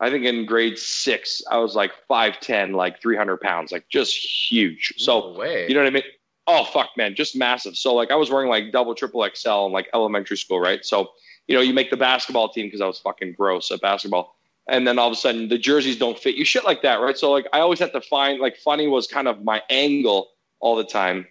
I 0.00 0.10
think 0.10 0.24
in 0.24 0.44
grade 0.44 0.76
six, 0.76 1.40
I 1.48 1.58
was 1.58 1.76
like 1.76 1.92
five 2.08 2.40
ten, 2.40 2.72
like 2.72 3.00
three 3.00 3.16
hundred 3.16 3.40
pounds, 3.40 3.70
like 3.70 3.88
just 3.88 4.16
huge. 4.16 4.92
So 4.96 5.34
no 5.38 5.44
you 5.44 5.74
know 5.74 5.80
what 5.80 5.86
I 5.86 5.90
mean? 5.90 6.02
Oh 6.48 6.64
fuck, 6.64 6.90
man, 6.96 7.14
just 7.14 7.36
massive. 7.36 7.76
So 7.76 7.94
like 7.94 8.10
I 8.10 8.16
was 8.16 8.28
wearing 8.28 8.48
like 8.48 8.72
double, 8.72 8.96
triple 8.96 9.26
XL 9.32 9.66
in 9.66 9.72
like 9.72 9.88
elementary 9.94 10.36
school, 10.36 10.58
right? 10.58 10.84
So 10.84 11.12
you 11.46 11.54
know 11.54 11.60
you 11.60 11.72
make 11.72 11.90
the 11.90 11.96
basketball 11.96 12.48
team 12.48 12.66
because 12.66 12.80
I 12.80 12.86
was 12.86 12.98
fucking 12.98 13.34
gross 13.34 13.70
at 13.70 13.80
basketball, 13.80 14.36
and 14.68 14.88
then 14.88 14.98
all 14.98 15.06
of 15.06 15.12
a 15.12 15.16
sudden 15.16 15.48
the 15.48 15.58
jerseys 15.58 15.96
don't 15.96 16.18
fit 16.18 16.34
you, 16.34 16.44
shit 16.44 16.64
like 16.64 16.82
that, 16.82 16.96
right? 16.96 17.16
So 17.16 17.30
like 17.30 17.46
I 17.52 17.60
always 17.60 17.78
had 17.78 17.92
to 17.92 18.00
find 18.00 18.40
like 18.40 18.56
funny 18.56 18.88
was 18.88 19.06
kind 19.06 19.28
of 19.28 19.44
my 19.44 19.62
angle 19.70 20.30
all 20.58 20.74
the 20.74 20.84
time. 20.84 21.28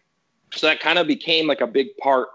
So 0.54 0.68
that 0.68 0.80
kind 0.80 0.98
of 0.98 1.08
became 1.08 1.46
like 1.46 1.60
a 1.60 1.68
big 1.68 1.98
part 1.98 2.30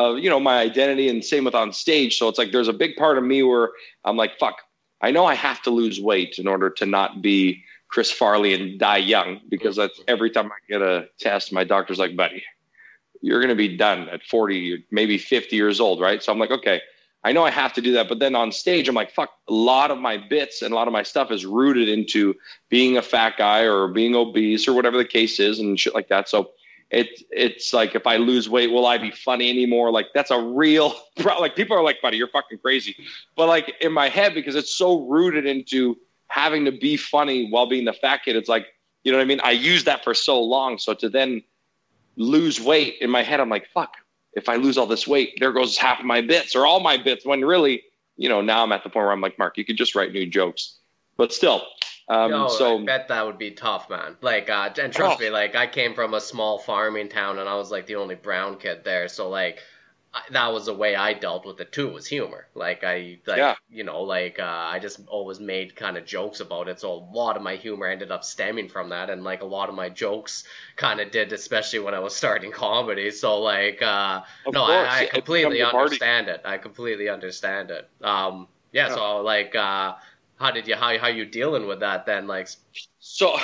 of 0.00 0.18
you 0.18 0.30
know 0.30 0.40
my 0.40 0.58
identity 0.58 1.08
and 1.08 1.24
same 1.24 1.44
with 1.44 1.54
on 1.54 1.72
stage. 1.72 2.18
So 2.18 2.28
it's 2.28 2.38
like 2.38 2.52
there's 2.52 2.68
a 2.68 2.72
big 2.72 2.96
part 2.96 3.18
of 3.18 3.24
me 3.24 3.42
where 3.42 3.70
i'm 4.04 4.16
like 4.16 4.38
fuck 4.38 4.56
i 5.00 5.10
know 5.10 5.24
i 5.26 5.34
have 5.34 5.60
to 5.62 5.70
lose 5.70 6.00
weight 6.00 6.38
in 6.38 6.46
order 6.46 6.70
to 6.70 6.86
not 6.86 7.22
be 7.22 7.62
chris 7.88 8.10
farley 8.10 8.54
and 8.54 8.78
die 8.78 8.96
young 8.96 9.40
because 9.48 9.76
that's 9.76 10.00
every 10.08 10.30
time 10.30 10.46
i 10.46 10.58
get 10.68 10.82
a 10.82 11.08
test 11.18 11.52
my 11.52 11.64
doctor's 11.64 11.98
like 11.98 12.16
buddy 12.16 12.42
you're 13.20 13.40
going 13.40 13.50
to 13.50 13.54
be 13.68 13.76
done 13.76 14.08
at 14.08 14.22
40 14.22 14.86
maybe 14.90 15.18
50 15.18 15.54
years 15.54 15.80
old 15.80 16.00
right? 16.00 16.22
So 16.22 16.32
i'm 16.32 16.38
like 16.38 16.50
okay 16.50 16.80
i 17.22 17.32
know 17.32 17.44
i 17.44 17.50
have 17.50 17.74
to 17.74 17.82
do 17.82 17.92
that. 17.92 18.08
But 18.08 18.18
then 18.18 18.34
on 18.34 18.50
stage 18.52 18.88
i'm 18.88 18.94
like 18.94 19.12
fuck 19.12 19.30
a 19.48 19.52
lot 19.52 19.90
of 19.90 19.98
my 19.98 20.16
bits 20.16 20.62
and 20.62 20.72
a 20.72 20.74
lot 20.74 20.88
of 20.88 20.92
my 20.92 21.02
stuff 21.02 21.30
is 21.30 21.44
rooted 21.44 21.88
into 21.88 22.34
being 22.70 22.96
a 22.96 23.02
fat 23.02 23.34
guy 23.36 23.62
or 23.62 23.88
being 23.88 24.14
obese 24.14 24.66
or 24.66 24.72
whatever 24.72 24.96
the 24.96 25.04
case 25.04 25.38
is 25.38 25.58
and 25.58 25.78
shit 25.78 25.94
like 25.94 26.08
that. 26.08 26.28
So 26.28 26.50
it 26.90 27.22
it's 27.30 27.72
like 27.72 27.94
if 27.94 28.06
I 28.06 28.16
lose 28.16 28.48
weight, 28.48 28.70
will 28.70 28.86
I 28.86 28.98
be 28.98 29.10
funny 29.10 29.48
anymore? 29.48 29.90
Like 29.90 30.08
that's 30.14 30.30
a 30.30 30.40
real 30.40 30.94
like 31.24 31.56
people 31.56 31.76
are 31.76 31.82
like, 31.82 32.02
buddy, 32.02 32.16
you're 32.16 32.28
fucking 32.28 32.58
crazy. 32.58 32.96
But 33.36 33.48
like 33.48 33.74
in 33.80 33.92
my 33.92 34.08
head, 34.08 34.34
because 34.34 34.56
it's 34.56 34.74
so 34.74 35.06
rooted 35.06 35.46
into 35.46 35.96
having 36.28 36.64
to 36.64 36.72
be 36.72 36.96
funny 36.96 37.48
while 37.50 37.66
being 37.66 37.84
the 37.84 37.92
fat 37.92 38.22
kid, 38.24 38.36
it's 38.36 38.48
like, 38.48 38.66
you 39.04 39.12
know 39.12 39.18
what 39.18 39.24
I 39.24 39.26
mean? 39.26 39.40
I 39.42 39.52
used 39.52 39.86
that 39.86 40.04
for 40.04 40.14
so 40.14 40.42
long. 40.42 40.78
So 40.78 40.94
to 40.94 41.08
then 41.08 41.42
lose 42.16 42.60
weight 42.60 42.96
in 43.00 43.10
my 43.10 43.22
head, 43.22 43.40
I'm 43.40 43.48
like, 43.48 43.66
fuck, 43.72 43.94
if 44.34 44.48
I 44.48 44.56
lose 44.56 44.78
all 44.78 44.86
this 44.86 45.08
weight, 45.08 45.34
there 45.40 45.52
goes 45.52 45.76
half 45.76 46.02
my 46.02 46.20
bits 46.20 46.54
or 46.54 46.66
all 46.66 46.80
my 46.80 46.96
bits 46.96 47.24
when 47.24 47.44
really 47.44 47.82
you 48.20 48.28
know, 48.28 48.42
now 48.42 48.62
I'm 48.62 48.70
at 48.70 48.84
the 48.84 48.90
point 48.90 49.04
where 49.04 49.12
I'm 49.12 49.22
like, 49.22 49.38
Mark, 49.38 49.56
you 49.56 49.64
could 49.64 49.78
just 49.78 49.94
write 49.94 50.12
new 50.12 50.26
jokes. 50.26 50.76
But 51.16 51.32
still, 51.32 51.62
um, 52.10 52.30
Yo, 52.30 52.48
so 52.48 52.78
I 52.78 52.84
bet 52.84 53.08
that 53.08 53.26
would 53.26 53.38
be 53.38 53.52
tough, 53.52 53.88
man. 53.88 54.16
Like, 54.20 54.50
uh, 54.50 54.70
and 54.80 54.92
trust 54.92 55.20
Oh. 55.20 55.24
me, 55.24 55.30
like 55.30 55.54
I 55.54 55.66
came 55.66 55.94
from 55.94 56.14
a 56.14 56.20
small 56.20 56.58
farming 56.58 57.08
town, 57.08 57.38
and 57.38 57.48
I 57.48 57.54
was 57.56 57.70
like 57.70 57.86
the 57.86 57.96
only 57.96 58.16
brown 58.16 58.58
kid 58.58 58.84
there, 58.84 59.08
so 59.08 59.28
like 59.28 59.60
I, 60.12 60.22
that 60.32 60.52
was 60.52 60.66
the 60.66 60.74
way 60.74 60.96
I 60.96 61.12
dealt 61.14 61.46
with 61.46 61.60
it 61.60 61.70
too. 61.72 61.88
Was 61.90 62.06
humor. 62.06 62.48
Like 62.54 62.82
I, 62.82 63.20
like 63.26 63.38
Yeah. 63.38 63.54
you 63.70 63.84
know, 63.84 64.02
like 64.02 64.40
uh, 64.40 64.42
I 64.44 64.80
just 64.80 65.00
always 65.06 65.38
made 65.40 65.76
kind 65.76 65.96
of 65.96 66.04
jokes 66.04 66.40
about 66.40 66.68
it. 66.68 66.80
So 66.80 66.92
a 66.92 66.94
lot 67.16 67.36
of 67.36 67.42
my 67.42 67.54
humor 67.56 67.86
ended 67.86 68.10
up 68.10 68.24
stemming 68.24 68.68
from 68.68 68.88
that, 68.90 69.08
and 69.08 69.22
like 69.22 69.42
a 69.42 69.46
lot 69.46 69.68
of 69.68 69.76
my 69.76 69.88
jokes 69.88 70.44
kind 70.76 71.00
of 71.00 71.12
did, 71.12 71.32
especially 71.32 71.78
when 71.78 71.94
I 71.94 72.00
was 72.00 72.16
starting 72.22 72.50
comedy. 72.52 73.12
So 73.12 73.40
like, 73.40 73.82
uh, 73.82 74.22
of 74.46 74.52
no, 74.52 74.64
I, 74.64 75.02
I 75.02 75.06
completely 75.06 75.58
becomes 75.58 75.68
a 75.68 75.70
party. 75.70 76.02
understand 76.04 76.28
it. 76.28 76.42
I 76.44 76.58
completely 76.58 77.08
understand 77.08 77.70
it. 77.70 77.88
Um, 78.02 78.48
yeah, 78.72 78.88
Yeah. 78.88 78.94
So 78.94 79.22
like, 79.22 79.54
uh, 79.54 79.94
how 80.40 80.50
did 80.50 80.66
you 80.66 80.74
how 80.74 80.98
how 80.98 81.08
you 81.08 81.26
dealing 81.26 81.66
with 81.66 81.80
that 81.80 82.06
then? 82.06 82.26
Like, 82.26 82.48
So 82.98 83.36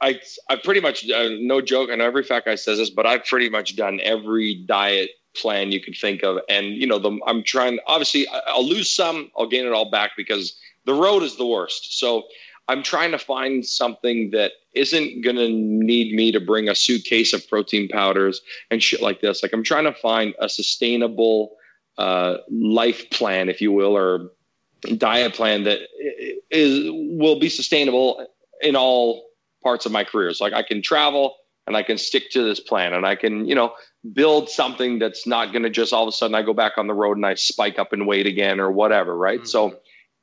I 0.00 0.20
I 0.48 0.56
pretty 0.56 0.80
much 0.80 1.08
uh, 1.10 1.30
no 1.40 1.60
joke. 1.60 1.90
I 1.92 1.96
know 1.96 2.04
every 2.04 2.22
fat 2.22 2.44
guy 2.44 2.54
says 2.54 2.78
this, 2.78 2.90
but 2.90 3.06
I've 3.06 3.24
pretty 3.24 3.50
much 3.50 3.76
done 3.76 4.00
every 4.02 4.54
diet 4.66 5.10
plan 5.36 5.72
you 5.72 5.80
could 5.80 5.96
think 5.96 6.22
of, 6.22 6.38
and 6.48 6.66
you 6.68 6.86
know 6.86 6.98
the 6.98 7.18
I'm 7.26 7.42
trying. 7.42 7.78
Obviously, 7.86 8.26
I'll 8.46 8.66
lose 8.66 8.94
some, 8.94 9.30
I'll 9.36 9.48
gain 9.48 9.66
it 9.66 9.72
all 9.72 9.90
back 9.90 10.12
because 10.16 10.56
the 10.86 10.94
road 10.94 11.22
is 11.24 11.36
the 11.36 11.46
worst. 11.46 11.98
So 11.98 12.24
I'm 12.68 12.82
trying 12.82 13.10
to 13.10 13.18
find 13.18 13.66
something 13.66 14.30
that 14.30 14.52
isn't 14.74 15.22
gonna 15.22 15.48
need 15.48 16.14
me 16.14 16.30
to 16.30 16.40
bring 16.40 16.68
a 16.68 16.74
suitcase 16.74 17.32
of 17.32 17.46
protein 17.48 17.88
powders 17.88 18.40
and 18.70 18.80
shit 18.80 19.02
like 19.02 19.20
this. 19.20 19.42
Like 19.42 19.52
I'm 19.52 19.64
trying 19.64 19.84
to 19.84 19.94
find 19.94 20.34
a 20.38 20.48
sustainable 20.48 21.56
uh, 21.96 22.36
life 22.48 23.10
plan, 23.10 23.48
if 23.48 23.60
you 23.60 23.72
will, 23.72 23.96
or 23.96 24.30
diet 24.96 25.34
plan 25.34 25.64
that 25.64 25.80
is 26.50 26.90
will 26.92 27.38
be 27.38 27.48
sustainable 27.48 28.26
in 28.60 28.76
all 28.76 29.28
parts 29.62 29.86
of 29.86 29.92
my 29.92 30.04
career. 30.04 30.32
So 30.32 30.44
like 30.44 30.52
I 30.52 30.62
can 30.62 30.82
travel 30.82 31.36
and 31.66 31.76
I 31.76 31.82
can 31.82 31.98
stick 31.98 32.30
to 32.30 32.42
this 32.42 32.60
plan 32.60 32.94
and 32.94 33.06
I 33.06 33.14
can, 33.14 33.46
you 33.46 33.54
know, 33.54 33.74
build 34.12 34.48
something 34.48 34.98
that's 34.98 35.26
not 35.26 35.52
going 35.52 35.64
to 35.64 35.70
just 35.70 35.92
all 35.92 36.04
of 36.04 36.08
a 36.08 36.12
sudden 36.12 36.34
I 36.34 36.42
go 36.42 36.54
back 36.54 36.78
on 36.78 36.86
the 36.86 36.94
road 36.94 37.16
and 37.16 37.26
I 37.26 37.34
spike 37.34 37.78
up 37.78 37.92
in 37.92 38.06
weight 38.06 38.26
again 38.26 38.60
or 38.60 38.70
whatever. 38.70 39.16
Right. 39.16 39.46
So, 39.46 39.78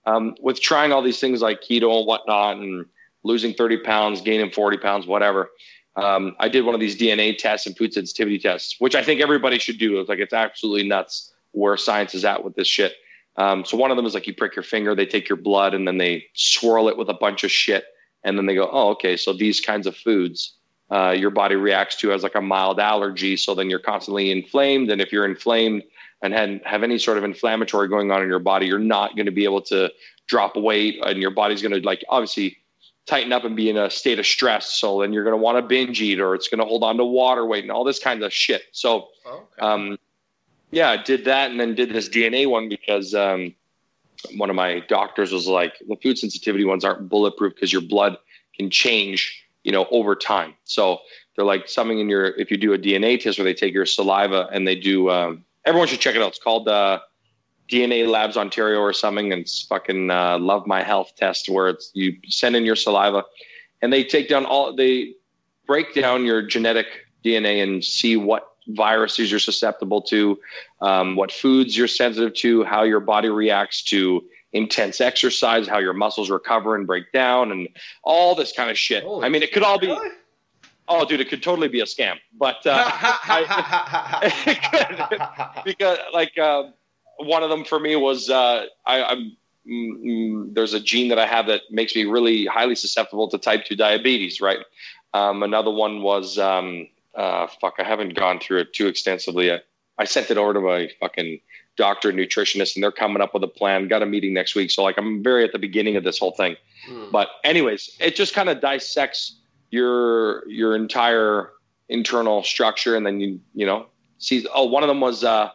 um, 0.05 0.35
with 0.39 0.61
trying 0.61 0.91
all 0.91 1.01
these 1.01 1.19
things 1.19 1.41
like 1.41 1.61
keto 1.61 1.97
and 1.97 2.07
whatnot 2.07 2.57
and 2.57 2.85
losing 3.23 3.53
30 3.53 3.79
pounds, 3.79 4.21
gaining 4.21 4.51
40 4.51 4.77
pounds, 4.77 5.07
whatever. 5.07 5.49
Um, 5.95 6.35
I 6.39 6.49
did 6.49 6.65
one 6.65 6.75
of 6.75 6.81
these 6.81 6.97
DNA 6.97 7.37
tests 7.37 7.65
and 7.65 7.75
food 7.75 7.93
sensitivity 7.93 8.37
tests, 8.37 8.75
which 8.79 8.95
I 8.95 9.03
think 9.03 9.21
everybody 9.21 9.57
should 9.57 9.79
do. 9.79 9.99
It's 9.99 10.09
like, 10.09 10.19
it's 10.19 10.33
absolutely 10.33 10.87
nuts 10.87 11.33
where 11.51 11.77
science 11.77 12.13
is 12.13 12.25
at 12.25 12.43
with 12.43 12.55
this 12.55 12.67
shit. 12.67 12.93
Um, 13.37 13.65
so 13.65 13.77
one 13.77 13.91
of 13.91 13.97
them 13.97 14.05
is 14.05 14.13
like 14.13 14.27
you 14.27 14.33
prick 14.33 14.55
your 14.55 14.63
finger, 14.63 14.95
they 14.95 15.05
take 15.05 15.27
your 15.27 15.37
blood 15.37 15.73
and 15.73 15.87
then 15.87 15.97
they 15.97 16.25
swirl 16.33 16.87
it 16.87 16.97
with 16.97 17.09
a 17.09 17.13
bunch 17.13 17.43
of 17.43 17.51
shit. 17.51 17.85
And 18.23 18.37
then 18.37 18.45
they 18.45 18.55
go, 18.55 18.69
oh, 18.71 18.89
okay, 18.91 19.17
so 19.17 19.33
these 19.33 19.61
kinds 19.61 19.85
of 19.85 19.95
foods 19.95 20.55
uh, 20.91 21.15
your 21.17 21.31
body 21.31 21.55
reacts 21.55 21.95
to 21.97 22.11
as 22.11 22.23
like 22.23 22.35
a 22.35 22.41
mild 22.41 22.79
allergy. 22.79 23.37
So 23.37 23.55
then 23.55 23.69
you're 23.69 23.79
constantly 23.79 24.31
inflamed. 24.31 24.91
And 24.91 25.01
if 25.01 25.11
you're 25.11 25.25
inflamed 25.25 25.83
and 26.21 26.33
had, 26.33 26.61
have 26.63 26.83
any 26.83 26.97
sort 26.97 27.17
of 27.17 27.23
inflammatory 27.23 27.87
going 27.87 28.11
on 28.11 28.21
in 28.21 28.27
your 28.27 28.39
body, 28.39 28.67
you're 28.67 28.79
not 28.79 29.15
going 29.15 29.25
to 29.25 29.31
be 29.31 29.45
able 29.45 29.61
to 29.63 29.91
drop 30.27 30.55
weight 30.55 30.99
and 31.05 31.21
your 31.21 31.31
body's 31.31 31.61
going 31.61 31.71
to 31.71 31.85
like 31.85 32.03
obviously 32.09 32.57
tighten 33.05 33.31
up 33.31 33.43
and 33.43 33.55
be 33.55 33.69
in 33.69 33.77
a 33.77 33.89
state 33.89 34.19
of 34.19 34.25
stress. 34.25 34.73
So 34.73 35.01
then 35.01 35.13
you're 35.13 35.23
going 35.23 35.35
to 35.35 35.41
want 35.41 35.57
to 35.57 35.61
binge 35.61 36.01
eat 36.01 36.19
or 36.19 36.35
it's 36.35 36.47
going 36.47 36.59
to 36.59 36.65
hold 36.65 36.83
on 36.83 36.97
to 36.97 37.05
water 37.05 37.45
weight 37.45 37.63
and 37.63 37.71
all 37.71 37.83
this 37.83 37.99
kind 37.99 38.23
of 38.23 38.31
shit. 38.33 38.63
So 38.71 39.07
okay. 39.27 39.43
um, 39.59 39.97
yeah, 40.71 40.89
I 40.89 40.97
did 40.97 41.25
that 41.25 41.51
and 41.51 41.59
then 41.59 41.75
did 41.75 41.93
this 41.93 42.09
DNA 42.09 42.49
one 42.49 42.69
because 42.69 43.13
um, 43.13 43.53
one 44.35 44.49
of 44.49 44.55
my 44.55 44.81
doctors 44.81 45.31
was 45.31 45.47
like, 45.47 45.73
the 45.87 45.95
food 45.97 46.17
sensitivity 46.17 46.65
ones 46.65 46.83
aren't 46.83 47.09
bulletproof 47.09 47.55
because 47.55 47.71
your 47.71 47.81
blood 47.81 48.17
can 48.57 48.69
change, 48.69 49.45
you 49.63 49.71
know, 49.71 49.85
over 49.91 50.15
time. 50.15 50.53
So 50.63 50.99
they're 51.35 51.45
like 51.45 51.67
something 51.67 51.99
in 51.99 52.09
your, 52.09 52.27
if 52.37 52.51
you 52.51 52.57
do 52.57 52.73
a 52.73 52.77
DNA 52.77 53.19
test 53.19 53.37
where 53.37 53.45
they 53.45 53.53
take 53.53 53.73
your 53.73 53.85
saliva 53.85 54.47
and 54.51 54.67
they 54.67 54.75
do, 54.75 55.09
um, 55.09 55.43
everyone 55.65 55.87
should 55.87 55.99
check 55.99 56.15
it 56.15 56.21
out. 56.21 56.29
It's 56.29 56.39
called 56.39 56.67
uh, 56.67 56.99
DNA 57.69 58.07
Labs 58.07 58.37
Ontario 58.37 58.79
or 58.79 58.93
something. 58.93 59.31
And 59.31 59.41
it's 59.41 59.63
fucking 59.63 60.09
uh, 60.11 60.39
Love 60.39 60.65
My 60.67 60.83
Health 60.83 61.13
test 61.15 61.49
where 61.49 61.69
it's 61.69 61.91
you 61.93 62.17
send 62.27 62.55
in 62.55 62.65
your 62.65 62.75
saliva 62.75 63.23
and 63.81 63.91
they 63.91 64.03
take 64.03 64.29
down 64.29 64.45
all, 64.45 64.75
they 64.75 65.13
break 65.67 65.93
down 65.93 66.25
your 66.25 66.41
genetic 66.41 66.87
DNA 67.23 67.61
and 67.61 67.83
see 67.83 68.15
what 68.15 68.54
viruses 68.67 69.29
you're 69.31 69.39
susceptible 69.39 70.01
to, 70.01 70.39
um, 70.81 71.15
what 71.15 71.31
foods 71.31 71.75
you're 71.77 71.87
sensitive 71.87 72.33
to, 72.35 72.63
how 72.63 72.83
your 72.83 72.99
body 72.99 73.29
reacts 73.29 73.83
to 73.83 74.23
intense 74.53 75.01
exercise, 75.01 75.67
how 75.67 75.79
your 75.79 75.93
muscles 75.93 76.29
recover 76.29 76.75
and 76.75 76.87
break 76.87 77.11
down, 77.11 77.51
and 77.51 77.67
all 78.03 78.35
this 78.35 78.51
kind 78.53 78.69
of 78.71 78.77
shit. 78.77 79.03
Holy 79.03 79.25
I 79.25 79.29
mean, 79.29 79.43
it 79.43 79.51
could 79.51 79.63
all 79.63 79.77
be, 79.79 79.87
Really? 79.87 80.09
oh, 80.87 81.05
dude, 81.05 81.19
it 81.19 81.29
could 81.29 81.43
totally 81.43 81.67
be 81.67 81.81
a 81.81 81.85
scam. 81.85 82.15
But 82.37 82.57
uh, 82.65 82.89
because, 85.65 85.97
like, 86.13 86.37
uh, 86.37 86.63
one 87.17 87.43
of 87.43 87.49
them 87.49 87.63
for 87.65 87.79
me 87.79 87.95
was 87.95 88.29
uh, 88.29 88.65
I, 88.85 89.03
I'm. 89.03 89.37
mm, 89.67 89.91
mm, 90.05 90.53
There's 90.53 90.73
a 90.73 90.79
gene 90.79 91.09
that 91.09 91.19
I 91.19 91.25
have 91.27 91.47
that 91.47 91.61
makes 91.71 91.95
me 91.95 92.05
really 92.05 92.45
highly 92.45 92.75
susceptible 92.75 93.27
to 93.29 93.37
type 93.37 93.65
2 93.65 93.75
diabetes, 93.75 94.41
right? 94.41 94.59
Um, 95.13 95.43
another 95.43 95.71
one 95.71 96.01
was 96.01 96.37
um, 96.37 96.87
uh, 97.15 97.47
fuck, 97.61 97.75
I 97.79 97.83
haven't 97.83 98.15
gone 98.15 98.39
through 98.39 98.59
it 98.59 98.73
too 98.73 98.87
extensively 98.87 99.47
yet. 99.47 99.65
I 99.97 100.05
sent 100.05 100.29
it 100.29 100.37
over 100.37 100.53
to 100.53 100.59
my 100.59 100.89
fucking 100.99 101.39
doctor, 101.77 102.11
nutritionist, 102.11 102.75
and 102.75 102.83
they're 102.83 102.91
coming 102.91 103.21
up 103.21 103.33
with 103.33 103.43
a 103.43 103.47
plan. 103.47 103.87
Got 103.87 104.03
a 104.03 104.05
meeting 104.05 104.33
next 104.33 104.55
week. 104.55 104.71
So, 104.71 104.83
like, 104.83 104.97
I'm 104.97 105.23
very 105.23 105.43
at 105.43 105.51
the 105.51 105.59
beginning 105.59 105.95
of 105.95 106.03
this 106.03 106.19
whole 106.19 106.31
thing. 106.31 106.55
Hmm. 106.87 107.05
But, 107.11 107.29
anyways, 107.43 107.95
it 107.99 108.15
just 108.15 108.33
kind 108.33 108.49
of 108.49 108.59
dissects 108.59 109.39
your 109.71 110.47
your 110.49 110.75
entire 110.75 111.51
internal 111.89 112.43
structure. 112.43 112.95
And 112.95 113.05
then 113.05 113.19
you, 113.19 113.39
you 113.53 113.65
know, 113.65 113.87
see, 114.17 114.45
oh, 114.53 114.65
one 114.65 114.83
of 114.83 114.87
them 114.87 114.99
was 114.99 115.23
uh, 115.23 115.49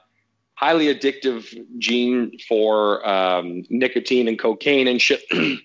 highly 0.55 0.95
addictive 0.95 1.57
gene 1.79 2.39
for 2.49 3.07
um, 3.09 3.65
nicotine 3.69 4.29
and 4.29 4.39
cocaine 4.39 4.89
and 4.89 5.01
shit. 5.01 5.23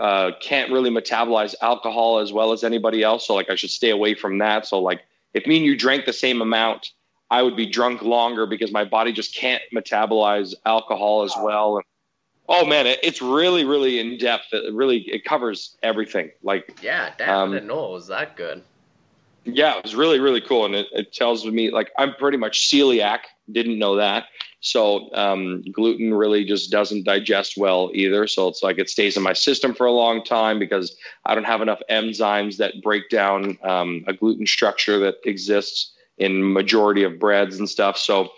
uh, 0.00 0.32
can't 0.40 0.70
really 0.70 0.90
metabolize 0.90 1.54
alcohol 1.60 2.18
as 2.18 2.32
well 2.32 2.52
as 2.52 2.64
anybody 2.64 3.02
else. 3.02 3.26
So 3.26 3.34
like 3.34 3.50
I 3.50 3.54
should 3.54 3.70
stay 3.70 3.90
away 3.90 4.14
from 4.14 4.38
that. 4.38 4.66
So 4.66 4.80
like 4.80 5.02
if 5.34 5.46
me 5.46 5.56
and 5.58 5.66
you 5.66 5.76
drank 5.76 6.06
the 6.06 6.12
same 6.12 6.40
amount, 6.42 6.90
I 7.30 7.42
would 7.42 7.56
be 7.56 7.66
drunk 7.66 8.02
longer 8.02 8.46
because 8.46 8.72
my 8.72 8.84
body 8.84 9.12
just 9.12 9.34
can't 9.34 9.62
metabolize 9.74 10.54
alcohol 10.64 11.22
as 11.22 11.34
well. 11.42 11.76
And, 11.76 11.84
oh 12.48 12.64
man, 12.64 12.86
it, 12.86 12.98
it's 13.02 13.20
really, 13.20 13.64
really 13.64 13.98
in 14.00 14.16
depth. 14.18 14.46
It 14.52 14.72
really, 14.72 15.00
it 15.10 15.24
covers 15.24 15.76
everything. 15.82 16.30
Like, 16.42 16.78
yeah, 16.82 17.12
damn, 17.18 17.28
Um, 17.36 17.50
I 17.50 17.54
didn't 17.54 17.68
know 17.68 17.86
it 17.86 17.92
was 17.92 18.06
that 18.08 18.36
good. 18.36 18.62
yeah, 19.44 19.76
it 19.76 19.82
was 19.82 19.94
really, 19.94 20.18
really 20.20 20.40
cool. 20.40 20.64
And 20.64 20.74
it, 20.74 20.86
it 20.92 21.12
tells 21.12 21.44
me 21.44 21.70
like 21.70 21.90
I'm 21.98 22.14
pretty 22.14 22.38
much 22.38 22.68
celiac. 22.70 23.20
Didn't 23.52 23.78
know 23.78 23.96
that. 23.96 24.24
So 24.60 25.12
um, 25.14 25.62
gluten 25.70 26.12
really 26.12 26.44
just 26.44 26.70
doesn't 26.70 27.04
digest 27.04 27.54
well 27.56 27.90
either. 27.94 28.26
So 28.26 28.48
it's 28.48 28.62
like 28.62 28.78
it 28.78 28.90
stays 28.90 29.16
in 29.16 29.22
my 29.22 29.32
system 29.32 29.72
for 29.72 29.86
a 29.86 29.92
long 29.92 30.24
time 30.24 30.58
because 30.58 30.96
I 31.26 31.34
don't 31.34 31.44
have 31.44 31.62
enough 31.62 31.80
enzymes 31.88 32.56
that 32.56 32.82
break 32.82 33.08
down 33.08 33.56
um, 33.62 34.04
a 34.08 34.12
gluten 34.12 34.46
structure 34.46 34.98
that 34.98 35.16
exists 35.24 35.92
in 36.18 36.52
majority 36.52 37.04
of 37.04 37.20
breads 37.20 37.58
and 37.58 37.70
stuff. 37.70 37.96
So 37.96 38.30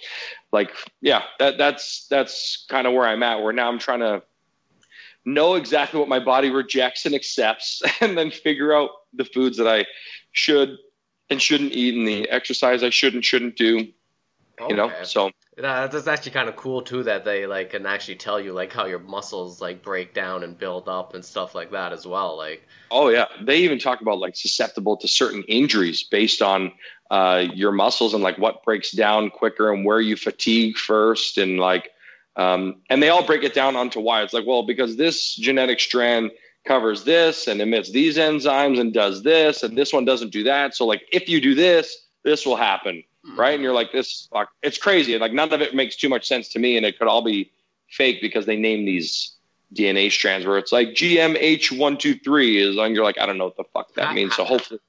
like 0.52 0.70
yeah, 1.00 1.22
that 1.38 1.58
that's 1.58 2.06
that's 2.08 2.66
kind 2.68 2.86
of 2.86 2.92
where 2.92 3.06
I'm 3.06 3.22
at. 3.22 3.42
Where 3.42 3.52
now 3.52 3.68
I'm 3.68 3.78
trying 3.78 4.00
to 4.00 4.22
know 5.24 5.54
exactly 5.54 6.00
what 6.00 6.08
my 6.08 6.18
body 6.18 6.50
rejects 6.50 7.06
and 7.06 7.14
accepts, 7.14 7.82
and 8.00 8.16
then 8.16 8.30
figure 8.30 8.74
out 8.74 8.90
the 9.14 9.24
foods 9.24 9.56
that 9.58 9.68
I 9.68 9.86
should 10.32 10.76
and 11.30 11.40
shouldn't 11.40 11.72
eat, 11.72 11.94
and 11.94 12.06
the 12.06 12.28
exercise 12.28 12.82
I 12.82 12.90
should 12.90 13.14
and 13.14 13.24
shouldn't 13.24 13.56
do. 13.56 13.88
You 14.68 14.76
know, 14.76 14.92
so 15.04 15.30
that's 15.60 16.06
actually 16.06 16.32
kind 16.32 16.48
of 16.48 16.56
cool 16.56 16.82
too 16.82 17.02
that 17.04 17.24
they 17.24 17.46
like 17.46 17.70
can 17.70 17.86
actually 17.86 18.16
tell 18.16 18.40
you 18.40 18.52
like 18.52 18.72
how 18.72 18.86
your 18.86 18.98
muscles 18.98 19.60
like 19.60 19.82
break 19.82 20.14
down 20.14 20.42
and 20.42 20.56
build 20.56 20.88
up 20.88 21.14
and 21.14 21.24
stuff 21.24 21.54
like 21.54 21.70
that 21.72 21.92
as 21.92 22.06
well. 22.06 22.36
Like, 22.36 22.66
Oh 22.90 23.08
yeah, 23.08 23.26
they 23.42 23.58
even 23.58 23.78
talk 23.78 24.00
about 24.00 24.18
like 24.18 24.36
susceptible 24.36 24.96
to 24.96 25.08
certain 25.08 25.42
injuries 25.44 26.02
based 26.02 26.42
on 26.42 26.72
uh, 27.10 27.46
your 27.54 27.72
muscles 27.72 28.14
and 28.14 28.22
like 28.22 28.38
what 28.38 28.62
breaks 28.64 28.92
down 28.92 29.30
quicker 29.30 29.72
and 29.72 29.84
where 29.84 30.00
you 30.00 30.16
fatigue 30.16 30.76
first 30.76 31.38
and 31.38 31.58
like, 31.58 31.90
um, 32.36 32.76
and 32.88 33.02
they 33.02 33.08
all 33.08 33.24
break 33.24 33.42
it 33.42 33.54
down 33.54 33.76
onto 33.76 34.00
why 34.00 34.22
it's 34.22 34.32
like 34.32 34.46
well 34.46 34.64
because 34.64 34.96
this 34.96 35.34
genetic 35.34 35.80
strand 35.80 36.30
covers 36.64 37.04
this 37.04 37.48
and 37.48 37.60
emits 37.60 37.90
these 37.90 38.16
enzymes 38.16 38.78
and 38.78 38.92
does 38.92 39.22
this 39.22 39.62
and 39.62 39.76
this 39.76 39.92
one 39.92 40.04
doesn't 40.04 40.30
do 40.30 40.44
that. 40.44 40.74
So 40.74 40.86
like 40.86 41.02
if 41.12 41.28
you 41.28 41.40
do 41.40 41.54
this, 41.54 41.96
this 42.22 42.44
will 42.44 42.56
happen, 42.56 43.02
right? 43.36 43.54
And 43.54 43.62
you're 43.62 43.74
like 43.74 43.92
this, 43.92 44.28
fuck, 44.32 44.50
it's 44.62 44.78
crazy. 44.78 45.18
Like 45.18 45.32
none 45.32 45.52
of 45.52 45.60
it 45.60 45.74
makes 45.74 45.96
too 45.96 46.08
much 46.08 46.26
sense 46.26 46.48
to 46.50 46.58
me, 46.58 46.76
and 46.76 46.86
it 46.86 46.98
could 46.98 47.08
all 47.08 47.22
be 47.22 47.50
fake 47.88 48.20
because 48.20 48.46
they 48.46 48.56
name 48.56 48.84
these 48.84 49.36
DNA 49.74 50.10
strands 50.10 50.46
where 50.46 50.58
it's 50.58 50.72
like 50.72 50.88
GMH123 50.88 52.56
is 52.56 52.78
on. 52.78 52.94
You're 52.94 53.04
like, 53.04 53.18
I 53.18 53.26
don't 53.26 53.38
know 53.38 53.46
what 53.46 53.56
the 53.56 53.64
fuck 53.72 53.94
that 53.94 54.14
means. 54.14 54.34
So 54.34 54.44
hopefully, 54.44 54.80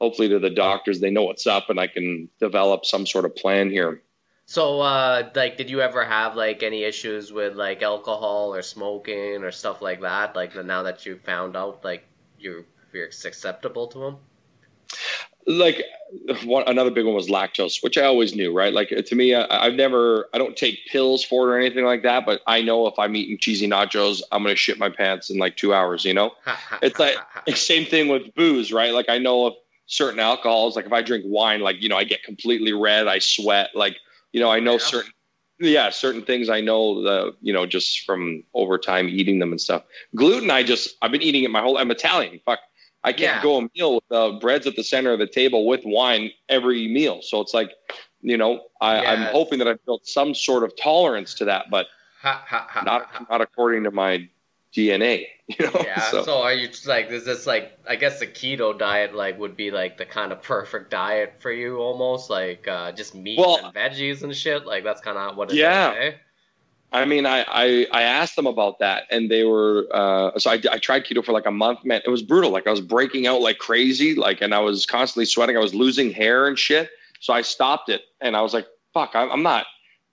hopefully 0.00 0.28
to 0.28 0.38
the 0.38 0.50
doctors, 0.50 1.00
they 1.00 1.10
know 1.10 1.22
what's 1.22 1.46
up 1.46 1.70
and 1.70 1.78
I 1.78 1.86
can 1.86 2.28
develop 2.40 2.84
some 2.84 3.06
sort 3.06 3.24
of 3.24 3.36
plan 3.36 3.70
here. 3.70 4.02
So, 4.46 4.80
uh, 4.80 5.30
like, 5.34 5.56
did 5.56 5.70
you 5.70 5.80
ever 5.80 6.04
have 6.04 6.36
like 6.36 6.62
any 6.62 6.84
issues 6.84 7.32
with 7.32 7.54
like 7.54 7.82
alcohol 7.82 8.54
or 8.54 8.60
smoking 8.60 9.42
or 9.42 9.50
stuff 9.50 9.80
like 9.80 10.02
that? 10.02 10.36
Like, 10.36 10.54
now 10.64 10.82
that 10.82 11.06
you 11.06 11.16
found 11.16 11.56
out, 11.56 11.82
like, 11.82 12.06
you're 12.38 12.64
you're 12.92 13.06
acceptable 13.06 13.86
to 13.88 13.98
them. 13.98 14.16
Like, 15.46 15.84
one 16.44 16.64
another 16.66 16.90
big 16.90 17.04
one 17.04 17.14
was 17.14 17.28
lactose, 17.28 17.82
which 17.82 17.98
I 17.98 18.04
always 18.04 18.34
knew, 18.34 18.52
right? 18.52 18.72
Like 18.72 18.88
to 18.88 19.14
me, 19.14 19.34
I, 19.34 19.46
I've 19.50 19.74
never, 19.74 20.28
I 20.32 20.38
don't 20.38 20.56
take 20.56 20.78
pills 20.86 21.24
for 21.24 21.48
it 21.48 21.54
or 21.54 21.58
anything 21.58 21.84
like 21.84 22.02
that, 22.02 22.24
but 22.24 22.40
I 22.46 22.62
know 22.62 22.86
if 22.86 22.98
I'm 22.98 23.16
eating 23.16 23.36
cheesy 23.38 23.68
nachos, 23.68 24.22
I'm 24.30 24.42
gonna 24.42 24.54
shit 24.54 24.78
my 24.78 24.88
pants 24.88 25.30
in 25.30 25.38
like 25.38 25.56
two 25.56 25.74
hours. 25.74 26.04
You 26.04 26.14
know, 26.14 26.32
it's 26.82 26.98
like 26.98 27.16
same 27.54 27.84
thing 27.84 28.08
with 28.08 28.34
booze, 28.34 28.72
right? 28.72 28.92
Like 28.92 29.08
I 29.08 29.18
know 29.18 29.48
if 29.48 29.54
certain 29.86 30.20
alcohols, 30.20 30.76
like 30.76 30.86
if 30.86 30.92
I 30.92 31.02
drink 31.02 31.24
wine, 31.26 31.60
like 31.60 31.82
you 31.82 31.88
know, 31.88 31.96
I 31.96 32.04
get 32.04 32.22
completely 32.22 32.72
red, 32.72 33.08
I 33.08 33.18
sweat, 33.18 33.70
like 33.74 33.96
you 34.32 34.40
know, 34.40 34.50
I 34.50 34.60
know 34.60 34.72
yeah. 34.72 34.78
certain 34.78 35.12
yeah, 35.60 35.90
certain 35.90 36.22
things 36.22 36.48
I 36.48 36.60
know 36.60 37.02
the 37.02 37.34
you 37.40 37.52
know 37.52 37.66
just 37.66 38.00
from 38.00 38.42
over 38.54 38.78
time 38.78 39.08
eating 39.08 39.38
them 39.38 39.52
and 39.52 39.60
stuff. 39.60 39.82
Gluten, 40.14 40.50
I 40.50 40.62
just 40.62 40.96
I've 41.02 41.12
been 41.12 41.22
eating 41.22 41.44
it 41.44 41.50
my 41.50 41.60
whole. 41.60 41.78
I'm 41.78 41.90
Italian. 41.90 42.40
Fuck, 42.44 42.60
I 43.04 43.12
can't 43.12 43.36
yeah. 43.36 43.42
go 43.42 43.58
a 43.58 43.68
meal 43.74 43.94
with 43.96 44.10
uh, 44.10 44.38
breads 44.40 44.66
at 44.66 44.76
the 44.76 44.82
center 44.82 45.12
of 45.12 45.18
the 45.18 45.26
table 45.26 45.66
with 45.66 45.82
wine 45.84 46.30
every 46.48 46.88
meal. 46.88 47.20
So 47.22 47.40
it's 47.40 47.52
like, 47.52 47.70
you 48.22 48.38
know, 48.38 48.62
I. 48.80 49.04
I'm 49.04 49.22
hoping 49.32 49.58
that 49.58 49.68
I've 49.68 49.84
built 49.84 50.06
some 50.06 50.34
sort 50.34 50.64
of 50.64 50.74
tolerance 50.76 51.34
to 51.34 51.44
that, 51.44 51.66
but 51.70 51.86
not 52.24 53.08
not 53.28 53.40
according 53.42 53.84
to 53.84 53.90
my 53.90 54.28
DNA. 54.74 55.26
You 55.46 55.66
know? 55.66 55.82
Yeah. 55.84 56.00
So. 56.10 56.24
so. 56.24 56.42
are 56.42 56.54
you 56.54 56.70
like 56.86 57.10
is 57.10 57.26
this 57.26 57.46
like 57.46 57.78
I 57.86 57.96
guess 57.96 58.18
the 58.18 58.26
keto 58.26 58.76
diet 58.78 59.14
like 59.14 59.38
would 59.38 59.58
be 59.58 59.70
like 59.70 59.98
the 59.98 60.06
kind 60.06 60.32
of 60.32 60.40
perfect 60.40 60.90
diet 60.90 61.34
for 61.38 61.52
you 61.52 61.76
almost 61.76 62.30
like 62.30 62.66
uh, 62.66 62.92
just 62.92 63.14
meat 63.14 63.38
well, 63.38 63.60
and 63.62 63.74
veggies 63.74 64.22
and 64.22 64.34
shit 64.34 64.64
like 64.64 64.84
that's 64.84 65.02
kind 65.02 65.18
of 65.18 65.36
what 65.36 65.50
it 65.50 65.56
yeah. 65.56 65.92
Is, 65.92 66.14
eh? 66.14 66.16
I 66.94 67.04
mean, 67.06 67.26
I, 67.26 67.44
I, 67.48 67.86
I 67.90 68.02
asked 68.02 68.36
them 68.36 68.46
about 68.46 68.78
that, 68.78 69.02
and 69.10 69.28
they 69.28 69.42
were 69.42 69.88
uh, 69.92 70.38
so 70.38 70.48
I, 70.48 70.60
I 70.70 70.78
tried 70.78 71.04
keto 71.04 71.24
for 71.24 71.32
like 71.32 71.44
a 71.44 71.50
month. 71.50 71.84
Man, 71.84 72.00
it 72.06 72.08
was 72.08 72.22
brutal. 72.22 72.50
Like 72.50 72.68
I 72.68 72.70
was 72.70 72.80
breaking 72.80 73.26
out 73.26 73.40
like 73.40 73.58
crazy, 73.58 74.14
like, 74.14 74.40
and 74.40 74.54
I 74.54 74.60
was 74.60 74.86
constantly 74.86 75.24
sweating. 75.24 75.56
I 75.56 75.60
was 75.60 75.74
losing 75.74 76.12
hair 76.12 76.46
and 76.46 76.56
shit. 76.56 76.90
So 77.18 77.32
I 77.32 77.42
stopped 77.42 77.88
it, 77.88 78.02
and 78.20 78.36
I 78.36 78.42
was 78.42 78.54
like, 78.54 78.68
"Fuck, 78.92 79.10
I'm 79.14 79.42
not 79.42 79.66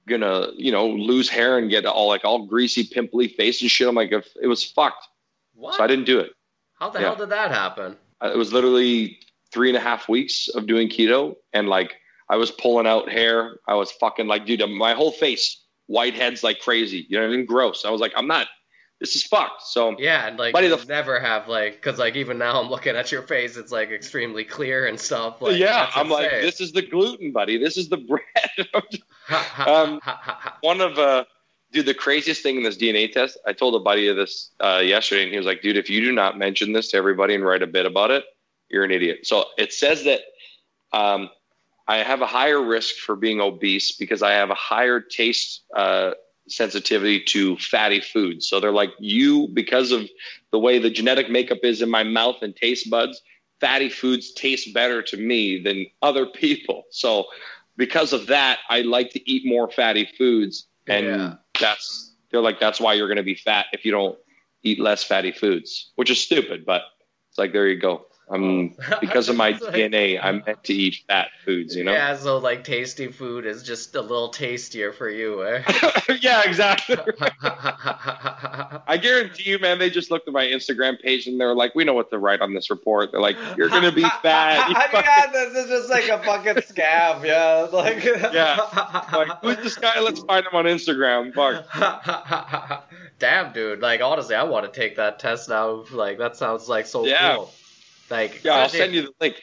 gonna, 0.08 0.48
you 0.56 0.72
know, 0.72 0.88
lose 0.88 1.30
hair 1.30 1.60
and 1.60 1.70
get 1.70 1.86
all 1.86 2.08
like 2.08 2.26
all 2.26 2.48
greasy, 2.48 2.84
pimply 2.84 3.28
face 3.28 3.62
and 3.62 3.70
shit." 3.70 3.88
I'm 3.88 3.94
like, 3.94 4.12
if 4.12 4.28
it 4.42 4.48
was 4.48 4.64
fucked. 4.64 5.08
What? 5.54 5.76
So 5.76 5.84
I 5.84 5.88
didn't 5.88 6.06
do 6.06 6.18
it. 6.18 6.32
How 6.80 6.90
the 6.90 7.00
yeah. 7.00 7.06
hell 7.06 7.16
did 7.16 7.30
that 7.30 7.52
happen? 7.52 7.96
It 8.24 8.38
was 8.38 8.54
literally 8.54 9.20
three 9.52 9.70
and 9.70 9.78
a 9.78 9.82
half 9.82 10.10
weeks 10.10 10.48
of 10.48 10.66
doing 10.66 10.90
keto, 10.90 11.36
and 11.54 11.70
like 11.70 11.94
I 12.28 12.38
was 12.38 12.50
pulling 12.50 12.88
out 12.88 13.08
hair. 13.08 13.60
I 13.68 13.76
was 13.76 13.92
fucking 13.92 14.26
like, 14.26 14.48
dude, 14.48 14.68
my 14.68 14.94
whole 14.94 15.12
face 15.12 15.61
whiteheads 15.92 16.44
like 16.44 16.60
crazy. 16.60 17.06
You 17.10 17.18
know 17.18 17.28
what 17.28 17.34
I 17.34 17.38
mean? 17.38 17.46
Gross. 17.46 17.86
I 17.86 17.90
was 17.90 18.02
like, 18.02 18.14
I'm 18.16 18.28
not. 18.28 18.48
This 19.00 19.16
is 19.16 19.24
fucked. 19.24 19.64
So 19.64 19.96
yeah, 19.98 20.28
and 20.28 20.38
like 20.38 20.56
you 20.56 20.78
never 20.88 21.20
have 21.20 21.48
like 21.48 21.74
because 21.74 21.98
like 21.98 22.16
even 22.16 22.38
now 22.38 22.62
I'm 22.62 22.70
looking 22.70 22.96
at 22.96 23.12
your 23.12 23.24
face, 23.24 23.58
it's 23.58 23.72
like 23.72 23.90
extremely 23.90 24.44
clear 24.44 24.86
and 24.86 25.00
stuff. 25.00 25.42
Like, 25.42 25.58
yeah, 25.58 25.90
I'm 25.96 26.08
like, 26.08 26.30
this 26.30 26.62
is 26.62 26.72
the 26.72 26.84
gluten, 26.84 27.32
buddy. 27.32 27.58
This 27.58 27.78
is 27.78 27.90
the 27.90 27.98
bread. 27.98 28.68
um, 29.68 30.00
one 30.62 30.82
of 30.82 31.00
uh 31.00 31.26
dude, 31.72 31.86
the 31.86 31.94
craziest 31.94 32.44
thing 32.44 32.58
in 32.58 32.64
this 32.64 32.78
DNA 32.78 33.12
test, 33.12 33.38
I 33.48 33.54
told 33.54 33.76
a 33.76 33.80
buddy 33.80 34.08
of 34.08 34.16
this 34.16 34.52
uh, 34.60 34.82
yesterday, 34.84 35.24
and 35.24 35.32
he 35.32 35.38
was 35.38 35.46
like, 35.46 35.62
dude, 35.62 35.78
if 35.78 35.90
you 35.90 36.02
do 36.02 36.12
not 36.12 36.38
mention 36.38 36.74
this 36.74 36.90
to 36.92 36.98
everybody 36.98 37.36
and 37.36 37.46
write 37.46 37.64
a 37.64 37.68
bit 37.68 37.86
about 37.86 38.12
it, 38.12 38.26
you're 38.70 38.84
an 38.84 38.92
idiot. 38.92 39.26
So 39.26 39.46
it 39.58 39.74
says 39.74 40.04
that 40.04 40.22
um, 40.94 41.30
I 41.88 41.98
have 41.98 42.22
a 42.22 42.26
higher 42.26 42.62
risk 42.62 42.96
for 42.96 43.16
being 43.16 43.42
obese 43.42 43.92
because 43.92 44.22
I 44.22 44.32
have 44.32 44.50
a 44.50 44.56
higher 44.56 45.00
taste 45.00 45.64
uh, 45.76 46.12
sensitivity 46.48 47.22
to 47.26 47.58
fatty 47.58 48.02
foods. 48.02 48.48
So 48.48 48.60
they're 48.60 48.72
like, 48.72 48.92
you, 49.00 49.48
because 49.54 49.92
of 49.92 50.10
the 50.52 50.60
way 50.60 50.80
the 50.80 50.90
genetic 50.90 51.30
makeup 51.30 51.60
is 51.64 51.82
in 51.82 51.90
my 51.90 52.04
mouth 52.04 52.38
and 52.42 52.56
taste 52.56 52.90
buds, 52.90 53.22
fatty 53.60 53.90
foods 53.90 54.32
taste 54.34 54.74
better 54.74 55.02
to 55.04 55.18
me 55.18 55.62
than 55.62 55.86
other 56.02 56.26
people. 56.26 56.84
So 56.92 57.26
because 57.78 58.14
of 58.14 58.28
that, 58.28 58.60
I 58.70 58.82
like 58.82 59.12
to 59.12 59.32
eat 59.32 59.44
more 59.46 59.70
fatty 59.70 60.10
foods. 60.18 60.68
And 60.88 61.06
yeah 61.06 61.34
that's 61.62 62.14
they're 62.32 62.42
like 62.42 62.60
that's 62.60 62.82
why 62.82 62.94
you're 62.94 63.08
going 63.08 63.18
to 63.18 63.24
be 63.24 63.36
fat 63.36 63.68
if 63.72 63.86
you 63.86 63.92
don't 63.92 64.18
eat 64.64 64.80
less 64.80 65.04
fatty 65.04 65.32
foods, 65.32 65.92
which 65.96 66.10
is 66.10 66.22
stupid, 66.22 66.66
but 66.66 66.84
it's 67.30 67.38
like 67.38 67.54
there 67.54 67.68
you 67.68 67.80
go. 67.80 68.06
I'm 68.34 68.76
because 69.02 69.28
of 69.28 69.36
my 69.36 69.52
DNA, 69.52 70.18
I'm 70.22 70.42
meant 70.46 70.64
to 70.64 70.74
eat 70.74 71.04
fat 71.08 71.28
foods, 71.44 71.76
you 71.76 71.84
know. 71.84 71.92
Yeah, 71.92 72.16
so 72.16 72.38
like 72.38 72.64
tasty 72.64 73.12
food 73.12 73.46
is 73.46 73.62
just 73.62 73.94
a 73.96 74.02
little 74.02 74.30
tastier 74.30 74.94
for 74.94 75.10
you, 75.10 75.46
eh? 75.46 75.64
yeah, 76.22 76.44
exactly. 76.46 76.96
I 77.42 78.98
guarantee 79.02 79.50
you, 79.50 79.60
man. 79.60 79.80
They 79.80 79.90
just 79.90 80.12
looked 80.12 80.30
at 80.30 80.34
my 80.34 80.46
Instagram 80.46 81.02
page 81.02 81.28
and 81.28 81.40
they're 81.40 81.54
like, 81.54 81.76
"We 81.76 81.84
know 81.84 81.94
what 81.94 82.10
to 82.12 82.20
write 82.20 82.40
on 82.40 82.54
this 82.54 82.70
report." 82.70 83.12
They're 83.12 83.20
like, 83.20 83.36
"You're 83.58 83.68
gonna 83.68 83.92
be 83.92 84.04
fat." 84.22 84.70
yeah, 84.94 85.28
this 85.32 85.54
is 85.54 85.68
just 85.70 85.90
like 85.90 86.08
a 86.08 86.24
fucking 86.24 86.56
scam. 86.64 87.26
Yeah, 87.26 87.68
like 87.72 88.04
yeah. 88.34 88.60
Like 89.12 89.42
who's 89.42 89.58
this 89.58 89.76
guy? 89.76 90.00
Let's 90.00 90.22
find 90.22 90.46
him 90.46 90.56
on 90.56 90.66
Instagram. 90.66 91.34
Fuck. 91.34 92.88
Damn, 93.20 93.52
dude. 93.52 93.82
Like 93.82 94.02
honestly, 94.02 94.36
I 94.36 94.44
want 94.44 94.72
to 94.72 94.80
take 94.80 94.96
that 94.96 95.20
test 95.20 95.50
now. 95.50 95.84
Like 95.92 96.18
that 96.20 96.38
sounds 96.38 96.70
like 96.70 96.86
so 96.86 97.06
yeah. 97.06 97.36
cool. 97.36 97.52
Like 98.12 98.44
yeah, 98.44 98.58
I'll 98.58 98.70
send 98.70 98.94
you 98.94 99.04
the 99.04 99.14
link. 99.20 99.42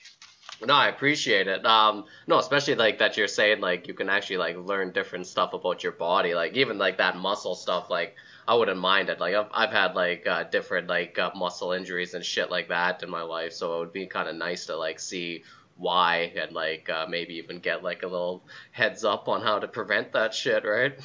No, 0.65 0.75
I 0.75 0.89
appreciate 0.89 1.47
it. 1.47 1.65
Um, 1.65 2.05
no, 2.27 2.39
especially 2.39 2.75
like 2.75 2.99
that 2.99 3.17
you're 3.17 3.29
saying 3.29 3.61
like 3.61 3.87
you 3.89 3.95
can 3.95 4.09
actually 4.09 4.39
like 4.39 4.57
learn 4.57 4.93
different 4.93 5.27
stuff 5.27 5.53
about 5.55 5.83
your 5.83 5.93
body. 5.93 6.35
Like 6.35 6.55
even 6.55 6.79
like 6.79 6.99
that 6.99 7.17
muscle 7.17 7.55
stuff. 7.55 7.91
Like 7.91 8.17
I 8.47 8.55
wouldn't 8.55 8.79
mind 8.79 9.09
it. 9.09 9.21
Like 9.21 9.35
I've 9.35 9.49
I've 9.53 9.71
had 9.71 9.95
like 9.95 10.27
uh, 10.27 10.45
different 10.45 10.89
like 10.89 11.19
uh, 11.19 11.31
muscle 11.35 11.73
injuries 11.73 12.15
and 12.15 12.25
shit 12.25 12.51
like 12.51 12.69
that 12.69 13.03
in 13.03 13.11
my 13.11 13.23
life. 13.23 13.53
So 13.53 13.77
it 13.77 13.79
would 13.79 13.93
be 13.93 14.07
kind 14.07 14.29
of 14.29 14.37
nice 14.37 14.67
to 14.67 14.77
like 14.77 15.01
see 15.01 15.45
why 15.77 16.33
and 16.37 16.53
like 16.53 16.91
uh, 16.91 17.07
maybe 17.09 17.35
even 17.35 17.61
get 17.61 17.85
like 17.85 18.03
a 18.03 18.07
little 18.07 18.45
heads 18.73 19.05
up 19.05 19.29
on 19.29 19.43
how 19.43 19.61
to 19.61 19.69
prevent 19.69 20.13
that 20.13 20.35
shit, 20.35 20.65
right? 20.65 20.99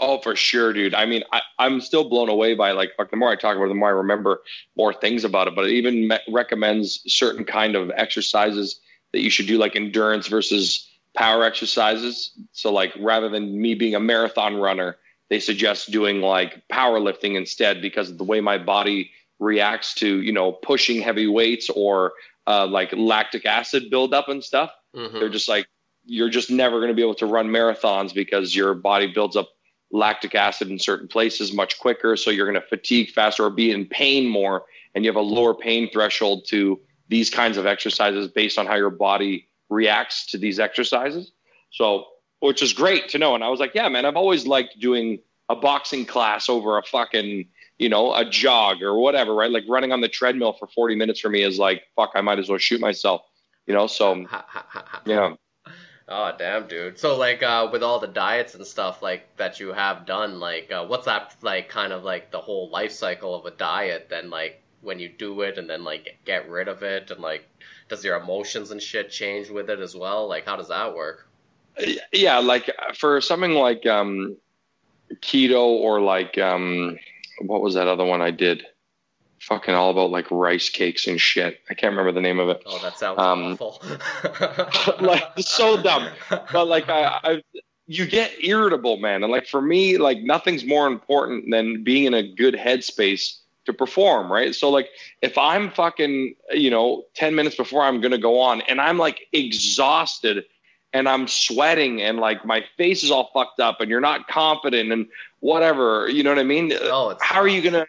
Oh, 0.00 0.18
for 0.18 0.34
sure, 0.34 0.72
dude. 0.72 0.94
I 0.94 1.04
mean, 1.04 1.22
I, 1.30 1.42
I'm 1.58 1.80
still 1.80 2.08
blown 2.08 2.30
away 2.30 2.54
by 2.54 2.72
like, 2.72 2.92
fuck, 2.96 3.10
the 3.10 3.16
more 3.18 3.30
I 3.30 3.36
talk 3.36 3.56
about 3.56 3.66
it, 3.66 3.68
the 3.68 3.74
more 3.74 3.90
I 3.90 3.92
remember 3.92 4.40
more 4.76 4.94
things 4.94 5.24
about 5.24 5.46
it. 5.46 5.54
But 5.54 5.66
it 5.66 5.72
even 5.72 6.08
me- 6.08 6.18
recommends 6.28 7.02
certain 7.06 7.44
kind 7.44 7.76
of 7.76 7.90
exercises 7.94 8.80
that 9.12 9.20
you 9.20 9.28
should 9.28 9.46
do, 9.46 9.58
like 9.58 9.76
endurance 9.76 10.26
versus 10.26 10.88
power 11.14 11.44
exercises. 11.44 12.32
So, 12.52 12.72
like, 12.72 12.92
rather 12.98 13.28
than 13.28 13.60
me 13.60 13.74
being 13.74 13.94
a 13.94 14.00
marathon 14.00 14.56
runner, 14.56 14.96
they 15.28 15.38
suggest 15.38 15.90
doing 15.90 16.20
like 16.20 16.62
powerlifting 16.72 17.36
instead 17.36 17.82
because 17.82 18.10
of 18.10 18.18
the 18.18 18.24
way 18.24 18.40
my 18.40 18.56
body 18.56 19.10
reacts 19.38 19.94
to, 19.94 20.22
you 20.22 20.32
know, 20.32 20.52
pushing 20.52 21.00
heavy 21.00 21.26
weights 21.26 21.70
or 21.70 22.12
uh, 22.46 22.66
like 22.66 22.92
lactic 22.92 23.44
acid 23.46 23.90
buildup 23.90 24.28
and 24.28 24.42
stuff. 24.42 24.70
Mm-hmm. 24.96 25.18
They're 25.18 25.28
just 25.28 25.48
like, 25.48 25.66
you're 26.04 26.30
just 26.30 26.50
never 26.50 26.78
going 26.78 26.88
to 26.88 26.94
be 26.94 27.02
able 27.02 27.14
to 27.16 27.26
run 27.26 27.48
marathons 27.48 28.14
because 28.14 28.56
your 28.56 28.74
body 28.74 29.06
builds 29.12 29.36
up 29.36 29.48
lactic 29.92 30.34
acid 30.34 30.70
in 30.70 30.78
certain 30.78 31.08
places 31.08 31.52
much 31.52 31.78
quicker. 31.78 32.16
So 32.16 32.30
you're 32.30 32.50
going 32.50 32.60
to 32.60 32.68
fatigue 32.68 33.10
faster 33.10 33.44
or 33.44 33.50
be 33.50 33.70
in 33.70 33.86
pain 33.86 34.26
more. 34.26 34.64
And 34.94 35.04
you 35.04 35.10
have 35.10 35.16
a 35.16 35.20
lower 35.20 35.54
pain 35.54 35.90
threshold 35.90 36.46
to 36.48 36.80
these 37.08 37.30
kinds 37.30 37.56
of 37.56 37.66
exercises 37.66 38.28
based 38.28 38.58
on 38.58 38.66
how 38.66 38.76
your 38.76 38.90
body 38.90 39.48
reacts 39.68 40.26
to 40.26 40.38
these 40.38 40.58
exercises. 40.58 41.32
So, 41.70 42.06
which 42.40 42.62
is 42.62 42.72
great 42.72 43.08
to 43.10 43.18
know. 43.18 43.34
And 43.34 43.44
I 43.44 43.48
was 43.48 43.60
like, 43.60 43.74
yeah, 43.74 43.88
man, 43.88 44.04
I've 44.04 44.16
always 44.16 44.46
liked 44.46 44.78
doing 44.80 45.18
a 45.48 45.56
boxing 45.56 46.06
class 46.06 46.48
over 46.48 46.78
a 46.78 46.82
fucking, 46.82 47.46
you 47.78 47.88
know, 47.88 48.14
a 48.14 48.24
jog 48.24 48.82
or 48.82 48.98
whatever, 48.98 49.34
right? 49.34 49.50
Like 49.50 49.64
running 49.68 49.92
on 49.92 50.00
the 50.00 50.08
treadmill 50.08 50.52
for 50.52 50.68
40 50.68 50.94
minutes 50.94 51.20
for 51.20 51.28
me 51.28 51.42
is 51.42 51.58
like, 51.58 51.82
fuck, 51.96 52.12
I 52.14 52.20
might 52.20 52.38
as 52.38 52.48
well 52.48 52.58
shoot 52.58 52.80
myself, 52.80 53.22
you 53.66 53.74
know? 53.74 53.86
So, 53.86 54.26
yeah. 55.06 55.34
Oh 56.12 56.32
damn, 56.36 56.66
dude. 56.66 56.98
So 56.98 57.16
like 57.16 57.40
uh, 57.40 57.68
with 57.70 57.84
all 57.84 58.00
the 58.00 58.08
diets 58.08 58.56
and 58.56 58.66
stuff 58.66 59.00
like 59.00 59.36
that 59.36 59.60
you 59.60 59.72
have 59.72 60.06
done, 60.06 60.40
like 60.40 60.72
uh, 60.72 60.84
what's 60.84 61.04
that 61.04 61.36
like 61.40 61.68
kind 61.68 61.92
of 61.92 62.02
like 62.02 62.32
the 62.32 62.40
whole 62.40 62.68
life 62.68 62.90
cycle 62.90 63.32
of 63.32 63.46
a 63.46 63.52
diet? 63.52 64.08
Then 64.10 64.28
like 64.28 64.60
when 64.80 64.98
you 64.98 65.08
do 65.08 65.42
it 65.42 65.56
and 65.56 65.70
then 65.70 65.84
like 65.84 66.18
get 66.24 66.50
rid 66.50 66.66
of 66.66 66.82
it 66.82 67.12
and 67.12 67.20
like 67.20 67.44
does 67.88 68.04
your 68.04 68.16
emotions 68.16 68.72
and 68.72 68.82
shit 68.82 69.10
change 69.10 69.50
with 69.50 69.70
it 69.70 69.78
as 69.78 69.94
well? 69.94 70.28
Like 70.28 70.46
how 70.46 70.56
does 70.56 70.68
that 70.68 70.96
work? 70.96 71.28
Yeah, 72.12 72.38
like 72.38 72.68
for 72.96 73.20
something 73.20 73.52
like 73.52 73.86
um, 73.86 74.36
keto 75.22 75.62
or 75.62 76.00
like 76.00 76.36
um, 76.38 76.98
what 77.40 77.62
was 77.62 77.74
that 77.74 77.86
other 77.86 78.04
one 78.04 78.20
I 78.20 78.32
did? 78.32 78.64
Fucking 79.40 79.74
all 79.74 79.90
about 79.90 80.10
like 80.10 80.30
rice 80.30 80.68
cakes 80.68 81.06
and 81.06 81.20
shit. 81.20 81.60
I 81.70 81.74
can't 81.74 81.90
remember 81.90 82.12
the 82.12 82.20
name 82.20 82.38
of 82.38 82.48
it. 82.48 82.62
Oh, 82.66 82.78
that 82.82 82.98
sounds 82.98 83.18
um, 83.18 83.58
awful. 83.58 83.82
like 85.00 85.24
so 85.38 85.82
dumb, 85.82 86.08
but 86.52 86.68
like 86.68 86.88
I, 86.88 87.20
I, 87.24 87.42
you 87.86 88.06
get 88.06 88.32
irritable, 88.44 88.98
man. 88.98 89.22
And 89.22 89.32
like 89.32 89.46
for 89.46 89.60
me, 89.60 89.98
like 89.98 90.18
nothing's 90.22 90.64
more 90.64 90.86
important 90.86 91.50
than 91.50 91.82
being 91.82 92.04
in 92.04 92.14
a 92.14 92.22
good 92.22 92.54
headspace 92.54 93.38
to 93.66 93.72
perform, 93.72 94.30
right? 94.30 94.54
So 94.54 94.70
like 94.70 94.88
if 95.22 95.36
I'm 95.36 95.70
fucking, 95.70 96.34
you 96.52 96.70
know, 96.70 97.04
10 97.14 97.34
minutes 97.34 97.56
before 97.56 97.82
I'm 97.82 98.00
going 98.00 98.12
to 98.12 98.18
go 98.18 98.40
on 98.40 98.60
and 98.62 98.80
I'm 98.80 98.98
like 98.98 99.26
exhausted 99.32 100.44
and 100.92 101.08
I'm 101.08 101.28
sweating 101.28 102.02
and 102.02 102.18
like 102.18 102.44
my 102.44 102.64
face 102.76 103.02
is 103.02 103.10
all 103.10 103.30
fucked 103.32 103.60
up 103.60 103.80
and 103.80 103.90
you're 103.90 104.00
not 104.00 104.28
confident 104.28 104.92
and 104.92 105.06
whatever. 105.40 106.08
You 106.08 106.22
know 106.22 106.30
what 106.30 106.38
I 106.38 106.44
mean? 106.44 106.72
Oh, 106.74 107.16
how 107.20 107.40
are 107.40 107.48
you 107.48 107.62
gonna? 107.62 107.86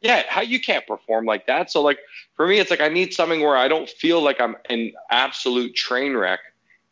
Yeah, 0.00 0.22
how 0.28 0.42
you 0.42 0.60
can't 0.60 0.86
perform 0.86 1.24
like 1.24 1.46
that. 1.46 1.70
So 1.70 1.82
like 1.82 1.98
for 2.36 2.46
me, 2.46 2.58
it's 2.58 2.70
like 2.70 2.80
I 2.80 2.88
need 2.88 3.12
something 3.12 3.40
where 3.40 3.56
I 3.56 3.68
don't 3.68 3.88
feel 3.88 4.22
like 4.22 4.40
I'm 4.40 4.56
an 4.70 4.92
absolute 5.10 5.74
train 5.74 6.16
wreck 6.16 6.40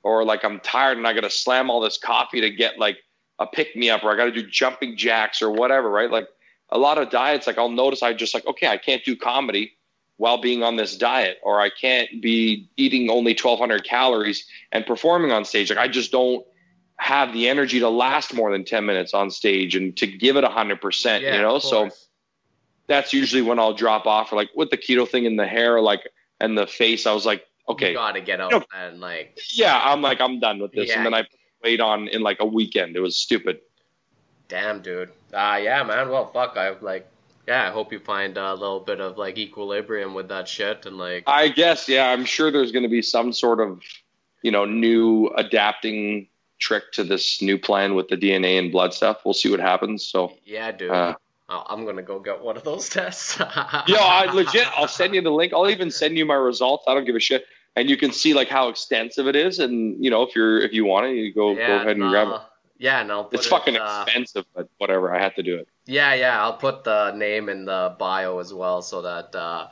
or 0.03 0.25
like 0.25 0.45
I'm 0.45 0.61
tired 0.61 0.99
and 0.99 1.07
I 1.07 1.13
got 1.13 1.21
to 1.21 1.31
slam 1.31 1.71
all 1.71 1.81
this 1.81 1.99
coffee 1.99 2.41
to 2.41 2.51
get 2.51 2.79
like 2.79 2.99
a 3.39 3.47
pick 3.47 3.77
me 3.77 3.91
up 3.91 4.03
or 4.03 4.13
I 4.13 4.17
got 4.17 4.25
to 4.25 4.33
do 4.33 4.47
jumping 4.47 4.97
jacks 4.97 5.41
or 5.41 5.51
whatever, 5.51 5.91
right? 5.91 6.11
Like 6.11 6.29
a 6.71 6.79
lot 6.79 6.99
of 6.99 7.11
diets, 7.11 7.47
like 7.47 7.59
I'll 7.59 7.69
notice 7.69 8.03
I 8.03 8.13
just 8.13 8.35
like, 8.35 8.47
okay, 8.47 8.69
I 8.69 8.77
can't 8.77 9.05
do 9.05 9.15
comedy 9.15 9.73
while 10.17 10.41
being 10.41 10.63
on 10.63 10.77
this 10.77 10.97
diet, 10.97 11.37
or 11.43 11.61
I 11.61 11.69
can't 11.69 12.23
be 12.23 12.71
eating 12.79 13.11
only 13.11 13.33
1200 13.33 13.85
calories 13.85 14.47
and 14.73 14.87
performing 14.87 15.31
on 15.31 15.45
stage. 15.45 15.69
Like 15.69 15.79
I 15.79 15.89
just 15.89 16.11
don't 16.11 16.45
have 16.97 17.35
the 17.35 17.49
energy 17.49 17.79
to 17.81 17.89
last 17.91 18.33
more 18.33 18.51
than 18.51 18.65
10 18.65 18.87
minutes 18.87 19.13
on 19.13 19.31
stage 19.31 19.77
and 19.77 19.95
to 19.99 20.07
give 20.07 20.37
it 20.37 20.45
100%, 20.45 21.21
Yeah, 21.21 21.37
you 21.37 21.43
know? 21.43 21.59
So. 21.59 21.91
That's 22.89 23.12
usually 23.12 23.43
when 23.43 23.59
I'll 23.59 23.74
drop 23.74 24.07
off 24.07 24.32
or 24.32 24.37
like 24.37 24.51
with 24.55 24.70
the 24.70 24.76
keto 24.76 25.09
thing 25.09 25.24
in 25.24 25.37
the 25.37 25.47
hair, 25.47 25.80
like, 25.80 26.09
and 26.41 26.57
the 26.57 26.66
face, 26.66 27.07
I 27.07 27.12
was 27.12 27.26
like, 27.26 27.45
okay, 27.68 27.91
you 27.91 27.95
gotta 27.97 28.20
get 28.20 28.41
out 28.41 28.51
No. 28.53 28.62
and 28.74 29.01
like 29.01 29.39
yeah, 29.53 29.80
I'm 29.84 30.03
like, 30.03 30.20
I'm 30.20 30.39
done 30.41 30.59
with 30.61 30.72
this. 30.72 30.89
Yeah. 30.91 30.97
And 30.99 31.07
then 31.07 31.14
I 31.14 31.24
weight 31.64 31.80
on 31.80 32.09
in 32.09 32.22
like 32.22 32.39
a 32.41 32.47
weekend. 32.47 32.97
It 32.97 33.01
was 33.01 33.16
stupid. 33.16 33.61
Damn, 34.49 34.80
dude. 34.82 35.11
Ah, 35.34 35.57
yeah, 35.57 35.82
man. 35.82 36.09
Well, 36.09 36.30
fuck. 36.32 36.57
I 36.57 36.70
like. 36.80 37.09
Yeah, 37.49 37.68
I 37.68 37.70
hope 37.70 37.93
you 37.93 38.01
find 38.01 38.37
a 38.37 38.55
little 38.55 38.80
bit 38.80 39.01
of 39.01 39.18
like 39.18 39.39
equilibrium 39.39 40.14
with 40.14 40.28
that 40.28 40.49
shit 40.49 40.84
and 40.87 40.99
like. 40.99 41.24
I 41.26 41.49
guess, 41.49 41.89
yeah, 41.89 42.11
I'm 42.11 42.24
sure 42.24 42.51
there's 42.51 42.72
going 42.72 42.82
to 42.84 42.89
be 42.89 43.03
some 43.03 43.32
sort 43.32 43.61
of, 43.61 43.80
you 44.43 44.51
know, 44.51 44.64
new 44.64 45.28
adapting 45.37 46.28
trick 46.59 46.91
to 46.93 47.05
this 47.05 47.41
new 47.43 47.57
plan 47.59 47.95
with 47.95 48.09
the 48.09 48.16
DNA 48.16 48.59
and 48.59 48.70
blood 48.72 48.93
stuff. 48.95 49.18
We'll 49.24 49.34
see 49.34 49.51
what 49.51 49.61
happens. 49.61 50.05
So, 50.05 50.32
Yeah, 50.45 50.72
dude. 50.72 50.91
uh, 50.91 51.14
I'm 51.49 51.84
gonna 51.84 52.03
go 52.03 52.18
get 52.18 52.40
one 52.40 52.57
of 52.57 52.64
those 52.64 52.88
tests. 52.88 53.38
yo, 53.86 53.97
I 53.99 54.30
legit, 54.32 54.66
I'll 54.76 54.88
send 54.88 55.14
you 55.14 55.20
the 55.22 55.30
link. 55.30 55.53
I'll 55.53 55.70
even 55.70 55.90
send 55.90 56.18
you 56.18 56.24
my 56.26 56.34
results. 56.34 56.84
I 56.88 56.94
don't 56.94 57.05
give 57.05 57.14
a 57.16 57.20
shit. 57.20 57.44
And 57.76 57.90
you 57.90 57.97
can 57.97 58.11
see 58.11 58.32
like 58.34 58.49
how 58.49 58.68
extensive 58.68 59.28
it 59.28 59.36
is. 59.36 59.59
And, 59.59 60.03
you 60.03 60.11
know, 60.11 60.22
if 60.22 60.34
you're, 60.34 60.59
if 60.61 60.72
you 60.72 60.86
want 60.86 61.07
it, 61.07 61.16
you 61.16 61.32
go, 61.32 61.55
go 61.55 61.61
ahead 61.61 61.97
and 61.99 62.09
grab 62.09 62.28
it. 62.28 62.40
Yeah, 62.78 63.01
and 63.01 63.12
I'll 63.12 63.28
It's 63.32 63.47
it, 63.47 63.51
fucking 63.51 63.76
uh, 63.76 64.05
expensive, 64.07 64.44
but 64.55 64.68
whatever. 64.78 65.14
I 65.14 65.20
had 65.22 65.34
to 65.36 65.42
do 65.42 65.57
it. 65.57 65.68
Yeah, 65.86 66.14
yeah. 66.14 66.42
I'll 66.42 66.57
put 66.57 66.84
the 66.84 67.12
name 67.12 67.49
in 67.49 67.64
the 67.66 67.94
bio 67.99 68.38
as 68.38 68.53
well, 68.53 68.82
so 68.82 69.03
that 69.03 69.34
uh, 69.34 69.68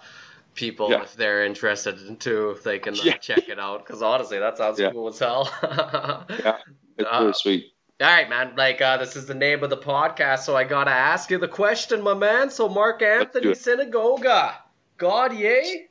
people, 0.54 0.90
Yeah. 0.90 1.02
if 1.02 1.14
they're 1.16 1.44
interested 1.44 1.98
in 2.06 2.16
too, 2.16 2.50
if 2.50 2.62
they 2.62 2.78
can 2.78 2.94
uh, 2.94 3.02
Yeah. 3.04 3.16
check 3.16 3.48
it 3.48 3.58
out. 3.58 3.84
Because 3.86 4.00
honestly, 4.02 4.38
that 4.38 4.56
sounds 4.58 4.78
Yeah. 4.78 4.90
cool 4.92 5.08
as 5.08 5.18
hell. 5.18 5.50
Yeah. 6.30 6.58
It's 6.96 7.08
Uh, 7.10 7.18
really 7.20 7.32
sweet. 7.32 7.73
All 8.00 8.08
right, 8.08 8.28
man. 8.28 8.54
Like, 8.56 8.80
uh, 8.80 8.96
this 8.96 9.14
is 9.14 9.26
the 9.26 9.34
name 9.34 9.62
of 9.62 9.70
the 9.70 9.76
podcast, 9.76 10.40
so 10.40 10.56
I 10.56 10.64
gotta 10.64 10.90
ask 10.90 11.30
you 11.30 11.38
the 11.38 11.46
question, 11.48 12.02
my 12.02 12.14
man. 12.14 12.50
So, 12.50 12.68
Mark 12.68 13.02
Anthony. 13.02 13.54
Synagoga, 13.54 14.56
God, 14.96 15.32
yay 15.34 15.86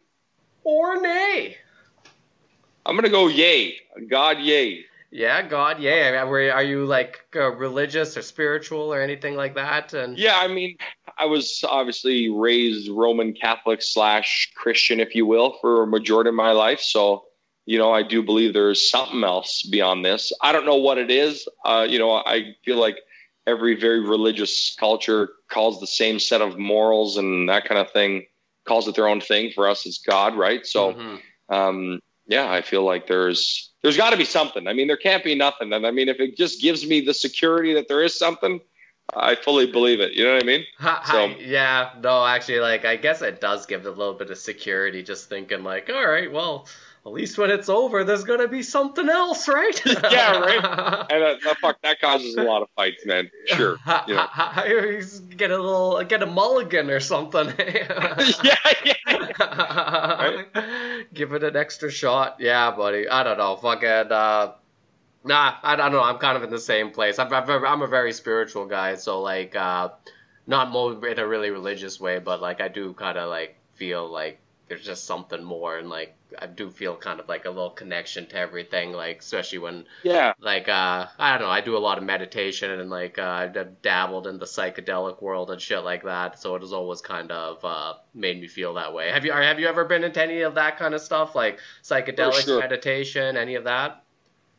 or 0.64 1.02
nay? 1.02 1.58
I'm 2.86 2.96
going 2.96 3.06
to 3.06 3.10
go 3.10 3.28
yay. 3.28 3.76
God, 4.10 4.40
yay. 4.40 4.84
Yeah, 5.12 5.42
God, 5.48 5.80
yay. 5.80 6.10
I 6.18 6.22
mean, 6.24 6.30
were- 6.30 6.52
Are 6.52 6.64
you 6.64 6.86
like 6.86 7.22
uh, 7.36 7.52
religious 7.56 8.18
or 8.18 8.22
spiritual 8.22 8.94
or 8.94 9.00
anything 9.02 9.36
like 9.36 9.56
that? 9.56 9.94
And 9.94 10.18
Yeah, 10.18 10.38
I 10.38 10.48
mean, 10.50 10.78
I 11.18 11.26
was 11.26 11.64
obviously 11.66 12.30
raised 12.30 12.90
Roman 12.90 13.32
Catholic 13.34 13.82
slash 13.82 14.52
Christian, 14.56 15.00
if 15.00 15.16
you 15.16 15.26
will, 15.26 15.58
for 15.62 15.84
a 15.84 15.88
majority 15.88 16.30
of 16.30 16.36
my 16.36 16.52
life. 16.52 16.82
So, 16.82 17.24
you 17.66 17.78
know, 17.78 17.92
I 17.92 18.04
do 18.04 18.22
believe 18.22 18.54
there's 18.54 18.90
something 18.90 19.24
else 19.24 19.64
beyond 19.64 20.04
this. 20.04 20.32
I 20.42 20.52
don't 20.52 20.66
know 20.66 20.76
what 20.76 20.98
it 20.98 21.10
is. 21.10 21.48
Uh, 21.64 21.86
you 21.90 21.98
know, 22.00 22.12
I 22.12 22.56
feel 22.66 22.78
like 22.78 22.98
every 23.48 23.76
very 23.76 24.00
religious 24.02 24.76
culture 24.80 25.30
calls 25.50 25.80
the 25.80 25.88
same 25.88 26.20
set 26.20 26.42
of 26.42 26.58
morals 26.58 27.18
and 27.18 27.48
that 27.50 27.66
kind 27.66 27.80
of 27.80 27.92
thing, 27.92 28.26
calls 28.66 28.88
it 28.88 28.96
their 28.96 29.08
own 29.08 29.22
thing. 29.22 29.52
For 29.54 29.68
us, 29.68 29.86
it's 29.86 30.00
God, 30.00 30.36
right? 30.36 30.66
So, 30.66 30.94
Mhm. 30.94 31.22
um, 31.50 32.00
yeah, 32.28 32.50
I 32.52 32.62
feel 32.62 32.84
like 32.84 33.08
there's 33.08 33.70
there's 33.82 33.98
got 33.98 34.12
to 34.12 34.18
be 34.18 34.24
something. 34.24 34.66
I 34.66 34.72
mean, 34.72 34.88
there 34.88 34.96
can't 34.96 35.26
be 35.26 35.36
nothing. 35.36 35.74
And 35.74 35.86
I 35.86 35.92
mean, 35.92 36.08
if 36.08 36.22
it 36.22 36.38
just 36.38 36.62
gives 36.62 36.86
me 36.88 37.02
the 37.02 37.14
security 37.14 37.74
that 37.74 37.90
there 37.90 38.02
is 38.02 38.18
something, 38.18 38.62
I 39.14 39.36
fully 39.36 39.68
believe 39.70 40.00
it. 40.00 40.14
You 40.14 40.24
know 40.24 40.36
what 40.36 40.44
I 40.44 40.46
mean? 40.46 40.66
So- 41.12 41.26
yeah, 41.42 41.90
no, 42.02 42.26
actually, 42.26 42.62
like 42.62 42.86
I 42.86 42.96
guess 42.96 43.22
it 43.22 43.42
does 43.42 43.66
give 43.66 43.86
a 43.86 43.90
little 43.90 44.14
bit 44.14 44.30
of 44.32 44.38
security. 44.38 45.04
Just 45.04 45.28
thinking, 45.28 45.64
like, 45.66 45.90
all 45.90 46.08
right, 46.08 46.32
well, 46.32 46.66
at 47.06 47.12
least 47.12 47.38
when 47.38 47.50
it's 47.52 47.68
over, 47.68 48.06
there's 48.06 48.24
gonna 48.24 48.48
be 48.48 48.64
something 48.64 49.10
else, 49.10 49.48
right? 49.50 49.82
Yeah, 49.86 50.40
right. 50.40 51.06
And 51.12 51.24
uh, 51.24 51.36
uh, 51.50 51.54
fuck, 51.62 51.82
that 51.82 52.00
causes 52.00 52.36
a 52.36 52.44
lot 52.44 52.62
of 52.62 52.70
fights, 52.76 53.06
man. 53.06 53.30
Sure. 53.48 53.78
You 54.08 54.16
know. 54.16 54.22
ha- 54.22 54.52
ha- 54.54 54.64
he's 54.66 55.20
get 55.20 55.52
a 55.52 55.58
little, 55.58 56.02
get 56.04 56.22
a 56.24 56.26
mulligan 56.26 56.90
or 56.90 57.00
something. 57.00 57.54
yeah, 57.60 58.58
yeah. 58.86 60.44
Give 61.14 61.34
it 61.34 61.44
an 61.44 61.56
extra 61.58 61.92
shot. 61.92 62.38
Yeah, 62.40 62.72
buddy. 62.72 63.08
I 63.10 63.24
don't 63.24 63.38
know. 63.38 63.56
Fucking. 63.58 64.12
Uh, 64.12 64.54
nah, 65.24 65.56
I 65.62 65.76
don't 65.76 65.92
know. 65.92 66.02
I'm 66.02 66.18
kind 66.18 66.38
of 66.38 66.44
in 66.44 66.50
the 66.50 66.60
same 66.60 66.92
place. 66.92 67.20
I'm, 67.20 67.32
I'm, 67.34 67.50
I'm 67.50 67.82
a 67.82 67.88
very 67.88 68.14
spiritual 68.14 68.66
guy, 68.66 68.96
so 68.96 69.22
like, 69.22 69.56
uh, 69.56 69.90
not 70.48 70.72
more 70.72 71.06
in 71.08 71.20
a 71.20 71.28
really 71.28 71.50
religious 71.50 72.00
way, 72.00 72.20
but 72.20 72.42
like, 72.42 72.62
I 72.62 72.68
do 72.70 72.94
kind 72.94 73.18
of 73.18 73.30
like 73.30 73.58
feel 73.76 74.10
like 74.10 74.40
there's 74.74 74.86
just 74.86 75.06
something 75.06 75.44
more, 75.44 75.78
and 75.78 75.90
like, 75.90 76.16
I 76.40 76.48
do 76.48 76.70
feel 76.70 76.96
kind 76.96 77.20
of 77.20 77.30
like 77.30 77.46
a 77.46 77.50
little 77.50 77.70
connection 77.70 78.26
to 78.28 78.36
everything, 78.36 78.92
like, 78.92 79.20
especially 79.20 79.60
when 79.60 79.86
Yeah. 80.04 80.34
like 80.40 80.68
uh 80.68 81.08
I 81.20 81.32
don't 81.38 81.42
know, 81.48 81.54
I 81.54 81.62
do 81.62 81.78
a 81.78 81.80
lot 81.80 81.98
of 81.98 82.04
meditation 82.04 82.72
and 82.72 82.90
like 82.90 83.20
uh 83.20 83.22
I've 83.22 83.82
dabbled 83.82 84.28
in 84.28 84.40
the 84.40 84.46
psychedelic 84.46 85.22
world 85.22 85.52
and 85.52 85.62
shit 85.62 85.84
like 85.84 86.04
that, 86.04 86.40
so 86.40 86.56
it 86.56 86.62
has 86.62 86.74
always 86.74 87.02
kind 87.02 87.32
of 87.32 87.64
uh 87.64 87.94
made 88.14 88.42
me 88.42 88.48
feel 88.48 88.74
that 88.76 88.94
way. 88.94 89.10
Have 89.12 89.26
you 89.26 89.32
have 89.32 89.60
you 89.60 89.68
ever 89.68 89.86
been 89.86 90.04
into 90.04 90.22
any 90.22 90.42
of 90.42 90.56
that 90.56 90.78
kind 90.78 90.94
of 90.96 91.02
stuff 91.02 91.36
like 91.36 91.60
psychedelic 91.84 92.46
sure. 92.46 92.60
meditation, 92.60 93.38
any 93.38 93.56
of 93.56 93.66
that? 93.66 94.04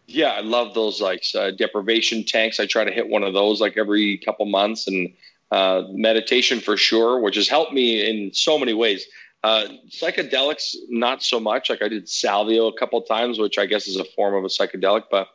Yeah, 0.06 0.28
I 0.32 0.40
love 0.40 0.74
those 0.74 1.00
like 1.00 1.24
uh, 1.34 1.50
deprivation 1.52 2.24
tanks. 2.24 2.60
I 2.60 2.66
try 2.66 2.84
to 2.84 2.92
hit 2.92 3.08
one 3.08 3.22
of 3.22 3.32
those 3.32 3.60
like 3.60 3.76
every 3.78 4.18
couple 4.18 4.44
months, 4.46 4.86
and 4.86 5.12
uh, 5.50 5.84
meditation 5.90 6.60
for 6.60 6.76
sure, 6.76 7.20
which 7.20 7.36
has 7.36 7.48
helped 7.48 7.72
me 7.72 8.08
in 8.08 8.32
so 8.34 8.58
many 8.58 8.74
ways. 8.74 9.06
Uh, 9.44 9.68
psychedelics, 9.90 10.74
not 10.88 11.22
so 11.22 11.38
much. 11.38 11.68
Like 11.68 11.82
I 11.82 11.88
did 11.88 12.08
salvia 12.08 12.62
a 12.62 12.78
couple 12.78 13.02
times, 13.02 13.38
which 13.38 13.58
I 13.58 13.66
guess 13.66 13.86
is 13.86 13.98
a 13.98 14.04
form 14.16 14.34
of 14.34 14.42
a 14.42 14.48
psychedelic. 14.48 15.02
But 15.10 15.28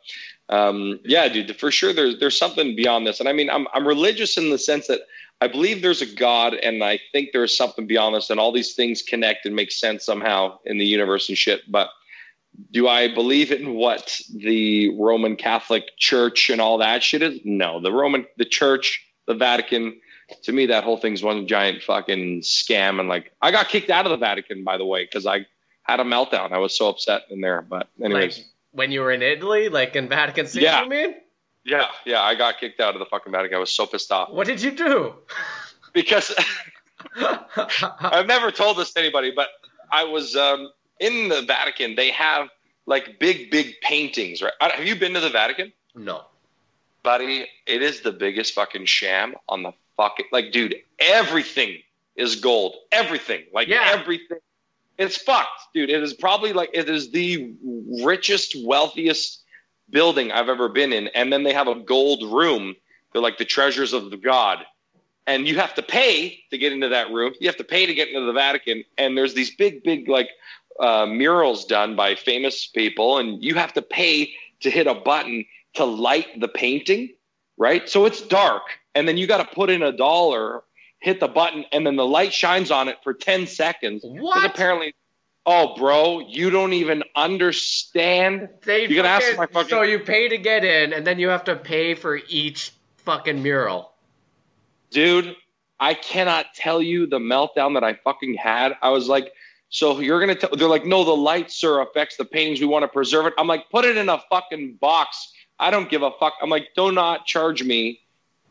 um, 0.48 0.98
yeah, 1.04 1.28
dude, 1.28 1.56
for 1.60 1.70
sure, 1.70 1.92
there's 1.92 2.18
there's 2.18 2.36
something 2.36 2.74
beyond 2.74 3.06
this. 3.06 3.20
And 3.20 3.28
I 3.28 3.32
mean, 3.32 3.48
I'm 3.48 3.68
I'm 3.72 3.86
religious 3.86 4.36
in 4.36 4.50
the 4.50 4.58
sense 4.58 4.88
that 4.88 5.02
I 5.40 5.46
believe 5.46 5.80
there's 5.80 6.02
a 6.02 6.12
God, 6.12 6.54
and 6.54 6.82
I 6.82 6.98
think 7.12 7.28
there's 7.32 7.56
something 7.56 7.86
beyond 7.86 8.16
this, 8.16 8.30
and 8.30 8.40
all 8.40 8.50
these 8.50 8.74
things 8.74 9.00
connect 9.00 9.46
and 9.46 9.54
make 9.54 9.70
sense 9.70 10.06
somehow 10.06 10.58
in 10.64 10.78
the 10.78 10.86
universe 10.86 11.28
and 11.28 11.38
shit. 11.38 11.60
But 11.70 11.90
do 12.72 12.88
I 12.88 13.14
believe 13.14 13.52
in 13.52 13.74
what 13.74 14.18
the 14.34 14.92
Roman 14.98 15.36
Catholic 15.36 15.96
Church 15.98 16.50
and 16.50 16.60
all 16.60 16.78
that 16.78 17.04
shit 17.04 17.22
is? 17.22 17.38
No, 17.44 17.80
the 17.80 17.92
Roman, 17.92 18.26
the 18.38 18.44
Church, 18.44 19.06
the 19.28 19.34
Vatican. 19.34 20.00
To 20.42 20.52
me, 20.52 20.66
that 20.66 20.84
whole 20.84 20.96
thing's 20.96 21.22
one 21.22 21.46
giant 21.46 21.82
fucking 21.82 22.40
scam. 22.42 23.00
And 23.00 23.08
like, 23.08 23.32
I 23.42 23.50
got 23.50 23.68
kicked 23.68 23.90
out 23.90 24.06
of 24.06 24.10
the 24.10 24.16
Vatican, 24.16 24.64
by 24.64 24.76
the 24.76 24.84
way, 24.84 25.04
because 25.04 25.26
I 25.26 25.46
had 25.82 26.00
a 26.00 26.04
meltdown. 26.04 26.52
I 26.52 26.58
was 26.58 26.76
so 26.76 26.88
upset 26.88 27.22
in 27.30 27.40
there. 27.40 27.62
But 27.62 27.88
anyways, 28.02 28.38
Like 28.38 28.46
when 28.72 28.92
you 28.92 29.00
were 29.00 29.12
in 29.12 29.22
Italy, 29.22 29.68
like 29.68 29.96
in 29.96 30.08
Vatican 30.08 30.46
City, 30.46 30.64
Yeah. 30.64 30.82
you 30.84 30.88
mean? 30.88 31.14
yeah, 31.64 31.86
yeah, 32.06 32.22
I 32.22 32.34
got 32.34 32.58
kicked 32.58 32.80
out 32.80 32.94
of 32.94 33.00
the 33.00 33.06
fucking 33.06 33.32
Vatican. 33.32 33.56
I 33.56 33.60
was 33.60 33.72
so 33.72 33.86
pissed 33.86 34.10
off 34.12 34.30
What 34.30 34.46
did 34.46 34.62
you 34.62 34.70
do? 34.70 35.14
because 35.92 36.32
I've 38.00 38.26
never 38.26 38.50
told 38.50 38.76
this 38.76 38.92
to 38.92 39.00
anybody, 39.00 39.32
but 39.34 39.48
I 39.90 40.04
was 40.04 40.36
um, 40.36 40.70
in 41.00 41.28
the 41.28 41.42
Vatican. 41.42 41.94
They 41.96 42.10
have 42.12 42.48
like 42.86 43.18
big, 43.18 43.50
big 43.50 43.74
paintings, 43.82 44.42
right? 44.42 44.52
Have 44.60 44.84
you 44.86 44.96
been 44.96 45.14
to 45.14 45.20
the 45.20 45.30
Vatican? 45.30 45.72
no. 45.94 46.24
buddy, 47.02 47.46
it 47.66 47.82
is 47.82 48.02
the 48.02 48.12
biggest 48.12 48.54
fucking 48.54 48.84
sham 48.84 49.34
on 49.48 49.62
the 49.62 49.72
like, 50.32 50.52
dude. 50.52 50.76
Everything 50.98 51.78
is 52.16 52.36
gold. 52.36 52.76
Everything, 52.92 53.44
like 53.52 53.68
Yeah. 53.68 53.90
everything. 53.92 54.38
It's 54.98 55.16
fucked, 55.16 55.72
dude. 55.74 55.88
It 55.90 56.02
is 56.02 56.12
probably 56.12 56.52
like 56.52 56.70
it 56.74 56.88
is 56.90 57.10
the 57.10 57.54
richest, 58.02 58.54
wealthiest 58.64 59.42
building 59.88 60.30
I've 60.30 60.48
ever 60.48 60.68
been 60.68 60.92
in. 60.92 61.08
And 61.08 61.32
then 61.32 61.42
they 61.42 61.54
have 61.54 61.68
a 61.68 61.74
gold 61.74 62.22
room. 62.32 62.76
They're 63.12 63.22
like 63.22 63.38
the 63.38 63.44
treasures 63.44 63.92
of 63.92 64.10
the 64.10 64.16
god. 64.16 64.66
And 65.26 65.48
you 65.48 65.58
have 65.58 65.74
to 65.74 65.82
pay 65.82 66.42
to 66.50 66.58
get 66.58 66.72
into 66.72 66.88
that 66.88 67.10
room. 67.10 67.32
You 67.40 67.48
have 67.48 67.56
to 67.56 67.64
pay 67.64 67.86
to 67.86 67.94
get 67.94 68.08
into 68.08 68.22
the 68.22 68.32
Vatican. 68.32 68.84
And 68.98 69.16
there's 69.16 69.34
these 69.34 69.54
big, 69.54 69.82
big 69.82 70.08
like 70.08 70.28
uh, 70.80 71.06
murals 71.06 71.64
done 71.64 71.96
by 71.96 72.14
famous 72.14 72.66
people, 72.66 73.18
and 73.18 73.42
you 73.42 73.54
have 73.54 73.72
to 73.74 73.82
pay 73.82 74.32
to 74.60 74.70
hit 74.70 74.86
a 74.86 74.94
button 74.94 75.44
to 75.74 75.84
light 75.84 76.40
the 76.40 76.48
painting, 76.48 77.10
right? 77.58 77.88
So 77.88 78.06
it's 78.06 78.20
dark, 78.22 78.62
and 78.94 79.06
then 79.06 79.16
you 79.16 79.26
got 79.26 79.38
to 79.46 79.54
put 79.54 79.70
in 79.70 79.82
a 79.82 79.92
dollar, 79.92 80.62
hit 81.00 81.20
the 81.20 81.28
button, 81.28 81.64
and 81.72 81.86
then 81.86 81.96
the 81.96 82.06
light 82.06 82.32
shines 82.32 82.70
on 82.70 82.88
it 82.88 82.96
for 83.02 83.14
10 83.14 83.46
seconds. 83.46 84.02
What? 84.04 84.44
apparently, 84.44 84.94
Oh, 85.46 85.74
bro, 85.74 86.20
you 86.28 86.50
don't 86.50 86.74
even 86.74 87.02
understand. 87.16 88.50
They 88.62 88.82
You 88.86 88.94
gotta 88.96 89.08
ask 89.08 89.38
my 89.38 89.46
fucking- 89.46 89.70
So 89.70 89.82
you 89.82 89.98
pay 89.98 90.28
to 90.28 90.36
get 90.36 90.64
in, 90.66 90.92
and 90.92 91.06
then 91.06 91.18
you 91.18 91.28
have 91.28 91.44
to 91.44 91.56
pay 91.56 91.94
for 91.94 92.20
each 92.28 92.72
fucking 92.98 93.42
mural. 93.42 93.92
dude, 94.90 95.34
I 95.78 95.94
cannot 95.94 96.52
tell 96.54 96.82
you 96.82 97.06
the 97.06 97.18
meltdown 97.18 97.74
that 97.74 97.84
I 97.84 97.94
fucking 97.94 98.34
had. 98.34 98.76
I 98.82 98.90
was 98.90 99.08
like, 99.08 99.32
so 99.70 100.00
you're 100.00 100.18
gonna 100.20 100.34
tell? 100.34 100.50
They're 100.50 100.68
like, 100.68 100.84
no, 100.84 101.04
the 101.04 101.16
light, 101.16 101.50
sir, 101.50 101.80
affects 101.80 102.16
the 102.16 102.24
paintings. 102.24 102.60
We 102.60 102.66
want 102.66 102.82
to 102.82 102.88
preserve 102.88 103.26
it. 103.26 103.34
I'm 103.38 103.46
like, 103.46 103.70
put 103.70 103.84
it 103.84 103.96
in 103.96 104.08
a 104.08 104.18
fucking 104.28 104.74
box. 104.74 105.32
I 105.58 105.70
don't 105.70 105.88
give 105.88 106.02
a 106.02 106.10
fuck. 106.18 106.34
I'm 106.42 106.50
like, 106.50 106.68
do 106.74 106.90
not 106.92 107.24
charge 107.24 107.62
me 107.62 107.99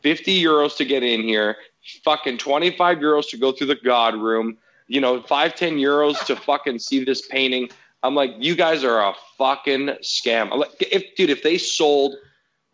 50 0.01 0.41
euros 0.41 0.75
to 0.77 0.85
get 0.85 1.03
in 1.03 1.21
here, 1.21 1.57
fucking 2.03 2.37
25 2.37 2.97
euros 2.97 3.29
to 3.29 3.37
go 3.37 3.51
through 3.51 3.67
the 3.67 3.75
god 3.75 4.15
room, 4.15 4.57
you 4.87 5.01
know, 5.01 5.21
five, 5.21 5.55
10 5.55 5.77
euros 5.77 6.23
to 6.25 6.35
fucking 6.47 6.79
see 6.79 7.03
this 7.03 7.27
painting. 7.27 7.69
I'm 8.03 8.15
like, 8.15 8.31
you 8.37 8.55
guys 8.55 8.83
are 8.83 8.99
a 9.01 9.13
fucking 9.37 9.87
scam. 10.01 10.51
I'm 10.51 10.59
like, 10.59 10.71
if 10.79 11.15
dude, 11.15 11.29
if 11.29 11.43
they 11.43 11.57
sold 11.57 12.15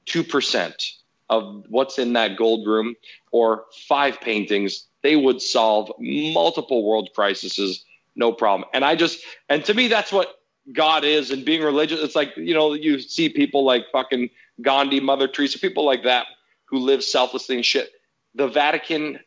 two 0.05 0.23
percent 0.23 0.91
of 1.29 1.65
what's 1.69 1.97
in 1.97 2.13
that 2.13 2.37
gold 2.37 2.67
room 2.67 2.95
or 3.31 3.65
five 3.87 4.21
paintings, 4.21 4.85
they 5.01 5.15
would 5.15 5.41
solve 5.41 5.91
multiple 5.99 6.83
world 6.83 7.09
crises, 7.15 7.83
no 8.15 8.31
problem. 8.31 8.69
And 8.73 8.85
I 8.85 8.95
just, 8.95 9.23
and 9.49 9.65
to 9.65 9.73
me, 9.73 9.87
that's 9.87 10.11
what 10.11 10.39
God 10.73 11.03
is. 11.03 11.31
And 11.31 11.43
being 11.43 11.63
religious, 11.63 12.01
it's 12.01 12.15
like 12.15 12.37
you 12.37 12.53
know, 12.53 12.73
you 12.73 12.99
see 12.99 13.27
people 13.29 13.63
like 13.63 13.85
fucking 13.91 14.29
Gandhi, 14.61 14.99
Mother 14.99 15.27
Teresa, 15.27 15.57
people 15.57 15.85
like 15.85 16.03
that 16.03 16.27
who 16.65 16.79
live 16.79 17.03
selflessly 17.03 17.55
and 17.55 17.65
shit. 17.65 17.91
The 18.35 18.47
Vatican, 18.47 19.19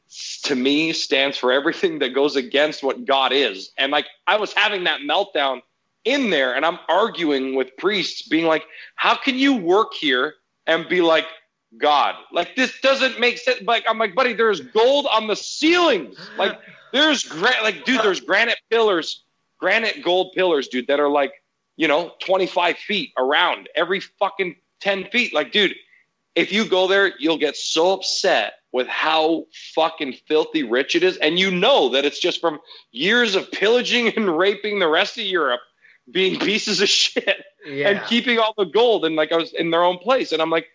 to 0.45 0.55
me, 0.55 0.93
stands 0.93 1.39
for 1.39 1.53
everything 1.53 1.99
that 2.01 2.15
goes 2.15 2.37
against 2.37 2.83
what 2.83 3.07
God 3.07 3.33
is. 3.33 3.73
And 3.79 3.91
like, 3.91 4.07
I 4.27 4.37
was 4.37 4.53
having 4.53 4.85
that 4.85 5.01
meltdown 5.01 5.63
in 6.05 6.31
there, 6.31 6.55
and 6.55 6.65
I'm 6.65 6.79
arguing 6.89 7.55
with 7.55 7.77
priests, 7.77 8.23
being 8.29 8.47
like, 8.47 8.65
"How 8.97 9.17
can 9.17 9.37
you 9.37 9.55
work 9.57 9.95
here 9.95 10.35
and 10.67 10.89
be 10.89 11.01
like?" 11.01 11.27
God. 11.77 12.15
Like 12.33 12.57
this 12.57 12.81
doesn't 12.81 13.21
make 13.21 13.37
sense. 13.39 13.61
Like 13.63 13.85
I'm 13.87 13.99
like, 13.99 14.15
buddy, 14.15 14.33
there's 14.33 14.61
gold 14.61 15.07
on 15.11 15.27
the 15.27 15.37
ceilings. 15.37 16.17
Like 16.39 16.59
there's 16.93 17.31
like, 17.35 17.85
dude, 17.85 18.03
there's 18.03 18.21
granite 18.21 18.59
pillars, 18.71 19.25
granite 19.59 20.03
gold 20.03 20.33
pillars, 20.35 20.69
dude, 20.69 20.87
that 20.87 21.01
are 21.01 21.11
like, 21.11 21.33
you 21.77 21.89
know, 21.89 22.13
25 22.21 22.79
feet 22.79 23.13
around 23.19 23.69
every 23.75 24.01
fucking 24.01 24.57
10 24.81 25.11
feet. 25.11 25.35
Like, 25.35 25.53
dude, 25.53 25.75
if 26.39 26.53
you 26.53 26.65
go 26.65 26.87
there, 26.87 27.13
you'll 27.19 27.39
get 27.39 27.57
so 27.57 27.93
upset 27.93 28.55
with 28.73 28.87
how 28.87 29.45
fucking 29.75 30.13
filthy 30.27 30.63
rich 30.63 30.95
it 30.95 31.03
is. 31.03 31.17
And 31.19 31.39
you 31.39 31.51
know 31.51 31.89
that 31.91 32.05
it's 32.05 32.21
just 32.21 32.41
from 32.41 32.59
years 32.93 33.35
of 33.35 33.51
pillaging 33.51 34.09
and 34.17 34.37
raping 34.39 34.79
the 34.79 34.89
rest 34.89 35.19
of 35.19 35.25
Europe, 35.25 35.61
being 36.11 36.39
pieces 36.51 36.81
of 36.81 36.89
shit 36.89 37.39
Yeah. 37.67 37.89
and 37.89 38.07
keeping 38.07 38.39
all 38.39 38.55
the 38.57 38.67
gold 38.67 39.05
and 39.05 39.17
like 39.17 39.33
I 39.33 39.37
was 39.37 39.53
in 39.55 39.71
their 39.71 39.83
own 39.83 39.99
place. 39.99 40.33
And 40.33 40.41
I'm 40.43 40.51
like, 40.51 40.67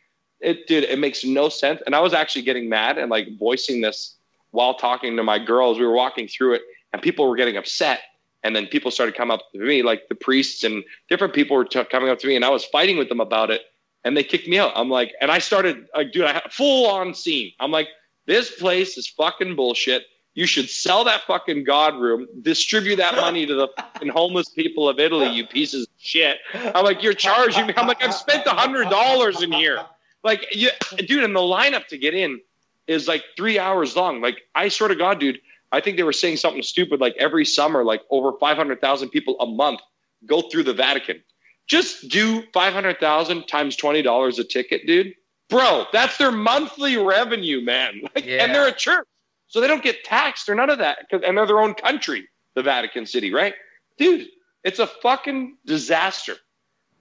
it 0.41 0.68
dude, 0.68 0.84
it 0.84 0.99
makes 0.99 1.24
no 1.24 1.47
sense. 1.49 1.82
And 1.86 1.95
I 1.95 1.99
was 2.01 2.14
actually 2.14 2.41
getting 2.41 2.68
mad 2.68 2.97
and 2.97 3.09
like 3.09 3.28
voicing 3.39 3.80
this 3.82 4.16
while 4.51 4.74
talking 4.74 5.16
to 5.18 5.24
my 5.24 5.39
girls. 5.39 5.80
We 5.80 5.86
were 5.86 5.93
walking 5.95 6.28
through 6.28 6.55
it 6.55 6.61
and 6.91 7.01
people 7.01 7.28
were 7.30 7.36
getting 7.38 7.57
upset. 7.57 7.99
And 8.45 8.53
then 8.53 8.68
people 8.68 8.91
started 8.91 9.16
coming 9.16 9.36
up 9.36 9.39
to 9.53 9.59
me, 9.59 9.84
like 9.84 10.09
the 10.09 10.16
priests 10.16 10.66
and 10.66 10.84
different 11.09 11.34
people 11.34 11.55
were 11.55 11.64
t- 11.64 11.82
coming 11.86 12.09
up 12.09 12.20
to 12.20 12.28
me, 12.28 12.36
and 12.36 12.43
I 12.43 12.49
was 12.49 12.66
fighting 12.66 12.97
with 12.97 13.07
them 13.07 13.22
about 13.22 13.49
it. 13.51 13.61
And 14.06 14.18
they 14.18 14.24
kicked 14.24 14.47
me 14.47 14.60
out. 14.60 14.74
I'm 14.76 14.89
like, 14.89 15.14
and 15.22 15.32
I 15.32 15.39
started, 15.39 15.88
like, 15.95 16.12
dude, 16.12 16.26
I 16.26 16.34
had 16.34 16.51
full 16.51 16.88
on 16.89 17.14
scene. 17.14 17.54
I'm 17.60 17.72
like, 17.72 17.88
this 18.26 18.51
place 18.51 18.97
is 18.97 19.08
fucking 19.08 19.56
bullshit. 19.56 20.04
You 20.36 20.45
should 20.45 20.70
sell 20.70 21.04
that 21.04 21.22
fucking 21.22 21.64
God 21.64 21.95
room, 21.95 22.28
distribute 22.41 22.95
that 22.95 23.16
money 23.16 23.45
to 23.45 23.54
the 23.54 23.68
fucking 23.78 24.10
homeless 24.10 24.49
people 24.49 24.89
of 24.89 24.99
Italy, 24.99 25.30
you 25.30 25.45
pieces 25.45 25.84
of 25.84 25.93
shit. 25.99 26.39
I'm 26.54 26.84
like, 26.84 27.04
you're 27.04 27.14
charging 27.14 27.68
me. 27.68 27.74
I'm 27.78 27.88
like, 27.88 28.04
I've 28.04 28.16
spent 28.16 28.45
a 28.47 28.51
hundred 28.51 28.89
dollars 28.89 29.41
in 29.43 29.51
here. 29.51 29.80
Like, 30.24 30.47
you, 30.51 30.70
dude, 30.97 31.24
and 31.24 31.36
the 31.36 31.39
lineup 31.39 31.88
to 31.88 31.97
get 31.97 32.14
in 32.16 32.41
is 32.88 33.08
like 33.08 33.24
three 33.38 33.60
hours 33.60 33.95
long. 33.95 34.22
Like, 34.22 34.41
I 34.56 34.70
swear 34.70 34.89
to 34.89 34.95
God, 34.95 35.20
dude, 35.20 35.39
I 35.72 35.82
think 35.82 35.97
they 35.97 36.04
were 36.04 36.14
saying 36.14 36.38
something 36.38 36.64
stupid. 36.64 36.99
Like 36.99 37.16
every 37.20 37.45
summer, 37.45 37.84
like 37.84 38.01
over 38.10 38.32
500,000 38.39 39.10
people 39.10 39.39
a 39.39 39.45
month 39.45 39.82
go 40.26 40.41
through 40.41 40.64
the 40.64 40.74
Vatican. 40.74 41.24
Just 41.68 42.09
do 42.09 42.43
500,000 42.53 43.47
times 43.47 43.78
$20 43.78 44.39
a 44.39 44.43
ticket, 44.43 44.86
dude. 44.86 45.14
Bro, 45.49 45.86
that's 45.93 46.18
their 46.18 46.32
monthly 46.32 46.97
revenue, 46.97 47.61
man. 47.61 48.01
Like, 48.16 48.26
Yeah. 48.26 48.43
And 48.43 48.53
they're 48.53 48.68
a 48.68 48.72
church. 48.72 49.07
So 49.47 49.61
they 49.61 49.68
don't 49.68 49.84
get 49.84 50.03
taxed 50.03 50.49
or 50.49 50.55
none 50.55 50.70
of 50.70 50.80
that. 50.80 51.05
And 51.11 51.38
they're 51.38 51.45
their 51.45 51.61
own 51.61 51.76
country, 51.76 52.28
the 52.55 52.64
Vatican 52.64 53.05
City, 53.05 53.32
right? 53.32 53.53
Dude, 53.97 54.28
it's 54.64 54.80
a 54.80 54.88
fucking 54.88 55.57
disaster. 55.66 56.36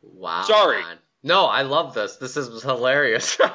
Wow. 0.03 0.43
Sorry. 0.43 0.83
man. 0.83 0.99
No, 1.25 1.45
I 1.47 1.63
love 1.63 1.95
this. 1.95 2.17
This 2.17 2.37
is 2.37 2.63
hilarious. 2.65 3.37
this 3.37 3.47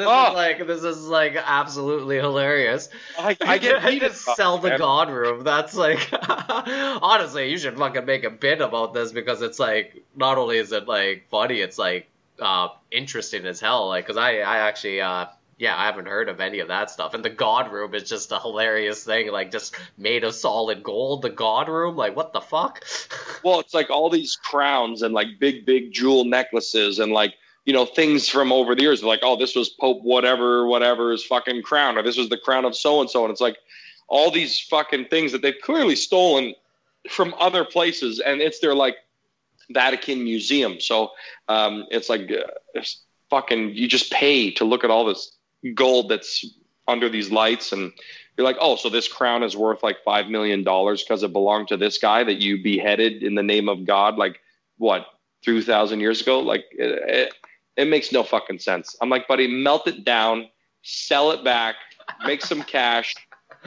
Oh. 0.00 0.28
is 0.28 0.34
like 0.34 0.66
this 0.66 0.84
is 0.84 1.02
like 1.08 1.34
absolutely 1.36 2.16
hilarious. 2.16 2.88
I, 3.18 3.36
I 3.40 3.58
get 3.58 3.84
I 3.84 3.98
just 3.98 4.24
sell 4.36 4.58
the 4.58 4.68
man. 4.70 4.78
god 4.78 5.10
room. 5.10 5.42
That's 5.42 5.74
like 5.74 6.08
honestly, 6.12 7.50
you 7.50 7.58
should 7.58 7.76
fucking 7.76 8.04
make 8.04 8.22
a 8.24 8.30
bit 8.30 8.60
about 8.60 8.94
this 8.94 9.10
because 9.12 9.42
it's 9.42 9.58
like 9.58 10.04
not 10.14 10.38
only 10.38 10.58
is 10.58 10.70
it 10.72 10.86
like 10.86 11.26
funny, 11.30 11.60
it's 11.60 11.76
like 11.78 12.08
uh 12.40 12.68
interesting 12.92 13.46
as 13.46 13.58
hell. 13.58 13.88
Like, 13.88 14.06
cause 14.06 14.16
I 14.16 14.38
I 14.38 14.58
actually 14.58 15.00
uh 15.00 15.26
yeah 15.58 15.76
I 15.76 15.86
haven't 15.86 16.06
heard 16.06 16.28
of 16.28 16.40
any 16.40 16.60
of 16.60 16.68
that 16.68 16.90
stuff. 16.90 17.14
And 17.14 17.24
the 17.24 17.30
god 17.30 17.72
room 17.72 17.94
is 17.94 18.08
just 18.08 18.32
a 18.32 18.38
hilarious 18.38 19.04
thing. 19.04 19.30
Like 19.30 19.50
just 19.50 19.76
made 19.96 20.24
of 20.24 20.34
solid 20.34 20.82
gold. 20.82 21.22
The 21.22 21.30
god 21.30 21.68
room, 21.68 21.96
like 21.96 22.16
what 22.16 22.32
the 22.32 22.40
fuck? 22.40 22.84
Well, 23.44 23.60
it's 23.60 23.72
like 23.72 23.88
all 23.88 24.10
these 24.10 24.34
crowns 24.34 25.02
and 25.02 25.14
like 25.14 25.38
big, 25.38 25.64
big 25.64 25.92
jewel 25.92 26.24
necklaces 26.24 26.98
and 26.98 27.12
like, 27.12 27.34
you 27.64 27.72
know, 27.72 27.86
things 27.86 28.28
from 28.28 28.50
over 28.50 28.74
the 28.74 28.82
years. 28.82 29.04
Like, 29.04 29.20
oh, 29.22 29.36
this 29.36 29.54
was 29.54 29.68
Pope 29.68 30.02
whatever, 30.02 30.66
whatever's 30.66 31.24
fucking 31.24 31.62
crown, 31.62 31.96
or 31.96 32.02
this 32.02 32.16
was 32.16 32.28
the 32.28 32.36
crown 32.36 32.64
of 32.64 32.74
so 32.74 33.00
and 33.00 33.08
so. 33.08 33.24
And 33.24 33.30
it's 33.30 33.40
like 33.40 33.58
all 34.08 34.32
these 34.32 34.58
fucking 34.58 35.06
things 35.06 35.30
that 35.30 35.40
they've 35.40 35.60
clearly 35.62 35.94
stolen 35.94 36.52
from 37.08 37.32
other 37.38 37.64
places. 37.64 38.18
And 38.18 38.40
it's 38.40 38.58
their 38.58 38.74
like 38.74 38.96
Vatican 39.70 40.24
museum. 40.24 40.80
So 40.80 41.12
um, 41.48 41.86
it's 41.90 42.08
like 42.08 42.30
uh, 42.30 42.50
it's 42.74 43.02
fucking, 43.30 43.74
you 43.74 43.86
just 43.86 44.10
pay 44.10 44.50
to 44.52 44.64
look 44.64 44.82
at 44.82 44.90
all 44.90 45.04
this 45.04 45.37
gold 45.74 46.08
that's 46.08 46.44
under 46.86 47.08
these 47.08 47.30
lights. 47.30 47.72
And 47.72 47.92
you're 48.36 48.46
like, 48.46 48.56
oh, 48.60 48.76
so 48.76 48.88
this 48.88 49.08
crown 49.08 49.42
is 49.42 49.56
worth 49.56 49.82
like 49.82 49.98
$5 50.06 50.30
million 50.30 50.62
because 50.62 51.22
it 51.22 51.32
belonged 51.32 51.68
to 51.68 51.76
this 51.76 51.98
guy 51.98 52.24
that 52.24 52.40
you 52.40 52.62
beheaded 52.62 53.22
in 53.22 53.34
the 53.34 53.42
name 53.42 53.68
of 53.68 53.84
God, 53.84 54.16
like 54.16 54.40
what, 54.78 55.06
three 55.44 55.62
thousand 55.62 56.00
years 56.00 56.20
ago? 56.20 56.40
Like, 56.40 56.64
it, 56.72 57.02
it, 57.08 57.34
it 57.76 57.88
makes 57.88 58.12
no 58.12 58.22
fucking 58.22 58.58
sense. 58.58 58.96
I'm 59.00 59.10
like, 59.10 59.28
buddy, 59.28 59.46
melt 59.46 59.86
it 59.86 60.04
down, 60.04 60.48
sell 60.82 61.30
it 61.30 61.44
back, 61.44 61.76
make 62.24 62.42
some 62.42 62.62
cash, 62.62 63.14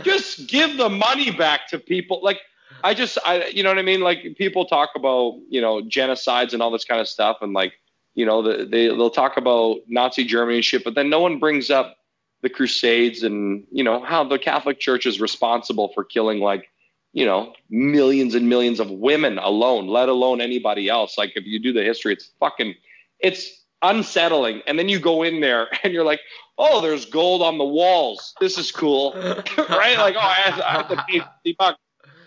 just 0.03 0.47
give 0.47 0.77
the 0.77 0.89
money 0.89 1.31
back 1.31 1.67
to 1.69 1.79
people. 1.79 2.21
Like, 2.23 2.39
I 2.83 2.93
just, 2.93 3.17
I, 3.25 3.45
you 3.47 3.63
know 3.63 3.69
what 3.69 3.77
I 3.77 3.83
mean? 3.83 4.01
Like, 4.01 4.35
people 4.37 4.65
talk 4.65 4.91
about, 4.95 5.39
you 5.49 5.61
know, 5.61 5.81
genocides 5.81 6.53
and 6.53 6.61
all 6.61 6.71
this 6.71 6.85
kind 6.85 6.99
of 6.99 7.07
stuff, 7.07 7.37
and 7.41 7.53
like, 7.53 7.73
you 8.15 8.25
know, 8.25 8.41
the, 8.41 8.65
they 8.65 8.87
they'll 8.87 9.09
talk 9.09 9.37
about 9.37 9.79
Nazi 9.87 10.23
Germany 10.23 10.57
and 10.57 10.65
shit, 10.65 10.83
but 10.83 10.95
then 10.95 11.09
no 11.09 11.19
one 11.19 11.39
brings 11.39 11.69
up 11.69 11.97
the 12.41 12.49
Crusades 12.49 13.23
and 13.23 13.65
you 13.71 13.83
know 13.83 14.03
how 14.03 14.23
the 14.23 14.39
Catholic 14.39 14.79
Church 14.79 15.05
is 15.05 15.21
responsible 15.21 15.91
for 15.93 16.03
killing 16.03 16.39
like 16.39 16.69
you 17.13 17.25
know 17.25 17.53
millions 17.69 18.35
and 18.35 18.49
millions 18.49 18.79
of 18.79 18.89
women 18.89 19.37
alone, 19.37 19.87
let 19.87 20.09
alone 20.09 20.41
anybody 20.41 20.89
else. 20.89 21.17
Like 21.17 21.33
if 21.35 21.45
you 21.45 21.59
do 21.59 21.71
the 21.71 21.83
history, 21.83 22.13
it's 22.13 22.31
fucking, 22.39 22.75
it's 23.19 23.63
unsettling. 23.81 24.61
And 24.67 24.77
then 24.77 24.89
you 24.89 24.99
go 24.99 25.23
in 25.23 25.39
there 25.39 25.67
and 25.83 25.93
you're 25.93 26.05
like, 26.05 26.21
oh, 26.57 26.81
there's 26.81 27.05
gold 27.05 27.41
on 27.41 27.57
the 27.57 27.65
walls. 27.65 28.33
This 28.39 28.57
is 28.57 28.71
cool, 28.71 29.13
right? 29.15 29.97
Like 29.97 30.15
oh, 30.15 30.19
I 30.19 30.33
have, 30.33 30.87
to. 30.89 31.77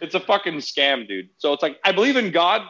It's 0.01 0.15
a 0.15 0.21
fucking 0.21 0.55
scam, 0.55 1.07
dude. 1.09 1.29
So 1.39 1.53
it's 1.53 1.63
like 1.63 1.79
I 1.85 1.93
believe 1.93 2.17
in 2.17 2.31
God, 2.31 2.63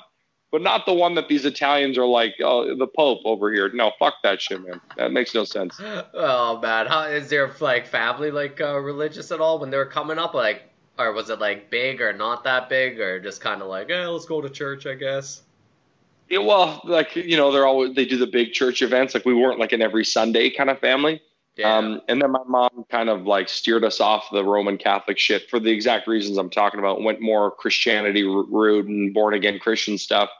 but 0.55 0.63
not 0.63 0.87
the 0.87 0.95
one 0.95 1.17
that 1.17 1.27
these 1.27 1.45
Italians 1.45 1.99
are 1.99 2.07
like, 2.07 2.37
oh, 2.41 2.77
the 2.77 2.87
Pope 2.87 3.23
over 3.25 3.53
here. 3.53 3.69
No, 3.75 3.91
fuck 3.99 4.15
that 4.23 4.41
shit, 4.41 4.65
man. 4.65 4.81
That 4.97 5.11
makes 5.11 5.35
no 5.35 5.43
sense. 5.43 5.81
Oh 6.15 6.61
man, 6.61 6.87
how 6.87 7.07
is 7.07 7.29
their 7.29 7.51
like 7.59 7.89
family 7.89 8.31
like 8.31 8.61
uh, 8.61 8.79
religious 8.79 9.33
at 9.33 9.41
all 9.41 9.59
when 9.59 9.71
they 9.71 9.77
were 9.77 9.85
coming 9.85 10.17
up? 10.17 10.33
Like, 10.33 10.63
or 10.97 11.13
was 11.13 11.29
it 11.29 11.41
like 11.41 11.71
big 11.71 12.01
or 12.01 12.13
not 12.13 12.45
that 12.45 12.69
big, 12.69 13.01
or 13.01 13.19
just 13.19 13.41
kind 13.41 13.63
of 13.63 13.67
like, 13.67 13.91
eh, 13.91 14.07
let's 14.07 14.27
go 14.27 14.41
to 14.41 14.49
church, 14.49 14.87
I 14.87 14.95
guess. 14.95 15.43
Yeah, 16.31 16.39
well, 16.39 16.81
like 16.85 17.17
you 17.17 17.37
know, 17.37 17.51
they're 17.51 17.67
always 17.67 17.97
they 17.97 18.05
do 18.05 18.17
the 18.17 18.25
big 18.25 18.53
church 18.53 18.81
events. 18.81 19.13
Like 19.13 19.25
we 19.25 19.35
weren't 19.35 19.59
like 19.59 19.73
an 19.73 19.83
every 19.83 20.05
Sunday 20.05 20.51
kind 20.51 20.71
of 20.71 20.79
family. 20.79 21.21
Yeah. 21.57 21.77
Um, 21.77 22.01
and 22.07 22.23
then 22.23 22.31
my 22.31 22.45
mom 22.47 22.85
kind 22.93 23.09
of 23.09 23.27
like 23.27 23.49
steered 23.49 23.83
us 23.83 24.01
off 24.01 24.27
the 24.31 24.45
Roman 24.45 24.79
Catholic 24.79 25.19
shit 25.19 25.51
for 25.51 25.59
the 25.59 25.71
exact 25.71 26.07
reasons 26.07 26.39
I'm 26.39 26.51
talking 26.51 26.79
about. 26.79 27.03
Went 27.03 27.21
more 27.21 27.51
Christianity 27.51 28.23
root 28.23 28.87
and 28.87 29.13
born 29.13 29.35
again 29.35 29.59
Christian 29.59 29.99
stuff, 29.99 30.31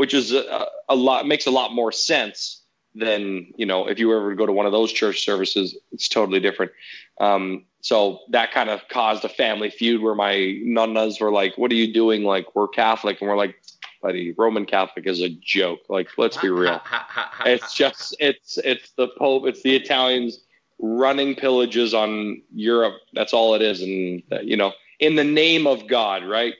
which 0.00 0.14
is 0.14 0.32
a, 0.32 0.66
a 0.88 0.94
lot 0.96 1.26
makes 1.26 1.44
a 1.44 1.50
lot 1.50 1.74
more 1.74 1.92
sense 1.92 2.62
than 2.94 3.52
you 3.58 3.66
know 3.66 3.86
if 3.86 3.98
you 3.98 4.08
were 4.08 4.16
ever 4.16 4.30
to 4.30 4.36
go 4.36 4.46
to 4.46 4.52
one 4.52 4.64
of 4.64 4.72
those 4.72 4.90
church 4.90 5.22
services. 5.26 5.76
It's 5.92 6.08
totally 6.08 6.40
different. 6.40 6.72
Um, 7.20 7.66
so 7.82 8.20
that 8.30 8.50
kind 8.50 8.70
of 8.70 8.80
caused 8.88 9.26
a 9.26 9.28
family 9.28 9.68
feud 9.68 10.00
where 10.00 10.14
my 10.14 10.32
nonnas 10.64 11.20
were 11.20 11.30
like, 11.30 11.58
"What 11.58 11.70
are 11.70 11.74
you 11.74 11.92
doing? 11.92 12.24
Like 12.24 12.46
we're 12.56 12.68
Catholic," 12.68 13.20
and 13.20 13.28
we're 13.28 13.36
like, 13.36 13.56
"Buddy, 14.00 14.32
Roman 14.38 14.64
Catholic 14.64 15.06
is 15.06 15.20
a 15.20 15.28
joke. 15.28 15.80
Like 15.90 16.08
let's 16.16 16.38
be 16.38 16.48
real. 16.48 16.80
it's 17.44 17.74
just 17.74 18.16
it's 18.18 18.56
it's 18.64 18.92
the 18.92 19.08
Pope, 19.18 19.46
it's 19.46 19.62
the 19.62 19.76
Italians." 19.76 20.40
running 20.82 21.34
pillages 21.34 21.92
on 21.92 22.40
Europe. 22.54 22.94
That's 23.12 23.34
all 23.34 23.54
it 23.54 23.60
is. 23.60 23.82
And, 23.82 24.22
uh, 24.32 24.40
you 24.40 24.56
know, 24.56 24.72
in 24.98 25.14
the 25.14 25.24
name 25.24 25.66
of 25.66 25.86
God, 25.86 26.24
right? 26.24 26.54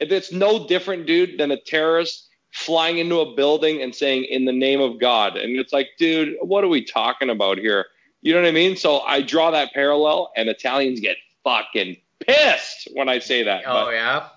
It's 0.00 0.32
no 0.32 0.66
different, 0.66 1.06
dude, 1.06 1.38
than 1.38 1.52
a 1.52 1.60
terrorist 1.60 2.26
flying 2.56 2.96
into 2.96 3.20
a 3.20 3.34
building 3.34 3.82
and 3.82 3.94
saying, 3.94 4.24
in 4.24 4.46
the 4.46 4.52
name 4.52 4.80
of 4.80 4.98
God. 4.98 5.36
And 5.36 5.58
it's 5.58 5.74
like, 5.74 5.90
dude, 5.98 6.36
what 6.40 6.64
are 6.64 6.68
we 6.68 6.82
talking 6.82 7.28
about 7.28 7.58
here? 7.58 7.84
You 8.22 8.32
know 8.32 8.40
what 8.40 8.48
I 8.48 8.52
mean? 8.52 8.76
So 8.76 9.00
I 9.00 9.20
draw 9.20 9.50
that 9.50 9.74
parallel, 9.74 10.32
and 10.36 10.48
Italians 10.48 11.00
get 11.00 11.18
fucking 11.44 11.98
pissed 12.26 12.88
when 12.94 13.10
I 13.10 13.18
say 13.18 13.42
that. 13.42 13.62
Oh, 13.66 13.84
but, 13.84 13.90
yeah? 13.90 14.28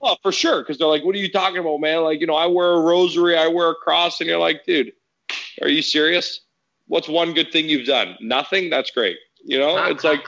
Well, 0.00 0.18
for 0.22 0.32
sure. 0.32 0.60
Because 0.60 0.76
they're 0.76 0.86
like, 0.86 1.02
what 1.02 1.14
are 1.14 1.18
you 1.18 1.32
talking 1.32 1.56
about, 1.56 1.80
man? 1.80 2.02
Like, 2.02 2.20
you 2.20 2.26
know, 2.26 2.36
I 2.36 2.46
wear 2.46 2.72
a 2.72 2.80
rosary, 2.80 3.38
I 3.38 3.48
wear 3.48 3.70
a 3.70 3.74
cross. 3.74 4.20
And 4.20 4.28
you're 4.28 4.38
like, 4.38 4.66
dude, 4.66 4.92
are 5.62 5.68
you 5.68 5.80
serious? 5.80 6.40
what's 6.88 7.08
one 7.08 7.34
good 7.34 7.52
thing 7.52 7.68
you've 7.68 7.86
done? 7.86 8.16
Nothing. 8.20 8.70
That's 8.70 8.90
great. 8.90 9.18
You 9.44 9.58
know, 9.60 9.84
it's 9.84 10.02
like, 10.02 10.24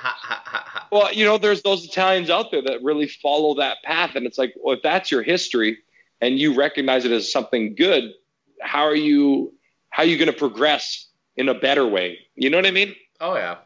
well, 0.93 1.12
you 1.12 1.24
know, 1.24 1.39
there's 1.39 1.62
those 1.62 1.85
Italians 1.85 2.31
out 2.31 2.53
there 2.53 2.62
that 2.62 2.83
really 2.85 3.09
follow 3.09 3.55
that 3.57 3.79
path, 3.83 4.14
and 4.14 4.26
it's 4.26 4.39
like, 4.39 4.55
well, 4.62 4.76
if 4.76 4.83
that's 4.83 5.11
your 5.11 5.24
history 5.24 5.79
and 6.21 6.39
you 6.39 6.55
recognize 6.55 7.05
it 7.05 7.12
as 7.12 7.31
something 7.31 7.75
good, 7.75 8.12
how 8.61 8.83
are 8.83 8.97
you 8.97 9.53
how 9.91 10.03
are 10.03 10.07
you 10.07 10.19
going 10.19 10.31
to 10.31 10.37
progress 10.37 11.09
in 11.37 11.49
a 11.49 11.55
better 11.55 11.87
way? 11.87 12.19
You 12.35 12.51
know 12.51 12.59
what 12.59 12.66
I 12.66 12.71
mean? 12.71 12.95
Oh 13.21 13.35
yeah. 13.35 13.59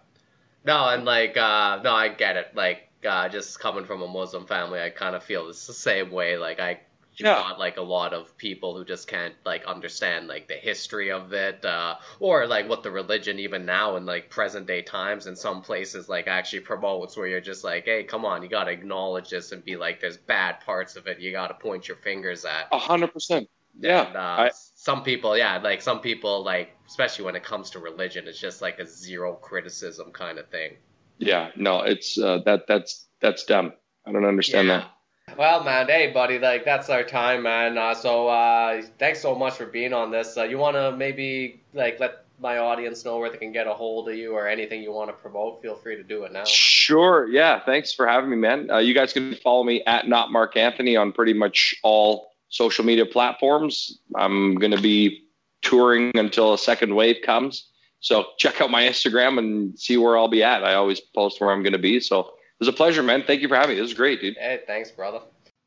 No, 0.65 0.89
and 0.89 1.05
like, 1.05 1.37
uh, 1.37 1.81
no, 1.83 1.93
I 1.93 2.09
get 2.09 2.37
it. 2.37 2.53
Like, 2.55 2.89
uh, 3.05 3.29
just 3.29 3.59
coming 3.59 3.85
from 3.85 4.01
a 4.03 4.07
Muslim 4.07 4.47
family, 4.47 4.81
I 4.81 4.91
kind 4.91 5.17
of 5.17 5.25
feel 5.25 5.49
it's 5.49 5.67
the 5.67 5.73
same 5.73 6.13
way. 6.13 6.37
Like, 6.37 6.61
I 6.61 6.81
you've 7.17 7.27
yeah. 7.27 7.35
got 7.35 7.59
like 7.59 7.77
a 7.77 7.83
lot 7.83 8.13
of 8.15 8.37
people 8.39 8.77
who 8.77 8.85
just 8.85 9.07
can't 9.07 9.35
like 9.45 9.65
understand 9.67 10.29
like 10.29 10.49
the 10.49 10.55
history 10.55 11.11
of 11.11 11.33
it 11.33 11.65
uh, 11.65 11.97
or 12.21 12.47
like 12.47 12.69
what 12.69 12.83
the 12.83 12.91
religion 12.91 13.39
even 13.39 13.67
now 13.67 13.97
in 13.97 14.07
like 14.07 14.31
present 14.31 14.67
day 14.67 14.83
times 14.83 15.27
in 15.27 15.37
some 15.37 15.63
places 15.63 16.09
like 16.09 16.27
actually 16.27 16.61
promotes 16.61 17.17
where 17.17 17.27
you're 17.27 17.41
just 17.41 17.65
like 17.65 17.85
hey 17.85 18.03
come 18.03 18.25
on 18.25 18.43
you 18.43 18.49
got 18.49 18.65
to 18.65 18.71
acknowledge 18.71 19.29
this 19.29 19.53
and 19.53 19.65
be 19.65 19.77
like 19.77 20.01
there's 20.01 20.17
bad 20.17 20.61
parts 20.61 20.97
of 20.97 21.07
it 21.07 21.21
you 21.21 21.33
got 21.33 21.49
to 21.49 21.55
point 21.55 21.87
your 21.87 21.97
fingers 21.99 22.45
at. 22.45 22.69
A 22.73 22.79
hundred 22.79 23.13
percent. 23.13 23.49
Yeah 23.79 24.07
and, 24.07 24.17
uh, 24.17 24.21
I... 24.21 24.51
some 24.55 25.03
people 25.03 25.37
yeah 25.37 25.59
like 25.59 25.83
some 25.83 26.01
people 26.01 26.43
like 26.43 26.71
especially 26.89 27.27
when 27.27 27.37
it 27.37 27.43
comes 27.43 27.71
to 27.71 27.79
religion 27.79 28.27
it's 28.27 28.39
just 28.39 28.63
like 28.63 28.79
a 28.79 28.87
zero 28.87 29.35
criticism 29.35 30.13
kind 30.13 30.39
of 30.39 30.49
thing. 30.49 30.77
Yeah 31.19 31.51
no 31.57 31.83
it's 31.83 32.19
uh, 32.19 32.39
that 32.47 32.67
that's 32.67 33.07
that's 33.21 33.45
dumb. 33.45 33.75
I 34.07 34.13
don't 34.13 34.25
understand 34.25 34.69
yeah. 34.69 34.79
that 34.79 34.91
well, 35.37 35.65
man, 35.65 35.87
hey, 35.87 36.13
buddy, 36.13 36.39
like 36.39 36.65
that's 36.65 36.91
our 36.91 37.03
time, 37.03 37.43
man. 37.43 37.79
Uh, 37.79 37.95
so 37.95 38.29
uh, 38.29 38.83
thanks 38.99 39.21
so 39.21 39.35
much 39.35 39.55
for 39.55 39.67
being 39.67 39.93
on 39.93 40.11
this. 40.11 40.37
Uh, 40.37 40.45
you 40.45 40.59
want 40.59 40.77
to 40.77 40.97
maybe 40.97 41.61
like 41.75 41.99
let 42.01 42.25
my 42.41 42.59
audience 42.59 43.05
know 43.05 43.19
where 43.19 43.31
they 43.31 43.39
can 43.39 43.53
get 43.53 43.67
a 43.67 43.73
hold 43.73 44.09
of 44.09 44.17
you 44.17 44.33
or 44.33 44.49
anything 44.49 44.83
you 44.83 44.93
want 44.93 45.09
to 45.09 45.15
promote? 45.15 45.63
Feel 45.63 45.77
free 45.77 45.97
to 45.97 46.03
do 46.03 46.25
it 46.25 46.33
now. 46.33 46.45
Sure. 46.45 47.29
Yeah. 47.29 47.61
Thanks 47.65 47.93
for 47.93 48.07
having 48.07 48.31
me, 48.31 48.37
man. 48.37 48.71
Uh, 48.71 48.79
you 48.79 48.95
guys 48.95 49.13
can 49.13 49.35
follow 49.37 49.63
me 49.63 49.83
at 49.85 50.09
not 50.09 50.33
Mark 50.33 50.57
Anthony 50.57 50.97
on 50.97 51.13
pretty 51.13 51.33
much 51.33 51.75
all 51.83 52.33
social 52.49 52.85
media 52.85 53.07
platforms. 53.07 54.01
I'm 54.17 54.57
to 54.73 54.81
be 54.81 55.25
touring 55.63 56.11
until 56.17 56.53
a 56.53 56.59
second 56.59 56.95
wave 56.95 57.23
comes. 57.25 57.69
So 58.01 58.27
check 58.37 58.61
out 58.61 58.71
my 58.71 58.83
Instagram 58.83 59.39
and 59.39 59.79
see 59.79 59.97
where 59.97 60.19
I'll 60.19 60.29
be 60.29 60.43
at. 60.43 60.65
I 60.65 60.75
always 60.75 61.01
post 61.01 61.41
where 61.41 61.53
I'm 61.53 61.63
to 61.73 61.79
be. 61.79 62.01
So 62.01 62.33
was 62.63 62.69
a 62.69 62.73
pleasure, 62.73 63.03
man. 63.03 63.25
Thank 63.27 63.43
you 63.43 63.49
for 63.49 63.57
having 63.57 63.71
me. 63.71 63.81
This 63.81 63.89
was 63.89 63.95
great, 63.95 64.21
dude. 64.21 64.37
Hey, 64.37 64.61
thanks, 64.69 64.93
brother. 64.93 65.19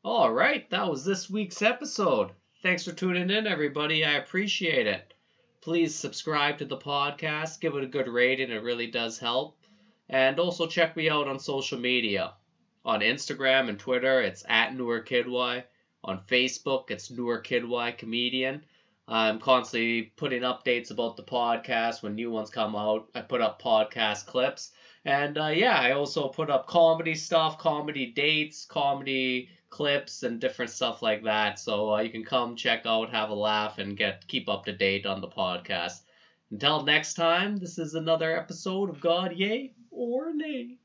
All 0.05 0.31
right, 0.31 0.69
that 0.69 0.89
was 0.89 1.03
this 1.03 1.29
week's 1.29 1.61
episode. 1.61 2.29
Thanks 2.63 2.85
for 2.85 2.93
tuning 2.93 3.29
in, 3.29 3.47
everybody. 3.47 4.05
I 4.05 4.13
appreciate 4.13 4.87
it. 4.87 5.13
Please 5.59 5.93
subscribe 5.93 6.57
to 6.59 6.65
the 6.65 6.77
podcast, 6.77 7.59
give 7.59 7.75
it 7.75 7.83
a 7.83 7.87
good 7.87 8.07
rating, 8.07 8.49
it 8.49 8.63
really 8.63 8.87
does 8.87 9.19
help. 9.19 9.57
And 10.07 10.39
also 10.39 10.67
check 10.67 10.95
me 10.95 11.09
out 11.09 11.27
on 11.27 11.37
social 11.37 11.77
media. 11.77 12.31
On 12.85 13.01
Instagram 13.01 13.67
and 13.67 13.77
Twitter, 13.77 14.21
it's 14.21 14.45
at 14.47 14.71
NewerKidY. 14.71 15.63
On 16.05 16.19
Facebook, 16.29 16.91
it's 16.91 17.11
NewerKidY 17.11 17.97
Comedian. 17.97 18.63
I'm 19.05 19.39
constantly 19.39 20.13
putting 20.15 20.43
updates 20.43 20.91
about 20.91 21.17
the 21.17 21.23
podcast 21.23 22.03
when 22.03 22.15
new 22.15 22.31
ones 22.31 22.49
come 22.49 22.73
out. 22.73 23.09
I 23.13 23.19
put 23.19 23.41
up 23.41 23.61
podcast 23.61 24.27
clips. 24.27 24.71
And 25.05 25.37
uh, 25.37 25.47
yeah, 25.47 25.79
I 25.79 25.91
also 25.91 26.27
put 26.27 26.49
up 26.49 26.67
comedy 26.67 27.15
stuff, 27.15 27.57
comedy 27.57 28.07
dates, 28.07 28.65
comedy 28.65 29.49
clips, 29.69 30.23
and 30.23 30.41
different 30.41 30.71
stuff 30.71 31.01
like 31.01 31.23
that. 31.23 31.59
So 31.59 31.93
uh, 31.93 32.01
you 32.01 32.09
can 32.09 32.25
come 32.25 32.55
check 32.57 32.85
out, 32.85 33.09
have 33.11 33.29
a 33.29 33.33
laugh, 33.35 33.77
and 33.77 33.95
get 33.95 34.27
keep 34.27 34.49
up 34.49 34.65
to 34.65 34.73
date 34.73 35.05
on 35.05 35.21
the 35.21 35.29
podcast. 35.29 36.01
Until 36.51 36.83
next 36.83 37.13
time, 37.13 37.55
this 37.57 37.77
is 37.77 37.93
another 37.93 38.35
episode 38.35 38.89
of 38.89 38.99
God 38.99 39.33
Yay 39.33 39.73
or 39.91 40.33
Nay. 40.33 40.79